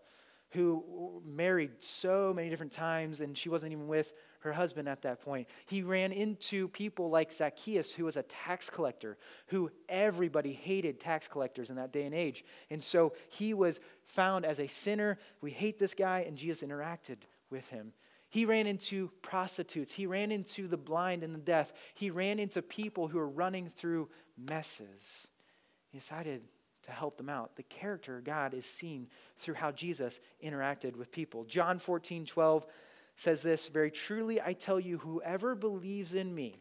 who 0.51 1.21
married 1.25 1.71
so 1.79 2.33
many 2.35 2.49
different 2.49 2.71
times 2.71 3.19
and 3.19 3.37
she 3.37 3.49
wasn't 3.49 3.71
even 3.71 3.87
with 3.87 4.13
her 4.39 4.53
husband 4.53 4.87
at 4.87 5.01
that 5.01 5.21
point. 5.21 5.47
He 5.65 5.81
ran 5.81 6.11
into 6.11 6.69
people 6.69 7.09
like 7.09 7.31
Zacchaeus, 7.31 7.91
who 7.91 8.05
was 8.05 8.17
a 8.17 8.23
tax 8.23 8.69
collector, 8.69 9.17
who 9.47 9.69
everybody 9.87 10.53
hated 10.53 10.99
tax 10.99 11.27
collectors 11.27 11.69
in 11.69 11.75
that 11.75 11.91
day 11.91 12.03
and 12.03 12.15
age. 12.15 12.45
And 12.69 12.83
so 12.83 13.13
he 13.29 13.53
was 13.53 13.79
found 14.05 14.45
as 14.45 14.59
a 14.59 14.67
sinner. 14.67 15.19
We 15.41 15.51
hate 15.51 15.77
this 15.77 15.93
guy, 15.93 16.23
and 16.25 16.37
Jesus 16.37 16.67
interacted 16.67 17.17
with 17.49 17.67
him. 17.69 17.93
He 18.29 18.45
ran 18.45 18.67
into 18.67 19.11
prostitutes. 19.21 19.91
He 19.91 20.05
ran 20.05 20.31
into 20.31 20.67
the 20.67 20.77
blind 20.77 21.23
and 21.23 21.33
the 21.33 21.39
deaf. 21.39 21.73
He 21.95 22.09
ran 22.09 22.39
into 22.39 22.61
people 22.61 23.07
who 23.07 23.17
were 23.17 23.27
running 23.27 23.69
through 23.69 24.07
messes. 24.37 25.27
He 25.91 25.97
decided 25.97 26.45
to 26.89 26.95
help 26.95 27.17
them 27.17 27.29
out. 27.29 27.55
The 27.55 27.63
character 27.63 28.17
of 28.17 28.23
God 28.23 28.53
is 28.53 28.65
seen 28.65 29.07
through 29.37 29.55
how 29.55 29.71
Jesus 29.71 30.19
interacted 30.43 30.95
with 30.95 31.11
people. 31.11 31.43
John 31.45 31.79
14, 31.79 32.25
12 32.25 32.65
says 33.15 33.41
this 33.41 33.67
Very 33.67 33.91
truly, 33.91 34.41
I 34.41 34.53
tell 34.53 34.79
you, 34.79 34.97
whoever 34.97 35.55
believes 35.55 36.13
in 36.13 36.33
me 36.33 36.55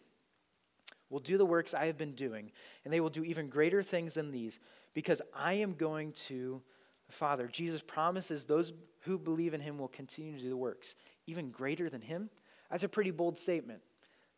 will 1.11 1.21
do 1.21 1.39
the 1.39 1.47
works 1.47 1.75
I 1.75 1.87
have 1.87 1.97
been 1.97 2.13
doing, 2.13 2.53
and 2.85 2.93
they 2.93 3.01
will 3.01 3.11
do 3.11 3.25
even 3.25 3.49
greater 3.49 3.83
things 3.83 4.15
than 4.15 4.31
these, 4.31 4.61
because 4.95 5.23
I 5.35 5.55
am 5.55 5.75
going 5.75 6.13
to 6.29 6.61
the 7.07 7.15
Father. 7.15 7.49
Jesus 7.49 7.83
promises 7.83 8.45
those 8.45 8.73
who 9.01 9.19
believe 9.19 9.55
in 9.55 9.61
him 9.61 9.79
will 9.79 9.89
continue 9.89 10.37
to 10.37 10.43
do 10.43 10.51
the 10.51 10.57
works, 10.57 10.95
even 11.27 11.51
greater 11.51 11.89
than 11.89 12.03
him. 12.03 12.29
That's 12.71 12.85
a 12.85 12.89
pretty 12.89 13.11
bold 13.11 13.39
statement. 13.39 13.81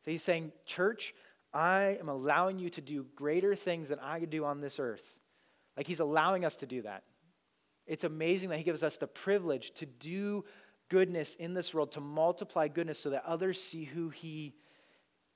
So 0.05 0.11
he's 0.13 0.23
saying, 0.23 0.53
Church, 0.65 1.15
I 1.53 1.97
am 1.99 2.09
allowing 2.09 2.59
you 2.59 2.71
to 2.71 2.81
do 2.81 3.07
greater 3.17 3.57
things 3.57 3.89
than 3.89 3.99
I 3.99 4.21
could 4.21 4.31
do 4.31 4.45
on 4.45 4.61
this 4.61 4.79
earth. 4.79 5.21
Like 5.77 5.87
he's 5.87 6.01
allowing 6.01 6.45
us 6.45 6.57
to 6.57 6.67
do 6.67 6.83
that. 6.83 7.05
It's 7.87 8.05
amazing 8.05 8.51
that 8.51 8.59
he 8.59 8.65
gives 8.65 8.83
us 8.83 8.97
the 8.97 9.07
privilege 9.07 9.73
to 9.73 9.87
do 9.87 10.45
goodness 10.89 11.35
in 11.35 11.55
this 11.55 11.73
world, 11.73 11.93
to 11.93 12.01
multiply 12.01 12.69
goodness 12.69 12.99
so 12.99 13.11
that 13.11 13.25
others 13.25 13.63
see 13.63 13.85
who 13.85 14.11
he 14.11 14.55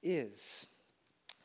is. 0.03 0.67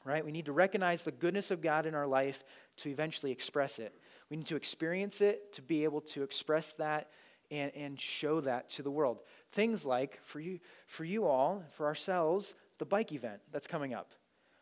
Right? 0.04 0.26
We 0.26 0.32
need 0.32 0.46
to 0.46 0.54
recognize 0.54 1.04
the 1.04 1.12
goodness 1.12 1.52
of 1.52 1.62
God 1.62 1.86
in 1.86 1.96
our 1.96 2.08
life 2.08 2.44
to 2.78 2.90
eventually 2.90 3.32
express 3.32 3.80
it. 3.80 3.94
We 4.30 4.38
need 4.38 4.48
to 4.48 4.56
experience 4.56 5.22
it 5.22 5.54
to 5.54 5.62
be 5.62 5.84
able 5.84 6.02
to 6.02 6.24
express 6.24 6.74
that 6.74 7.10
and, 7.52 7.72
and 7.76 8.00
show 8.00 8.42
that 8.42 8.70
to 8.70 8.84
the 8.84 8.92
world. 8.92 9.22
Things 9.52 9.86
like, 9.86 10.20
for 10.24 10.40
you, 10.40 10.60
for 10.88 11.04
you 11.04 11.26
all, 11.26 11.64
for 11.76 11.86
ourselves, 11.86 12.54
the 12.78 12.86
bike 12.86 13.12
event 13.12 13.42
that's 13.52 13.68
coming 13.68 13.94
up 13.94 14.14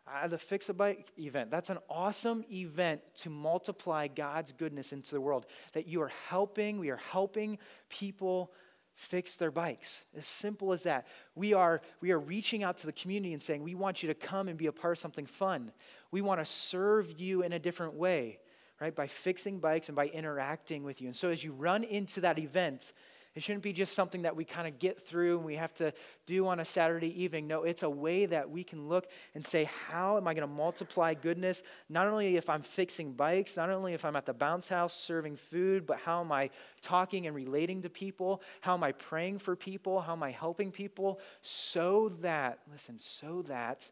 uh, 0.07 0.27
the 0.27 0.37
Fix 0.37 0.69
a 0.69 0.73
Bike 0.73 1.11
event. 1.17 1.51
That's 1.51 1.69
an 1.69 1.79
awesome 1.89 2.45
event 2.51 3.01
to 3.17 3.29
multiply 3.29 4.07
God's 4.07 4.51
goodness 4.51 4.93
into 4.93 5.11
the 5.11 5.21
world. 5.21 5.45
That 5.73 5.87
you 5.87 6.01
are 6.01 6.11
helping, 6.29 6.79
we 6.79 6.89
are 6.89 6.97
helping 7.11 7.57
people 7.89 8.51
fix 8.97 9.35
their 9.35 9.51
bikes. 9.51 10.05
As 10.17 10.25
simple 10.25 10.73
as 10.73 10.83
that. 10.83 11.05
We 11.35 11.53
are, 11.53 11.81
we 12.01 12.11
are 12.11 12.19
reaching 12.19 12.63
out 12.63 12.77
to 12.77 12.87
the 12.87 12.91
community 12.91 13.33
and 13.33 13.41
saying, 13.41 13.61
we 13.61 13.75
want 13.75 14.01
you 14.01 14.07
to 14.07 14.15
come 14.15 14.47
and 14.47 14.57
be 14.57 14.65
a 14.65 14.71
part 14.71 14.93
of 14.93 14.99
something 14.99 15.27
fun. 15.27 15.71
We 16.09 16.21
want 16.21 16.39
to 16.39 16.45
serve 16.45 17.19
you 17.19 17.43
in 17.43 17.53
a 17.53 17.59
different 17.59 17.93
way, 17.93 18.39
right? 18.81 18.95
By 18.95 19.05
fixing 19.05 19.59
bikes 19.59 19.89
and 19.89 19.95
by 19.95 20.07
interacting 20.07 20.83
with 20.83 20.99
you. 20.99 21.07
And 21.07 21.15
so 21.15 21.29
as 21.29 21.43
you 21.43 21.51
run 21.53 21.83
into 21.83 22.21
that 22.21 22.39
event, 22.39 22.91
it 23.37 23.43
shouldn't 23.43 23.61
be 23.61 23.71
just 23.71 23.93
something 23.93 24.23
that 24.23 24.35
we 24.35 24.43
kind 24.43 24.67
of 24.67 24.79
get 24.79 25.05
through 25.05 25.37
and 25.37 25.45
we 25.45 25.57
have 25.57 25.71
to 25.75 25.93
do 26.25 26.47
on 26.47 26.59
a 26.59 26.65
Saturday 26.65 27.21
evening. 27.21 27.45
No, 27.45 27.65
it's 27.65 27.83
a 27.83 27.89
way 27.89 28.25
that 28.25 28.49
we 28.49 28.63
can 28.63 28.89
look 28.89 29.05
and 29.35 29.45
say, 29.45 29.69
how 29.89 30.17
am 30.17 30.27
I 30.27 30.33
going 30.33 30.47
to 30.47 30.51
multiply 30.51 31.13
goodness? 31.13 31.61
Not 31.87 32.07
only 32.07 32.35
if 32.35 32.49
I'm 32.49 32.63
fixing 32.63 33.13
bikes, 33.13 33.55
not 33.55 33.69
only 33.69 33.93
if 33.93 34.05
I'm 34.05 34.15
at 34.15 34.25
the 34.25 34.33
bounce 34.33 34.67
house 34.67 34.99
serving 34.99 35.35
food, 35.35 35.85
but 35.85 35.99
how 35.99 36.19
am 36.19 36.31
I 36.31 36.49
talking 36.81 37.27
and 37.27 37.35
relating 37.35 37.83
to 37.83 37.91
people? 37.91 38.41
How 38.61 38.73
am 38.73 38.83
I 38.83 38.93
praying 38.93 39.37
for 39.37 39.55
people? 39.55 40.01
How 40.01 40.13
am 40.13 40.23
I 40.23 40.31
helping 40.31 40.71
people? 40.71 41.19
So 41.43 42.09
that, 42.21 42.57
listen, 42.71 42.97
so 42.97 43.43
that, 43.43 43.87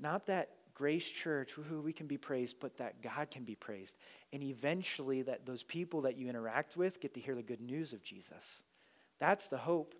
not 0.00 0.26
that 0.26 0.48
Grace 0.76 1.08
Church, 1.08 1.52
who 1.52 1.80
we 1.80 1.92
can 1.92 2.06
be 2.06 2.18
praised, 2.18 2.56
but 2.60 2.76
that 2.76 3.00
God 3.00 3.30
can 3.30 3.44
be 3.44 3.54
praised. 3.54 3.96
And 4.32 4.42
eventually, 4.42 5.22
that 5.22 5.46
those 5.46 5.62
people 5.62 6.02
that 6.02 6.18
you 6.18 6.28
interact 6.28 6.76
with 6.76 7.00
get 7.00 7.14
to 7.14 7.20
hear 7.20 7.34
the 7.34 7.42
good 7.42 7.62
news 7.62 7.94
of 7.94 8.02
Jesus. 8.02 8.62
That's 9.18 9.48
the 9.48 9.56
hope. 9.56 9.94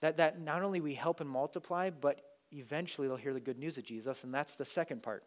That, 0.00 0.16
that 0.16 0.40
not 0.40 0.62
only 0.62 0.80
we 0.80 0.94
help 0.94 1.20
and 1.20 1.28
multiply, 1.28 1.90
but 1.90 2.22
eventually 2.50 3.08
they'll 3.08 3.16
hear 3.16 3.34
the 3.34 3.40
good 3.40 3.58
news 3.58 3.76
of 3.76 3.84
Jesus. 3.84 4.24
And 4.24 4.32
that's 4.32 4.56
the 4.56 4.64
second 4.64 5.02
part 5.02 5.22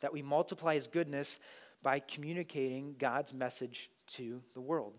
that 0.00 0.12
we 0.12 0.20
multiply 0.20 0.74
his 0.74 0.88
goodness 0.88 1.38
by 1.82 2.00
communicating 2.00 2.96
God's 2.98 3.32
message 3.32 3.90
to 4.08 4.42
the 4.52 4.60
world. 4.60 4.92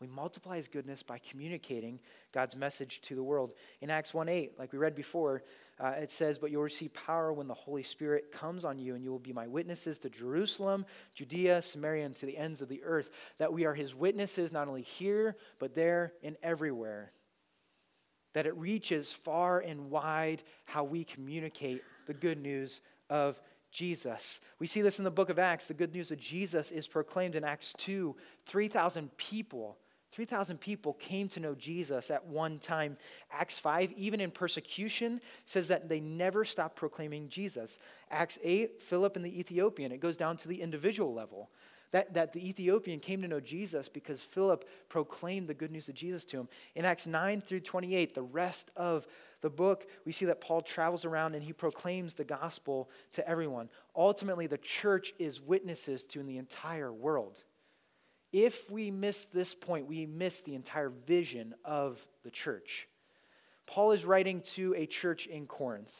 We 0.00 0.06
multiply 0.08 0.56
his 0.56 0.68
goodness 0.68 1.02
by 1.02 1.18
communicating 1.18 1.98
God's 2.32 2.54
message 2.54 3.00
to 3.02 3.14
the 3.14 3.22
world. 3.22 3.52
In 3.80 3.88
Acts 3.88 4.12
1 4.12 4.28
8, 4.28 4.58
like 4.58 4.72
we 4.72 4.78
read 4.78 4.94
before, 4.94 5.42
uh, 5.80 5.94
it 5.98 6.10
says, 6.10 6.38
But 6.38 6.50
you'll 6.50 6.62
receive 6.62 6.92
power 6.92 7.32
when 7.32 7.48
the 7.48 7.54
Holy 7.54 7.82
Spirit 7.82 8.30
comes 8.30 8.66
on 8.66 8.78
you, 8.78 8.94
and 8.94 9.02
you 9.02 9.10
will 9.10 9.18
be 9.18 9.32
my 9.32 9.46
witnesses 9.46 9.98
to 10.00 10.10
Jerusalem, 10.10 10.84
Judea, 11.14 11.62
Samaria, 11.62 12.04
and 12.04 12.16
to 12.16 12.26
the 12.26 12.36
ends 12.36 12.60
of 12.60 12.68
the 12.68 12.82
earth. 12.84 13.08
That 13.38 13.52
we 13.52 13.64
are 13.64 13.72
his 13.72 13.94
witnesses 13.94 14.52
not 14.52 14.68
only 14.68 14.82
here, 14.82 15.36
but 15.58 15.74
there 15.74 16.12
and 16.22 16.36
everywhere. 16.42 17.12
That 18.34 18.46
it 18.46 18.56
reaches 18.56 19.12
far 19.12 19.60
and 19.60 19.90
wide 19.90 20.42
how 20.66 20.84
we 20.84 21.04
communicate 21.04 21.82
the 22.06 22.14
good 22.14 22.38
news 22.38 22.82
of 23.08 23.40
Jesus. 23.70 24.40
We 24.58 24.66
see 24.66 24.82
this 24.82 24.98
in 24.98 25.04
the 25.04 25.10
book 25.10 25.30
of 25.30 25.38
Acts. 25.38 25.68
The 25.68 25.74
good 25.74 25.94
news 25.94 26.10
of 26.10 26.18
Jesus 26.18 26.70
is 26.70 26.86
proclaimed 26.86 27.34
in 27.34 27.44
Acts 27.44 27.74
2. 27.78 28.14
3,000 28.46 29.14
people 29.16 29.78
3,000 30.16 30.58
people 30.58 30.94
came 30.94 31.28
to 31.28 31.40
know 31.40 31.54
Jesus 31.54 32.10
at 32.10 32.26
one 32.26 32.58
time. 32.58 32.96
Acts 33.30 33.58
5, 33.58 33.92
even 33.92 34.18
in 34.18 34.30
persecution, 34.30 35.20
says 35.44 35.68
that 35.68 35.90
they 35.90 36.00
never 36.00 36.42
stopped 36.42 36.74
proclaiming 36.74 37.28
Jesus. 37.28 37.78
Acts 38.10 38.38
8, 38.42 38.80
Philip 38.80 39.16
and 39.16 39.24
the 39.24 39.38
Ethiopian, 39.38 39.92
it 39.92 40.00
goes 40.00 40.16
down 40.16 40.38
to 40.38 40.48
the 40.48 40.62
individual 40.62 41.12
level. 41.12 41.50
That, 41.90 42.14
that 42.14 42.32
the 42.32 42.48
Ethiopian 42.48 42.98
came 42.98 43.20
to 43.20 43.28
know 43.28 43.40
Jesus 43.40 43.90
because 43.90 44.22
Philip 44.22 44.66
proclaimed 44.88 45.48
the 45.48 45.54
good 45.54 45.70
news 45.70 45.90
of 45.90 45.94
Jesus 45.94 46.24
to 46.26 46.38
him. 46.38 46.48
In 46.74 46.86
Acts 46.86 47.06
9 47.06 47.42
through 47.42 47.60
28, 47.60 48.14
the 48.14 48.22
rest 48.22 48.70
of 48.74 49.06
the 49.42 49.50
book, 49.50 49.86
we 50.06 50.12
see 50.12 50.24
that 50.24 50.40
Paul 50.40 50.62
travels 50.62 51.04
around 51.04 51.34
and 51.34 51.44
he 51.44 51.52
proclaims 51.52 52.14
the 52.14 52.24
gospel 52.24 52.88
to 53.12 53.28
everyone. 53.28 53.68
Ultimately, 53.94 54.46
the 54.46 54.56
church 54.56 55.12
is 55.18 55.42
witnesses 55.42 56.04
to 56.04 56.20
in 56.20 56.26
the 56.26 56.38
entire 56.38 56.90
world. 56.90 57.44
If 58.32 58.70
we 58.70 58.90
miss 58.90 59.24
this 59.26 59.54
point, 59.54 59.86
we 59.86 60.06
miss 60.06 60.40
the 60.40 60.54
entire 60.54 60.90
vision 60.90 61.54
of 61.64 62.04
the 62.24 62.30
church. 62.30 62.88
Paul 63.66 63.92
is 63.92 64.04
writing 64.04 64.42
to 64.54 64.74
a 64.76 64.86
church 64.86 65.26
in 65.26 65.46
Corinth, 65.46 65.92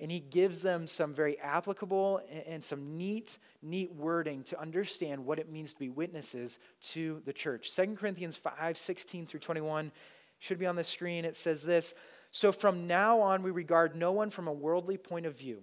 and 0.00 0.10
he 0.10 0.20
gives 0.20 0.62
them 0.62 0.86
some 0.86 1.14
very 1.14 1.38
applicable 1.38 2.20
and 2.46 2.62
some 2.62 2.96
neat, 2.96 3.38
neat 3.62 3.92
wording 3.92 4.42
to 4.44 4.60
understand 4.60 5.24
what 5.24 5.38
it 5.38 5.50
means 5.50 5.72
to 5.74 5.78
be 5.78 5.88
witnesses 5.88 6.58
to 6.80 7.20
the 7.24 7.32
church. 7.32 7.74
2 7.74 7.96
Corinthians 7.98 8.36
5 8.36 8.78
16 8.78 9.26
through 9.26 9.40
21 9.40 9.92
should 10.38 10.58
be 10.58 10.66
on 10.66 10.76
the 10.76 10.84
screen. 10.84 11.24
It 11.24 11.36
says 11.36 11.62
this 11.62 11.94
So 12.32 12.50
from 12.52 12.86
now 12.86 13.20
on, 13.20 13.42
we 13.42 13.50
regard 13.50 13.94
no 13.94 14.12
one 14.12 14.30
from 14.30 14.48
a 14.48 14.52
worldly 14.52 14.96
point 14.96 15.26
of 15.26 15.38
view. 15.38 15.62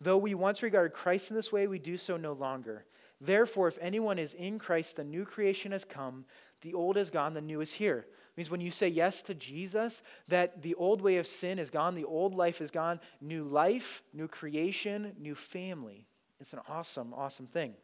Though 0.00 0.18
we 0.18 0.34
once 0.34 0.62
regarded 0.62 0.92
Christ 0.92 1.30
in 1.30 1.36
this 1.36 1.52
way, 1.52 1.66
we 1.66 1.78
do 1.78 1.96
so 1.96 2.16
no 2.16 2.32
longer. 2.32 2.84
Therefore, 3.20 3.68
if 3.68 3.78
anyone 3.80 4.18
is 4.18 4.34
in 4.34 4.58
Christ, 4.58 4.96
the 4.96 5.04
new 5.04 5.24
creation 5.24 5.72
has 5.72 5.84
come, 5.84 6.24
the 6.62 6.74
old 6.74 6.96
is 6.96 7.10
gone, 7.10 7.34
the 7.34 7.40
new 7.40 7.60
is 7.60 7.72
here. 7.72 7.98
It 7.98 8.36
means 8.36 8.50
when 8.50 8.60
you 8.60 8.70
say 8.70 8.88
yes 8.88 9.22
to 9.22 9.34
Jesus, 9.34 10.02
that 10.28 10.62
the 10.62 10.74
old 10.74 11.00
way 11.00 11.16
of 11.16 11.26
sin 11.26 11.58
is 11.58 11.70
gone, 11.70 11.94
the 11.94 12.04
old 12.04 12.34
life 12.34 12.60
is 12.60 12.70
gone, 12.70 13.00
new 13.20 13.44
life, 13.44 14.02
new 14.12 14.28
creation, 14.28 15.12
new 15.18 15.34
family. 15.34 16.06
It's 16.40 16.52
an 16.52 16.60
awesome, 16.68 17.14
awesome 17.14 17.46
thing. 17.46 17.74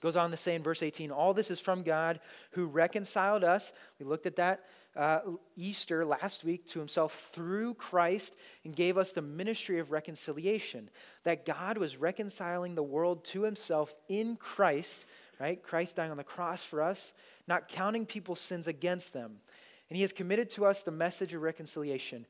Goes 0.00 0.16
on 0.16 0.30
to 0.30 0.36
say 0.36 0.54
in 0.54 0.62
verse 0.62 0.82
18, 0.82 1.10
all 1.10 1.34
this 1.34 1.50
is 1.50 1.58
from 1.58 1.82
God 1.82 2.20
who 2.52 2.66
reconciled 2.66 3.42
us. 3.42 3.72
We 3.98 4.06
looked 4.06 4.26
at 4.26 4.36
that 4.36 4.64
uh, 4.96 5.20
Easter 5.56 6.04
last 6.04 6.44
week 6.44 6.66
to 6.68 6.78
himself 6.78 7.30
through 7.32 7.74
Christ 7.74 8.34
and 8.64 8.74
gave 8.74 8.96
us 8.96 9.12
the 9.12 9.22
ministry 9.22 9.78
of 9.78 9.90
reconciliation. 9.90 10.88
That 11.24 11.44
God 11.44 11.78
was 11.78 11.96
reconciling 11.96 12.74
the 12.74 12.82
world 12.82 13.24
to 13.26 13.42
himself 13.42 13.94
in 14.08 14.36
Christ, 14.36 15.06
right? 15.38 15.62
Christ 15.62 15.96
dying 15.96 16.10
on 16.10 16.16
the 16.16 16.24
cross 16.24 16.64
for 16.64 16.82
us, 16.82 17.12
not 17.46 17.68
counting 17.68 18.06
people's 18.06 18.40
sins 18.40 18.68
against 18.68 19.12
them. 19.12 19.36
And 19.88 19.96
he 19.96 20.02
has 20.02 20.12
committed 20.12 20.50
to 20.50 20.66
us 20.66 20.82
the 20.82 20.90
message 20.90 21.34
of 21.34 21.42
reconciliation. 21.42 22.26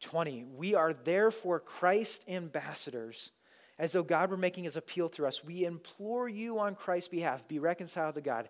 20, 0.00 0.44
we 0.56 0.74
are 0.74 0.92
therefore 0.92 1.60
Christ 1.60 2.24
ambassadors. 2.28 3.30
As 3.78 3.92
though 3.92 4.02
God 4.02 4.30
were 4.30 4.36
making 4.36 4.64
his 4.64 4.76
appeal 4.76 5.08
through 5.08 5.26
us, 5.26 5.42
we 5.42 5.64
implore 5.64 6.28
you 6.28 6.60
on 6.60 6.76
Christ's 6.76 7.08
behalf, 7.08 7.46
be 7.48 7.58
reconciled 7.58 8.14
to 8.14 8.20
God. 8.20 8.48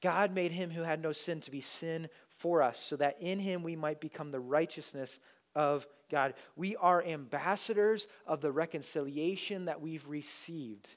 God 0.00 0.34
made 0.34 0.52
him 0.52 0.70
who 0.70 0.82
had 0.82 1.02
no 1.02 1.12
sin 1.12 1.40
to 1.42 1.50
be 1.50 1.60
sin 1.60 2.08
for 2.38 2.62
us, 2.62 2.78
so 2.78 2.96
that 2.96 3.16
in 3.20 3.38
him 3.38 3.62
we 3.62 3.76
might 3.76 4.00
become 4.00 4.30
the 4.30 4.40
righteousness 4.40 5.18
of 5.54 5.86
God. 6.10 6.34
We 6.56 6.76
are 6.76 7.02
ambassadors 7.02 8.06
of 8.26 8.40
the 8.40 8.52
reconciliation 8.52 9.66
that 9.66 9.80
we've 9.80 10.06
received. 10.08 10.96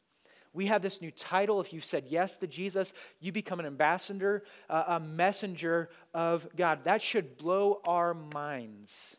We 0.54 0.66
have 0.66 0.82
this 0.82 1.02
new 1.02 1.12
title. 1.12 1.62
If 1.62 1.72
you've 1.74 1.86
said 1.86 2.06
yes 2.08 2.38
to 2.38 2.48
Jesus, 2.48 2.94
you 3.20 3.32
become 3.32 3.60
an 3.60 3.68
ambassador, 3.68 4.44
uh, 4.70 4.84
a 4.88 5.00
messenger 5.00 5.90
of 6.14 6.48
God. 6.56 6.86
That 6.86 7.02
should 7.02 7.38
blow 7.38 7.82
our 7.86 8.14
minds. 8.14 9.18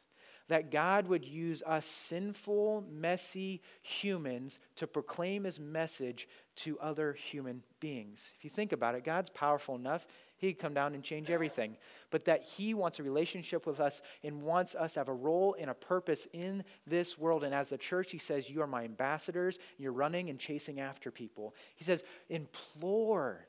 that 0.48 0.70
God 0.70 1.06
would 1.08 1.24
use 1.24 1.62
us 1.66 1.86
sinful, 1.86 2.84
messy 2.90 3.62
humans 3.82 4.58
to 4.76 4.86
proclaim 4.86 5.44
his 5.44 5.60
message 5.60 6.26
to 6.56 6.78
other 6.80 7.12
human 7.12 7.62
beings. 7.80 8.32
If 8.36 8.44
you 8.44 8.50
think 8.50 8.72
about 8.72 8.94
it, 8.94 9.04
God's 9.04 9.30
powerful 9.30 9.76
enough, 9.76 10.06
he 10.38 10.52
could 10.52 10.62
come 10.62 10.74
down 10.74 10.94
and 10.94 11.02
change 11.02 11.30
everything. 11.30 11.76
But 12.10 12.24
that 12.24 12.42
he 12.42 12.72
wants 12.72 12.98
a 12.98 13.02
relationship 13.02 13.66
with 13.66 13.80
us 13.80 14.00
and 14.24 14.42
wants 14.42 14.74
us 14.74 14.94
to 14.94 15.00
have 15.00 15.08
a 15.08 15.14
role 15.14 15.56
and 15.58 15.68
a 15.68 15.74
purpose 15.74 16.26
in 16.32 16.64
this 16.86 17.18
world. 17.18 17.44
And 17.44 17.54
as 17.54 17.68
the 17.68 17.78
church, 17.78 18.10
he 18.12 18.18
says, 18.18 18.48
You 18.48 18.62
are 18.62 18.66
my 18.66 18.84
ambassadors. 18.84 19.58
You're 19.76 19.92
running 19.92 20.30
and 20.30 20.38
chasing 20.38 20.80
after 20.80 21.10
people. 21.10 21.54
He 21.76 21.84
says, 21.84 22.02
Implore, 22.30 23.46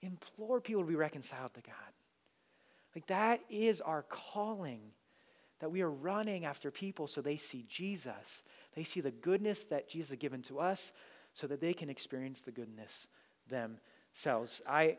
implore 0.00 0.60
people 0.60 0.82
to 0.82 0.88
be 0.88 0.94
reconciled 0.94 1.54
to 1.54 1.60
God. 1.60 1.74
Like 2.94 3.06
that 3.08 3.40
is 3.50 3.80
our 3.80 4.02
calling 4.02 4.80
that 5.60 5.70
we 5.70 5.82
are 5.82 5.90
running 5.90 6.44
after 6.44 6.70
people 6.70 7.06
so 7.06 7.20
they 7.20 7.36
see 7.36 7.66
Jesus. 7.68 8.42
They 8.74 8.84
see 8.84 9.00
the 9.00 9.10
goodness 9.10 9.64
that 9.64 9.88
Jesus 9.88 10.10
has 10.10 10.18
given 10.18 10.42
to 10.42 10.58
us 10.58 10.92
so 11.34 11.46
that 11.46 11.60
they 11.60 11.74
can 11.74 11.90
experience 11.90 12.40
the 12.40 12.50
goodness 12.50 13.06
themselves. 13.48 14.62
I, 14.66 14.98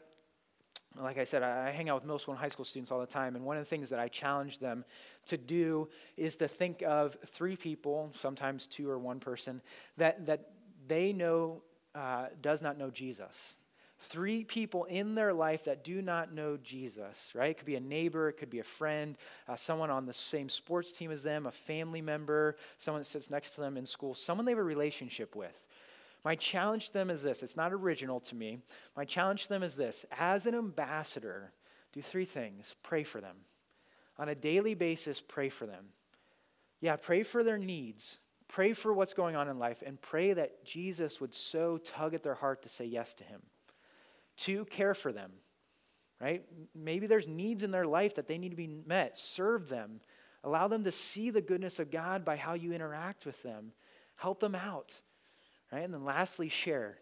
like 1.00 1.18
I 1.18 1.24
said, 1.24 1.44
I 1.44 1.72
hang 1.72 1.89
out 1.89 1.96
with 1.96 2.04
middle 2.04 2.20
school 2.20 2.34
and 2.34 2.42
high 2.42 2.50
school 2.50 2.66
students 2.66 2.92
all 2.92 3.00
the 3.00 3.06
time, 3.06 3.36
and 3.36 3.46
one 3.46 3.58
of 3.58 3.64
the 3.64 3.70
things 3.70 3.89
that 3.89 4.00
I 4.00 4.08
challenge 4.08 4.60
them 4.60 4.84
to 5.28 5.38
do 5.38 5.88
is 6.18 6.36
to 6.38 6.48
think 6.48 6.84
of 6.86 7.18
three 7.28 7.56
people, 7.56 8.12
sometimes 8.16 8.68
two 8.68 8.89
or 8.89 8.98
one 9.00 9.20
person, 9.20 9.62
that, 9.98 10.26
that 10.26 10.52
they 10.88 11.14
know 11.14 11.62
uh, 11.96 12.28
does 12.42 12.62
not 12.62 12.78
know 12.78 12.89
Jesus 12.89 13.56
three 14.06 14.44
people 14.44 14.86
in 14.86 15.16
their 15.16 15.34
life 15.34 15.66
that 15.66 15.84
do 15.84 16.02
not 16.02 16.34
know 16.34 16.58
Jesus, 16.58 17.32
right? 17.36 17.52
It 17.52 17.58
could 17.58 17.66
be 17.66 17.76
a 17.76 17.82
neighbor, 17.82 18.30
it 18.30 18.34
could 18.34 18.50
be 18.50 18.60
a 18.60 18.64
friend, 18.64 19.18
uh, 19.48 19.56
someone 19.56 19.89
on 19.89 20.06
the 20.06 20.14
same 20.14 20.50
sports 20.50 20.92
team 20.92 21.12
as 21.12 21.24
them, 21.24 21.46
a 21.46 21.52
family 21.52 22.02
member, 22.02 22.56
someone 22.78 23.02
that 23.02 23.08
sits 23.08 23.30
next 23.30 23.52
to 23.56 23.62
them 23.62 23.78
in 23.78 23.86
school, 23.86 24.16
someone 24.16 24.46
they 24.46 24.52
have 24.52 24.60
a 24.60 24.64
relationship 24.64 25.36
with. 25.36 25.56
My 26.24 26.36
challenge 26.36 26.88
to 26.88 26.93
them 26.93 27.09
is 27.09 27.24
this 27.24 27.43
it's 27.43 27.57
not 27.57 27.74
original 27.74 28.19
to 28.22 28.36
me. 28.36 28.59
My 28.95 29.05
challenge 29.05 29.43
to 29.43 29.49
them 29.49 29.63
is 29.63 29.76
this 29.76 30.05
as 30.17 30.45
an 30.45 30.55
ambassador, 30.55 31.51
do 31.93 32.01
three 32.01 32.26
things 32.26 32.76
pray 32.84 33.03
for 33.03 33.22
them. 33.22 33.38
On 34.17 34.30
a 34.30 34.36
daily 34.36 34.76
basis, 34.76 35.22
pray 35.22 35.49
for 35.49 35.65
them. 35.65 35.86
Yeah, 36.80 36.95
pray 36.95 37.24
for 37.24 37.43
their 37.43 37.57
needs. 37.57 38.17
Pray 38.47 38.74
for 38.74 38.93
what's 38.93 39.13
going 39.13 39.36
on 39.36 39.47
in 39.47 39.59
life 39.59 39.82
and 39.86 40.01
pray 40.01 40.34
that 40.34 40.65
Jesus 40.65 41.22
would 41.22 41.34
so 41.34 41.78
tug 41.78 42.13
at 42.13 42.22
their 42.22 42.36
heart 42.36 42.63
to 42.63 42.69
say 42.69 42.86
yes 42.86 43.13
to 43.15 43.24
him. 43.24 43.41
Two, 44.36 44.65
care 44.65 44.93
for 44.93 45.13
them, 45.13 45.32
right? 46.19 46.43
Maybe 46.76 47.07
there's 47.07 47.28
needs 47.28 47.63
in 47.63 47.72
their 47.72 47.86
life 47.86 48.15
that 48.15 48.28
they 48.28 48.38
need 48.38 48.49
to 48.49 48.55
be 48.57 48.67
met. 48.67 49.17
Serve 49.17 49.69
them. 49.69 50.01
Allow 50.43 50.67
them 50.67 50.84
to 50.84 50.91
see 50.91 51.30
the 51.30 51.41
goodness 51.41 51.80
of 51.80 51.91
God 51.91 52.26
by 52.26 52.36
how 52.36 52.53
you 52.53 52.74
interact 52.74 53.26
with 53.26 53.41
them. 53.41 53.72
Help 54.15 54.39
them 54.39 54.55
out, 54.55 54.99
right? 55.72 55.84
And 55.84 55.93
then 55.93 56.05
lastly, 56.05 56.49
share. 56.49 56.97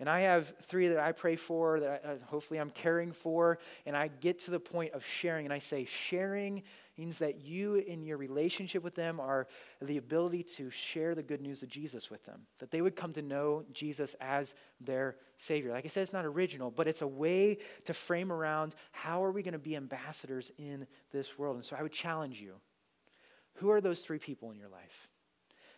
And 0.00 0.08
I 0.08 0.20
have 0.20 0.54
three 0.62 0.88
that 0.88 0.98
I 0.98 1.12
pray 1.12 1.36
for, 1.36 1.78
that 1.80 2.02
I, 2.04 2.08
uh, 2.08 2.16
hopefully 2.24 2.58
I'm 2.58 2.70
caring 2.70 3.12
for, 3.12 3.58
and 3.84 3.94
I 3.94 4.08
get 4.08 4.38
to 4.40 4.50
the 4.50 4.58
point 4.58 4.94
of 4.94 5.04
sharing, 5.04 5.44
and 5.44 5.52
I 5.52 5.58
say, 5.58 5.84
sharing 5.84 6.62
means 6.96 7.18
that 7.18 7.40
you, 7.40 7.74
in 7.74 8.02
your 8.02 8.16
relationship 8.16 8.82
with 8.82 8.94
them, 8.94 9.20
are 9.20 9.46
the 9.82 9.98
ability 9.98 10.42
to 10.42 10.70
share 10.70 11.14
the 11.14 11.22
good 11.22 11.42
news 11.42 11.62
of 11.62 11.68
Jesus 11.68 12.10
with 12.10 12.24
them, 12.24 12.40
that 12.60 12.70
they 12.70 12.80
would 12.80 12.96
come 12.96 13.12
to 13.12 13.22
know 13.22 13.64
Jesus 13.72 14.16
as 14.20 14.54
their 14.80 15.16
Savior. 15.36 15.70
Like 15.70 15.84
I 15.84 15.88
said, 15.88 16.02
it's 16.02 16.12
not 16.14 16.24
original, 16.24 16.70
but 16.70 16.88
it's 16.88 17.02
a 17.02 17.06
way 17.06 17.58
to 17.84 17.92
frame 17.92 18.32
around 18.32 18.74
how 18.92 19.22
are 19.22 19.32
we 19.32 19.42
going 19.42 19.52
to 19.52 19.58
be 19.58 19.76
ambassadors 19.76 20.50
in 20.58 20.86
this 21.12 21.38
world. 21.38 21.56
And 21.56 21.64
so 21.64 21.76
I 21.78 21.82
would 21.82 21.92
challenge 21.92 22.40
you 22.40 22.54
who 23.54 23.70
are 23.70 23.82
those 23.82 24.00
three 24.00 24.18
people 24.18 24.50
in 24.50 24.56
your 24.56 24.68
life? 24.70 25.09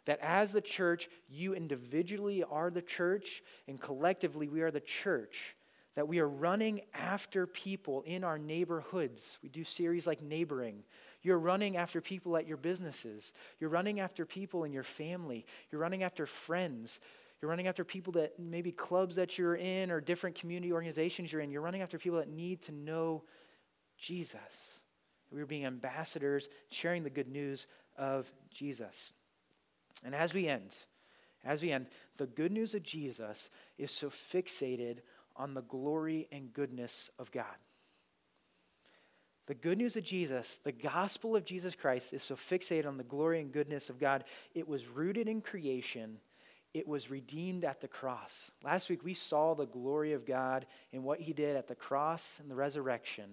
That 0.07 0.19
as 0.21 0.53
the 0.53 0.61
church, 0.61 1.09
you 1.29 1.55
individually 1.55 2.43
are 2.43 2.71
the 2.71 2.83
church, 2.83 3.43
and 3.69 3.81
collectively 3.81 4.49
we 4.49 4.63
are 4.63 4.71
the 4.71 4.81
church 4.81 5.55
that 5.95 6.09
we 6.09 6.21
are 6.21 6.29
running 6.29 6.81
after 6.95 7.47
people 7.47 8.03
in 8.03 8.25
our 8.25 8.39
neighborhoods. 8.39 9.39
We 9.43 9.49
do 9.49 9.63
series 9.63 10.07
like 10.07 10.23
Neighboring. 10.23 10.85
You're 11.23 11.39
running 11.39 11.77
after 11.77 12.01
people 12.01 12.37
at 12.37 12.49
your 12.49 12.57
businesses. 12.57 13.33
You're 13.61 13.71
running 13.71 14.01
after 14.01 14.25
people 14.25 14.65
in 14.65 14.73
your 14.73 14.83
family. 14.83 15.45
You're 15.71 15.81
running 15.81 16.03
after 16.03 16.27
friends. 16.27 16.99
You're 17.41 17.51
running 17.51 17.67
after 17.67 17.85
people 17.85 18.15
that 18.15 18.39
maybe 18.39 18.73
clubs 18.73 19.17
that 19.17 19.37
you're 19.37 19.57
in 19.57 19.91
or 19.91 20.01
different 20.01 20.37
community 20.37 20.73
organizations 20.73 21.31
you're 21.31 21.43
in. 21.43 21.51
You're 21.51 21.61
running 21.61 21.83
after 21.83 21.99
people 21.99 22.19
that 22.19 22.31
need 22.31 22.63
to 22.63 22.73
know 22.73 23.25
Jesus. 23.99 24.41
We're 25.31 25.47
being 25.47 25.67
ambassadors, 25.67 26.49
sharing 26.71 27.05
the 27.05 27.11
good 27.11 27.29
news 27.29 27.67
of 27.97 28.31
Jesus. 28.51 29.13
And 30.05 30.15
as 30.15 30.35
we 30.35 30.49
end, 30.49 30.75
as 31.45 31.63
we 31.63 31.73
end, 31.73 31.87
the 32.17 32.27
good 32.27 32.53
news 32.53 32.75
of 32.75 32.83
Jesus 32.83 33.51
is 33.79 33.91
so 33.91 34.11
fixated 34.11 34.99
on 35.37 35.55
the 35.55 35.63
glory 35.63 36.29
and 36.31 36.53
goodness 36.53 37.11
of 37.19 37.31
God. 37.31 37.45
The 39.47 39.55
good 39.55 39.79
news 39.79 39.97
of 39.97 40.05
Jesus, 40.05 40.61
the 40.63 40.73
gospel 40.73 41.35
of 41.35 41.45
Jesus 41.45 41.75
Christ, 41.75 42.13
is 42.13 42.23
so 42.23 42.37
fixated 42.37 42.87
on 42.87 42.97
the 42.97 43.03
glory 43.03 43.41
and 43.41 43.53
goodness 43.53 43.91
of 43.91 43.99
God. 43.99 44.25
It 44.55 44.69
was 44.69 44.87
rooted 44.87 45.29
in 45.29 45.41
creation, 45.41 46.19
it 46.73 46.87
was 46.87 47.11
redeemed 47.11 47.65
at 47.65 47.81
the 47.81 47.89
cross. 47.89 48.51
Last 48.63 48.89
week, 48.89 49.05
we 49.05 49.15
saw 49.15 49.55
the 49.55 49.67
glory 49.67 50.13
of 50.13 50.25
God 50.25 50.65
in 50.93 51.03
what 51.03 51.21
he 51.21 51.33
did 51.33 51.57
at 51.57 51.69
the 51.69 51.75
cross 51.75 52.39
and 52.41 52.51
the 52.51 52.55
resurrection. 52.55 53.25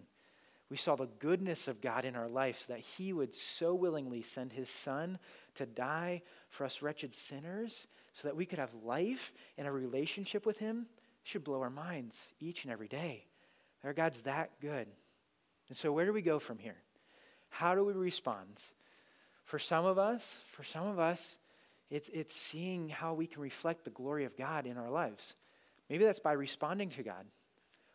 We 0.70 0.78
saw 0.78 0.96
the 0.96 1.08
goodness 1.20 1.68
of 1.68 1.82
God 1.82 2.06
in 2.06 2.16
our 2.16 2.28
lives 2.28 2.66
that 2.66 2.80
he 2.80 3.14
would 3.14 3.34
so 3.34 3.74
willingly 3.74 4.22
send 4.22 4.54
his 4.54 4.70
son 4.70 5.20
to 5.60 5.66
die 5.66 6.22
for 6.50 6.66
us 6.66 6.82
wretched 6.82 7.14
sinners 7.14 7.88
so 8.14 8.28
that 8.28 8.36
we 8.36 8.46
could 8.46 8.60
have 8.60 8.74
life 8.84 9.32
and 9.58 9.68
a 9.68 9.72
relationship 9.72 10.46
with 10.46 10.58
him 10.58 10.88
should 11.24 11.44
blow 11.44 11.62
our 11.62 11.70
minds 11.70 12.34
each 12.40 12.64
and 12.64 12.74
every 12.74 12.88
day. 12.88 13.26
Our 13.84 13.94
God's 13.94 14.24
that 14.24 14.52
good. 14.62 14.88
And 15.70 15.78
so, 15.78 15.92
where 15.92 16.06
do 16.06 16.14
we 16.14 16.22
go 16.22 16.40
from 16.40 16.58
here? 16.58 16.78
How 17.50 17.76
do 17.76 17.84
we 17.84 17.94
respond? 17.94 18.50
For 19.46 19.60
some 19.60 19.86
of 19.86 19.98
us, 19.98 20.40
for 20.52 20.64
some 20.64 20.88
of 20.88 21.00
us, 21.00 21.38
it's, 21.90 22.10
it's 22.10 22.36
seeing 22.36 22.90
how 22.90 23.14
we 23.14 23.28
can 23.28 23.42
reflect 23.42 23.84
the 23.84 23.90
glory 23.90 24.26
of 24.26 24.38
God 24.38 24.66
in 24.66 24.78
our 24.78 24.90
lives. 24.90 25.36
Maybe 25.90 26.04
that's 26.04 26.20
by 26.20 26.34
responding 26.34 26.90
to 26.92 27.04
God. 27.04 27.26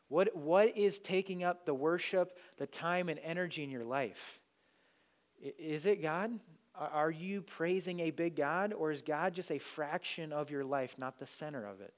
What, 0.08 0.34
what 0.36 0.76
is 0.76 0.98
taking 0.98 1.44
up 1.44 1.64
the 1.64 1.74
worship, 1.74 2.38
the 2.58 2.66
time, 2.66 3.08
and 3.08 3.20
energy 3.22 3.62
in 3.62 3.70
your 3.70 3.84
life? 3.84 4.40
Is 5.40 5.86
it 5.86 6.02
God? 6.02 6.32
Are 6.77 7.11
you 7.11 7.43
praising 7.43 8.01
a 8.01 8.11
big 8.11 8.35
God, 8.35 8.72
or 8.72 8.91
is 8.91 9.03
God 9.03 9.33
just 9.35 9.53
a 9.53 9.59
fraction 9.59 10.33
of 10.33 10.51
your 10.51 10.64
life, 10.64 10.97
not 10.99 11.18
the 11.18 11.27
center 11.27 11.64
of 11.66 11.81
it? 11.81 11.95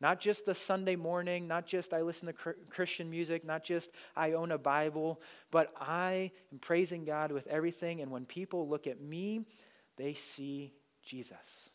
Not 0.00 0.20
just 0.20 0.44
the 0.44 0.54
Sunday 0.54 0.96
morning, 0.96 1.46
not 1.46 1.66
just 1.66 1.92
I 1.92 2.02
listen 2.02 2.26
to 2.26 2.54
Christian 2.70 3.10
music, 3.10 3.44
not 3.44 3.62
just 3.62 3.90
I 4.16 4.32
own 4.32 4.52
a 4.52 4.58
Bible, 4.58 5.20
but 5.50 5.72
I 5.80 6.30
am 6.52 6.58
praising 6.58 7.04
God 7.04 7.30
with 7.30 7.46
everything. 7.46 8.00
And 8.00 8.10
when 8.10 8.24
people 8.26 8.68
look 8.68 8.86
at 8.86 9.00
me, 9.00 9.46
they 9.96 10.14
see 10.14 10.72
Jesus. 11.02 11.70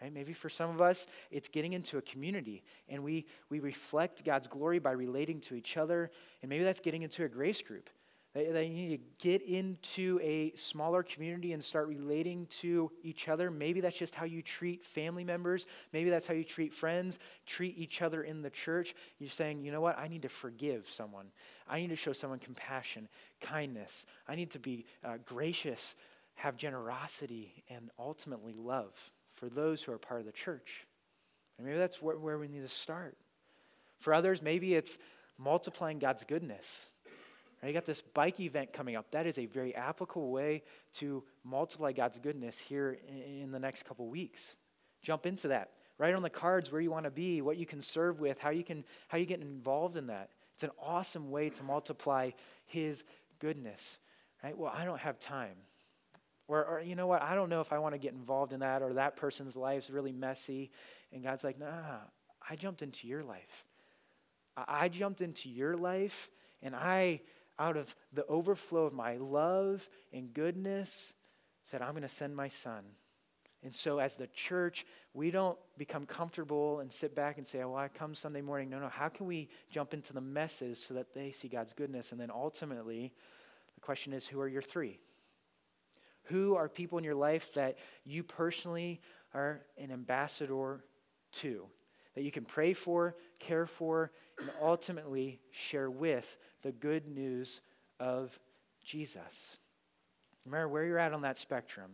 Right? 0.00 0.12
Maybe 0.12 0.32
for 0.32 0.48
some 0.48 0.70
of 0.70 0.80
us, 0.80 1.06
it's 1.30 1.48
getting 1.48 1.74
into 1.74 1.98
a 1.98 2.02
community 2.02 2.64
and 2.88 3.04
we, 3.04 3.26
we 3.50 3.60
reflect 3.60 4.24
God's 4.24 4.48
glory 4.48 4.80
by 4.80 4.92
relating 4.92 5.40
to 5.42 5.54
each 5.54 5.76
other. 5.76 6.10
And 6.42 6.48
maybe 6.48 6.64
that's 6.64 6.80
getting 6.80 7.02
into 7.02 7.24
a 7.24 7.28
grace 7.28 7.62
group. 7.62 7.88
They, 8.34 8.46
they 8.46 8.68
need 8.68 8.96
to 8.96 9.28
get 9.28 9.42
into 9.42 10.18
a 10.22 10.52
smaller 10.56 11.02
community 11.02 11.52
and 11.52 11.62
start 11.62 11.88
relating 11.88 12.46
to 12.60 12.90
each 13.02 13.28
other. 13.28 13.50
Maybe 13.50 13.80
that's 13.80 13.96
just 13.96 14.14
how 14.14 14.24
you 14.24 14.40
treat 14.42 14.84
family 14.84 15.24
members. 15.24 15.66
Maybe 15.92 16.08
that's 16.08 16.26
how 16.26 16.34
you 16.34 16.44
treat 16.44 16.72
friends, 16.72 17.18
treat 17.46 17.76
each 17.76 18.00
other 18.00 18.22
in 18.22 18.40
the 18.40 18.50
church. 18.50 18.94
You're 19.18 19.30
saying, 19.30 19.62
you 19.62 19.70
know 19.70 19.82
what? 19.82 19.98
I 19.98 20.08
need 20.08 20.22
to 20.22 20.28
forgive 20.28 20.88
someone. 20.88 21.26
I 21.68 21.80
need 21.80 21.90
to 21.90 21.96
show 21.96 22.12
someone 22.12 22.38
compassion, 22.38 23.08
kindness. 23.40 24.06
I 24.26 24.34
need 24.34 24.50
to 24.52 24.58
be 24.58 24.86
uh, 25.04 25.18
gracious, 25.26 25.94
have 26.34 26.56
generosity, 26.56 27.64
and 27.68 27.90
ultimately 27.98 28.54
love 28.56 28.92
for 29.34 29.48
those 29.48 29.82
who 29.82 29.92
are 29.92 29.98
part 29.98 30.20
of 30.20 30.26
the 30.26 30.32
church. 30.32 30.86
And 31.58 31.66
maybe 31.66 31.78
that's 31.78 32.00
where, 32.00 32.18
where 32.18 32.38
we 32.38 32.48
need 32.48 32.62
to 32.62 32.68
start. 32.68 33.16
For 34.00 34.14
others, 34.14 34.40
maybe 34.40 34.74
it's 34.74 34.96
multiplying 35.38 35.98
God's 35.98 36.24
goodness 36.24 36.86
You 37.64 37.72
got 37.72 37.86
this 37.86 38.00
bike 38.00 38.40
event 38.40 38.72
coming 38.72 38.96
up. 38.96 39.10
That 39.12 39.26
is 39.26 39.38
a 39.38 39.46
very 39.46 39.74
applicable 39.74 40.30
way 40.30 40.64
to 40.94 41.22
multiply 41.44 41.92
God's 41.92 42.18
goodness 42.18 42.58
here 42.58 42.98
in 43.08 43.52
the 43.52 43.58
next 43.60 43.84
couple 43.84 44.08
weeks. 44.08 44.56
Jump 45.00 45.26
into 45.26 45.48
that. 45.48 45.70
Write 45.98 46.14
on 46.14 46.22
the 46.22 46.30
cards 46.30 46.72
where 46.72 46.80
you 46.80 46.90
want 46.90 47.04
to 47.04 47.10
be, 47.10 47.40
what 47.40 47.56
you 47.56 47.66
can 47.66 47.80
serve 47.80 48.18
with, 48.18 48.38
how 48.40 48.50
you 48.50 48.64
can 48.64 48.82
how 49.06 49.18
you 49.18 49.26
get 49.26 49.40
involved 49.40 49.96
in 49.96 50.08
that. 50.08 50.30
It's 50.54 50.64
an 50.64 50.70
awesome 50.80 51.30
way 51.30 51.50
to 51.50 51.62
multiply 51.62 52.30
His 52.66 53.04
goodness. 53.38 53.98
Right? 54.42 54.56
Well, 54.58 54.72
I 54.74 54.84
don't 54.84 55.00
have 55.00 55.20
time. 55.20 55.56
Or, 56.48 56.64
or 56.64 56.80
you 56.80 56.96
know 56.96 57.06
what? 57.06 57.22
I 57.22 57.36
don't 57.36 57.48
know 57.48 57.60
if 57.60 57.72
I 57.72 57.78
want 57.78 57.94
to 57.94 57.98
get 57.98 58.12
involved 58.12 58.52
in 58.52 58.60
that, 58.60 58.82
or 58.82 58.94
that 58.94 59.16
person's 59.16 59.56
life's 59.56 59.88
really 59.88 60.12
messy. 60.12 60.70
And 61.12 61.22
God's 61.22 61.44
like, 61.44 61.58
nah, 61.58 61.98
I 62.48 62.56
jumped 62.56 62.82
into 62.82 63.06
your 63.06 63.22
life. 63.22 63.64
I 64.56 64.88
jumped 64.88 65.20
into 65.20 65.48
your 65.48 65.76
life, 65.76 66.28
and 66.62 66.74
I 66.74 67.20
out 67.58 67.76
of 67.76 67.94
the 68.12 68.26
overflow 68.26 68.86
of 68.86 68.92
my 68.92 69.16
love 69.16 69.88
and 70.12 70.32
goodness, 70.32 71.12
said, 71.70 71.82
I'm 71.82 71.90
going 71.90 72.02
to 72.02 72.08
send 72.08 72.34
my 72.34 72.48
son. 72.48 72.84
And 73.64 73.74
so, 73.74 73.98
as 73.98 74.16
the 74.16 74.26
church, 74.26 74.84
we 75.14 75.30
don't 75.30 75.56
become 75.78 76.04
comfortable 76.04 76.80
and 76.80 76.92
sit 76.92 77.14
back 77.14 77.38
and 77.38 77.46
say, 77.46 77.62
Oh, 77.62 77.70
well, 77.70 77.78
I 77.78 77.86
come 77.88 78.12
Sunday 78.14 78.40
morning. 78.40 78.70
No, 78.70 78.80
no. 78.80 78.88
How 78.88 79.08
can 79.08 79.26
we 79.26 79.48
jump 79.70 79.94
into 79.94 80.12
the 80.12 80.20
messes 80.20 80.82
so 80.82 80.94
that 80.94 81.14
they 81.14 81.30
see 81.30 81.46
God's 81.46 81.72
goodness? 81.72 82.10
And 82.10 82.20
then 82.20 82.30
ultimately, 82.30 83.12
the 83.76 83.80
question 83.80 84.12
is, 84.12 84.26
who 84.26 84.40
are 84.40 84.48
your 84.48 84.62
three? 84.62 84.98
Who 86.24 86.56
are 86.56 86.68
people 86.68 86.98
in 86.98 87.04
your 87.04 87.14
life 87.14 87.52
that 87.54 87.78
you 88.04 88.24
personally 88.24 89.00
are 89.32 89.60
an 89.78 89.92
ambassador 89.92 90.84
to? 91.34 91.66
That 92.14 92.22
you 92.22 92.32
can 92.32 92.44
pray 92.44 92.72
for, 92.74 93.16
care 93.38 93.66
for, 93.66 94.10
and 94.38 94.50
ultimately 94.60 95.40
share 95.50 95.90
with 95.90 96.36
the 96.62 96.72
good 96.72 97.06
news 97.06 97.60
of 98.00 98.38
Jesus. 98.84 99.56
Remember 100.44 100.68
where 100.68 100.84
you're 100.84 100.98
at 100.98 101.12
on 101.12 101.22
that 101.22 101.38
spectrum. 101.38 101.92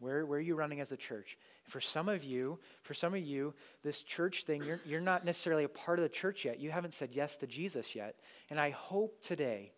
Where, 0.00 0.24
where 0.26 0.38
are 0.38 0.42
you 0.42 0.54
running 0.54 0.80
as 0.80 0.92
a 0.92 0.96
church? 0.96 1.36
For 1.66 1.80
some 1.80 2.08
of 2.08 2.22
you, 2.22 2.58
for 2.82 2.94
some 2.94 3.14
of 3.14 3.20
you, 3.20 3.52
this 3.82 4.02
church 4.02 4.44
thing, 4.44 4.62
you're, 4.62 4.78
you're 4.86 5.00
not 5.00 5.24
necessarily 5.24 5.64
a 5.64 5.68
part 5.68 5.98
of 5.98 6.04
the 6.04 6.08
church 6.08 6.44
yet. 6.44 6.60
You 6.60 6.70
haven't 6.70 6.94
said 6.94 7.10
yes 7.12 7.36
to 7.38 7.46
Jesus 7.46 7.94
yet. 7.94 8.14
And 8.48 8.60
I 8.60 8.70
hope 8.70 9.20
today, 9.20 9.72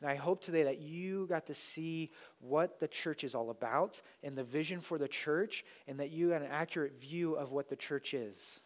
and 0.00 0.10
I 0.10 0.16
hope 0.16 0.42
today 0.42 0.64
that 0.64 0.80
you 0.80 1.26
got 1.28 1.46
to 1.46 1.54
see 1.54 2.10
what 2.40 2.78
the 2.78 2.88
church 2.88 3.24
is 3.24 3.34
all 3.34 3.48
about 3.48 4.02
and 4.22 4.36
the 4.36 4.44
vision 4.44 4.80
for 4.80 4.98
the 4.98 5.08
church, 5.08 5.64
and 5.88 5.98
that 5.98 6.10
you 6.10 6.30
got 6.30 6.42
an 6.42 6.48
accurate 6.50 7.00
view 7.00 7.34
of 7.34 7.50
what 7.52 7.70
the 7.70 7.76
church 7.76 8.12
is. 8.12 8.60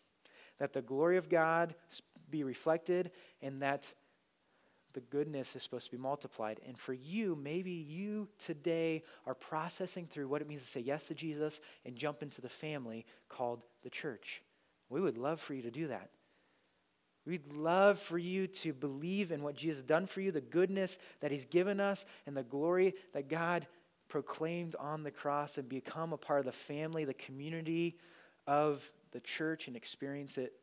That 0.59 0.72
the 0.72 0.83
glory 0.83 1.16
of 1.16 1.29
God 1.29 1.76
be 2.29 2.43
reflected, 2.43 3.12
and 3.41 3.62
that 3.62 3.93
the 4.99 5.16
goodness 5.16 5.55
is 5.55 5.62
supposed 5.62 5.84
to 5.84 5.92
be 5.92 6.03
multiplied. 6.03 6.59
And 6.66 6.76
for 6.76 6.92
you, 6.92 7.38
maybe 7.40 7.70
you 7.70 8.26
today 8.44 9.05
are 9.26 9.34
processing 9.34 10.09
through 10.11 10.26
what 10.26 10.42
it 10.42 10.49
means 10.49 10.62
to 10.62 10.66
say 10.66 10.80
yes 10.80 11.05
to 11.05 11.14
Jesus 11.14 11.61
and 11.86 11.94
jump 11.94 12.20
into 12.20 12.40
the 12.40 12.49
family 12.49 13.07
called 13.28 13.62
the 13.84 13.90
church. 13.90 14.42
We 14.90 15.01
would 15.01 15.16
love 15.16 15.40
for 15.40 15.55
you 15.55 15.62
to 15.62 15.70
do 15.70 15.86
that. 15.86 16.11
We'd 17.24 17.53
love 17.53 18.01
for 18.01 18.18
you 18.18 18.49
to 18.49 18.72
believe 18.72 19.30
in 19.30 19.44
what 19.44 19.55
Jesus 19.55 19.78
has 19.78 19.86
done 19.86 20.07
for 20.07 20.20
you, 20.20 20.32
the 20.32 20.40
goodness 20.40 20.99
that 21.20 21.30
he's 21.30 21.46
given 21.46 21.78
us, 21.78 22.05
and 22.26 22.36
the 22.36 22.42
glory 22.42 22.94
that 23.14 23.28
God 23.28 23.68
proclaimed 24.09 24.74
on 24.80 25.05
the 25.05 25.12
cross 25.12 25.59
and 25.59 25.68
become 25.68 26.12
a 26.12 26.16
part 26.16 26.40
of 26.40 26.46
the 26.46 26.53
family, 26.53 27.05
the 27.05 27.14
community 27.14 27.99
of 28.49 28.82
the 29.12 29.20
church, 29.20 29.68
and 29.68 29.76
experience 29.76 30.38
it 30.38 30.55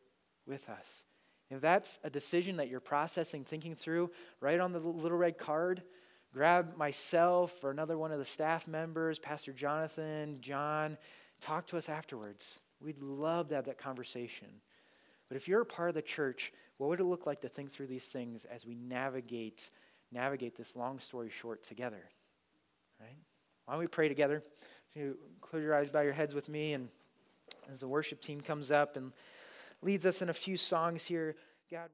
with 0.45 0.67
us. 0.67 1.05
If 1.49 1.61
that's 1.61 1.99
a 2.03 2.09
decision 2.09 2.57
that 2.57 2.69
you're 2.69 2.79
processing, 2.79 3.43
thinking 3.43 3.75
through, 3.75 4.11
write 4.41 4.59
on 4.59 4.71
the 4.71 4.79
little 4.79 5.17
red 5.17 5.37
card. 5.37 5.83
Grab 6.33 6.75
myself 6.75 7.63
or 7.63 7.71
another 7.71 7.97
one 7.97 8.11
of 8.11 8.19
the 8.19 8.25
staff 8.25 8.67
members, 8.67 9.19
Pastor 9.19 9.53
Jonathan, 9.53 10.39
John. 10.41 10.97
Talk 11.39 11.67
to 11.67 11.77
us 11.77 11.87
afterwards. 11.87 12.59
We'd 12.81 13.01
love 13.01 13.49
to 13.49 13.55
have 13.55 13.65
that 13.65 13.77
conversation. 13.77 14.47
But 15.29 15.37
if 15.37 15.47
you're 15.47 15.61
a 15.61 15.65
part 15.65 15.89
of 15.89 15.95
the 15.95 16.01
church, 16.01 16.51
what 16.77 16.89
would 16.89 16.99
it 16.99 17.05
look 17.05 17.25
like 17.25 17.41
to 17.41 17.49
think 17.49 17.71
through 17.71 17.87
these 17.87 18.05
things 18.05 18.45
as 18.45 18.65
we 18.65 18.75
navigate 18.75 19.69
navigate 20.11 20.55
this 20.55 20.75
long 20.75 20.99
story 20.99 21.29
short 21.29 21.63
together? 21.63 22.03
Right? 22.99 23.17
Why 23.65 23.73
don't 23.73 23.81
we 23.81 23.87
pray 23.87 24.07
together? 24.07 24.43
You 24.93 25.17
close 25.41 25.63
your 25.63 25.75
eyes, 25.75 25.89
bow 25.89 26.01
your 26.01 26.13
heads 26.13 26.33
with 26.33 26.47
me, 26.47 26.73
and 26.73 26.89
as 27.71 27.79
the 27.79 27.87
worship 27.87 28.21
team 28.21 28.41
comes 28.41 28.71
up 28.71 28.97
and 28.97 29.11
leads 29.81 30.05
us 30.05 30.21
in 30.21 30.29
a 30.29 30.33
few 30.33 30.57
songs 30.57 31.05
here. 31.05 31.35
God 31.71 31.89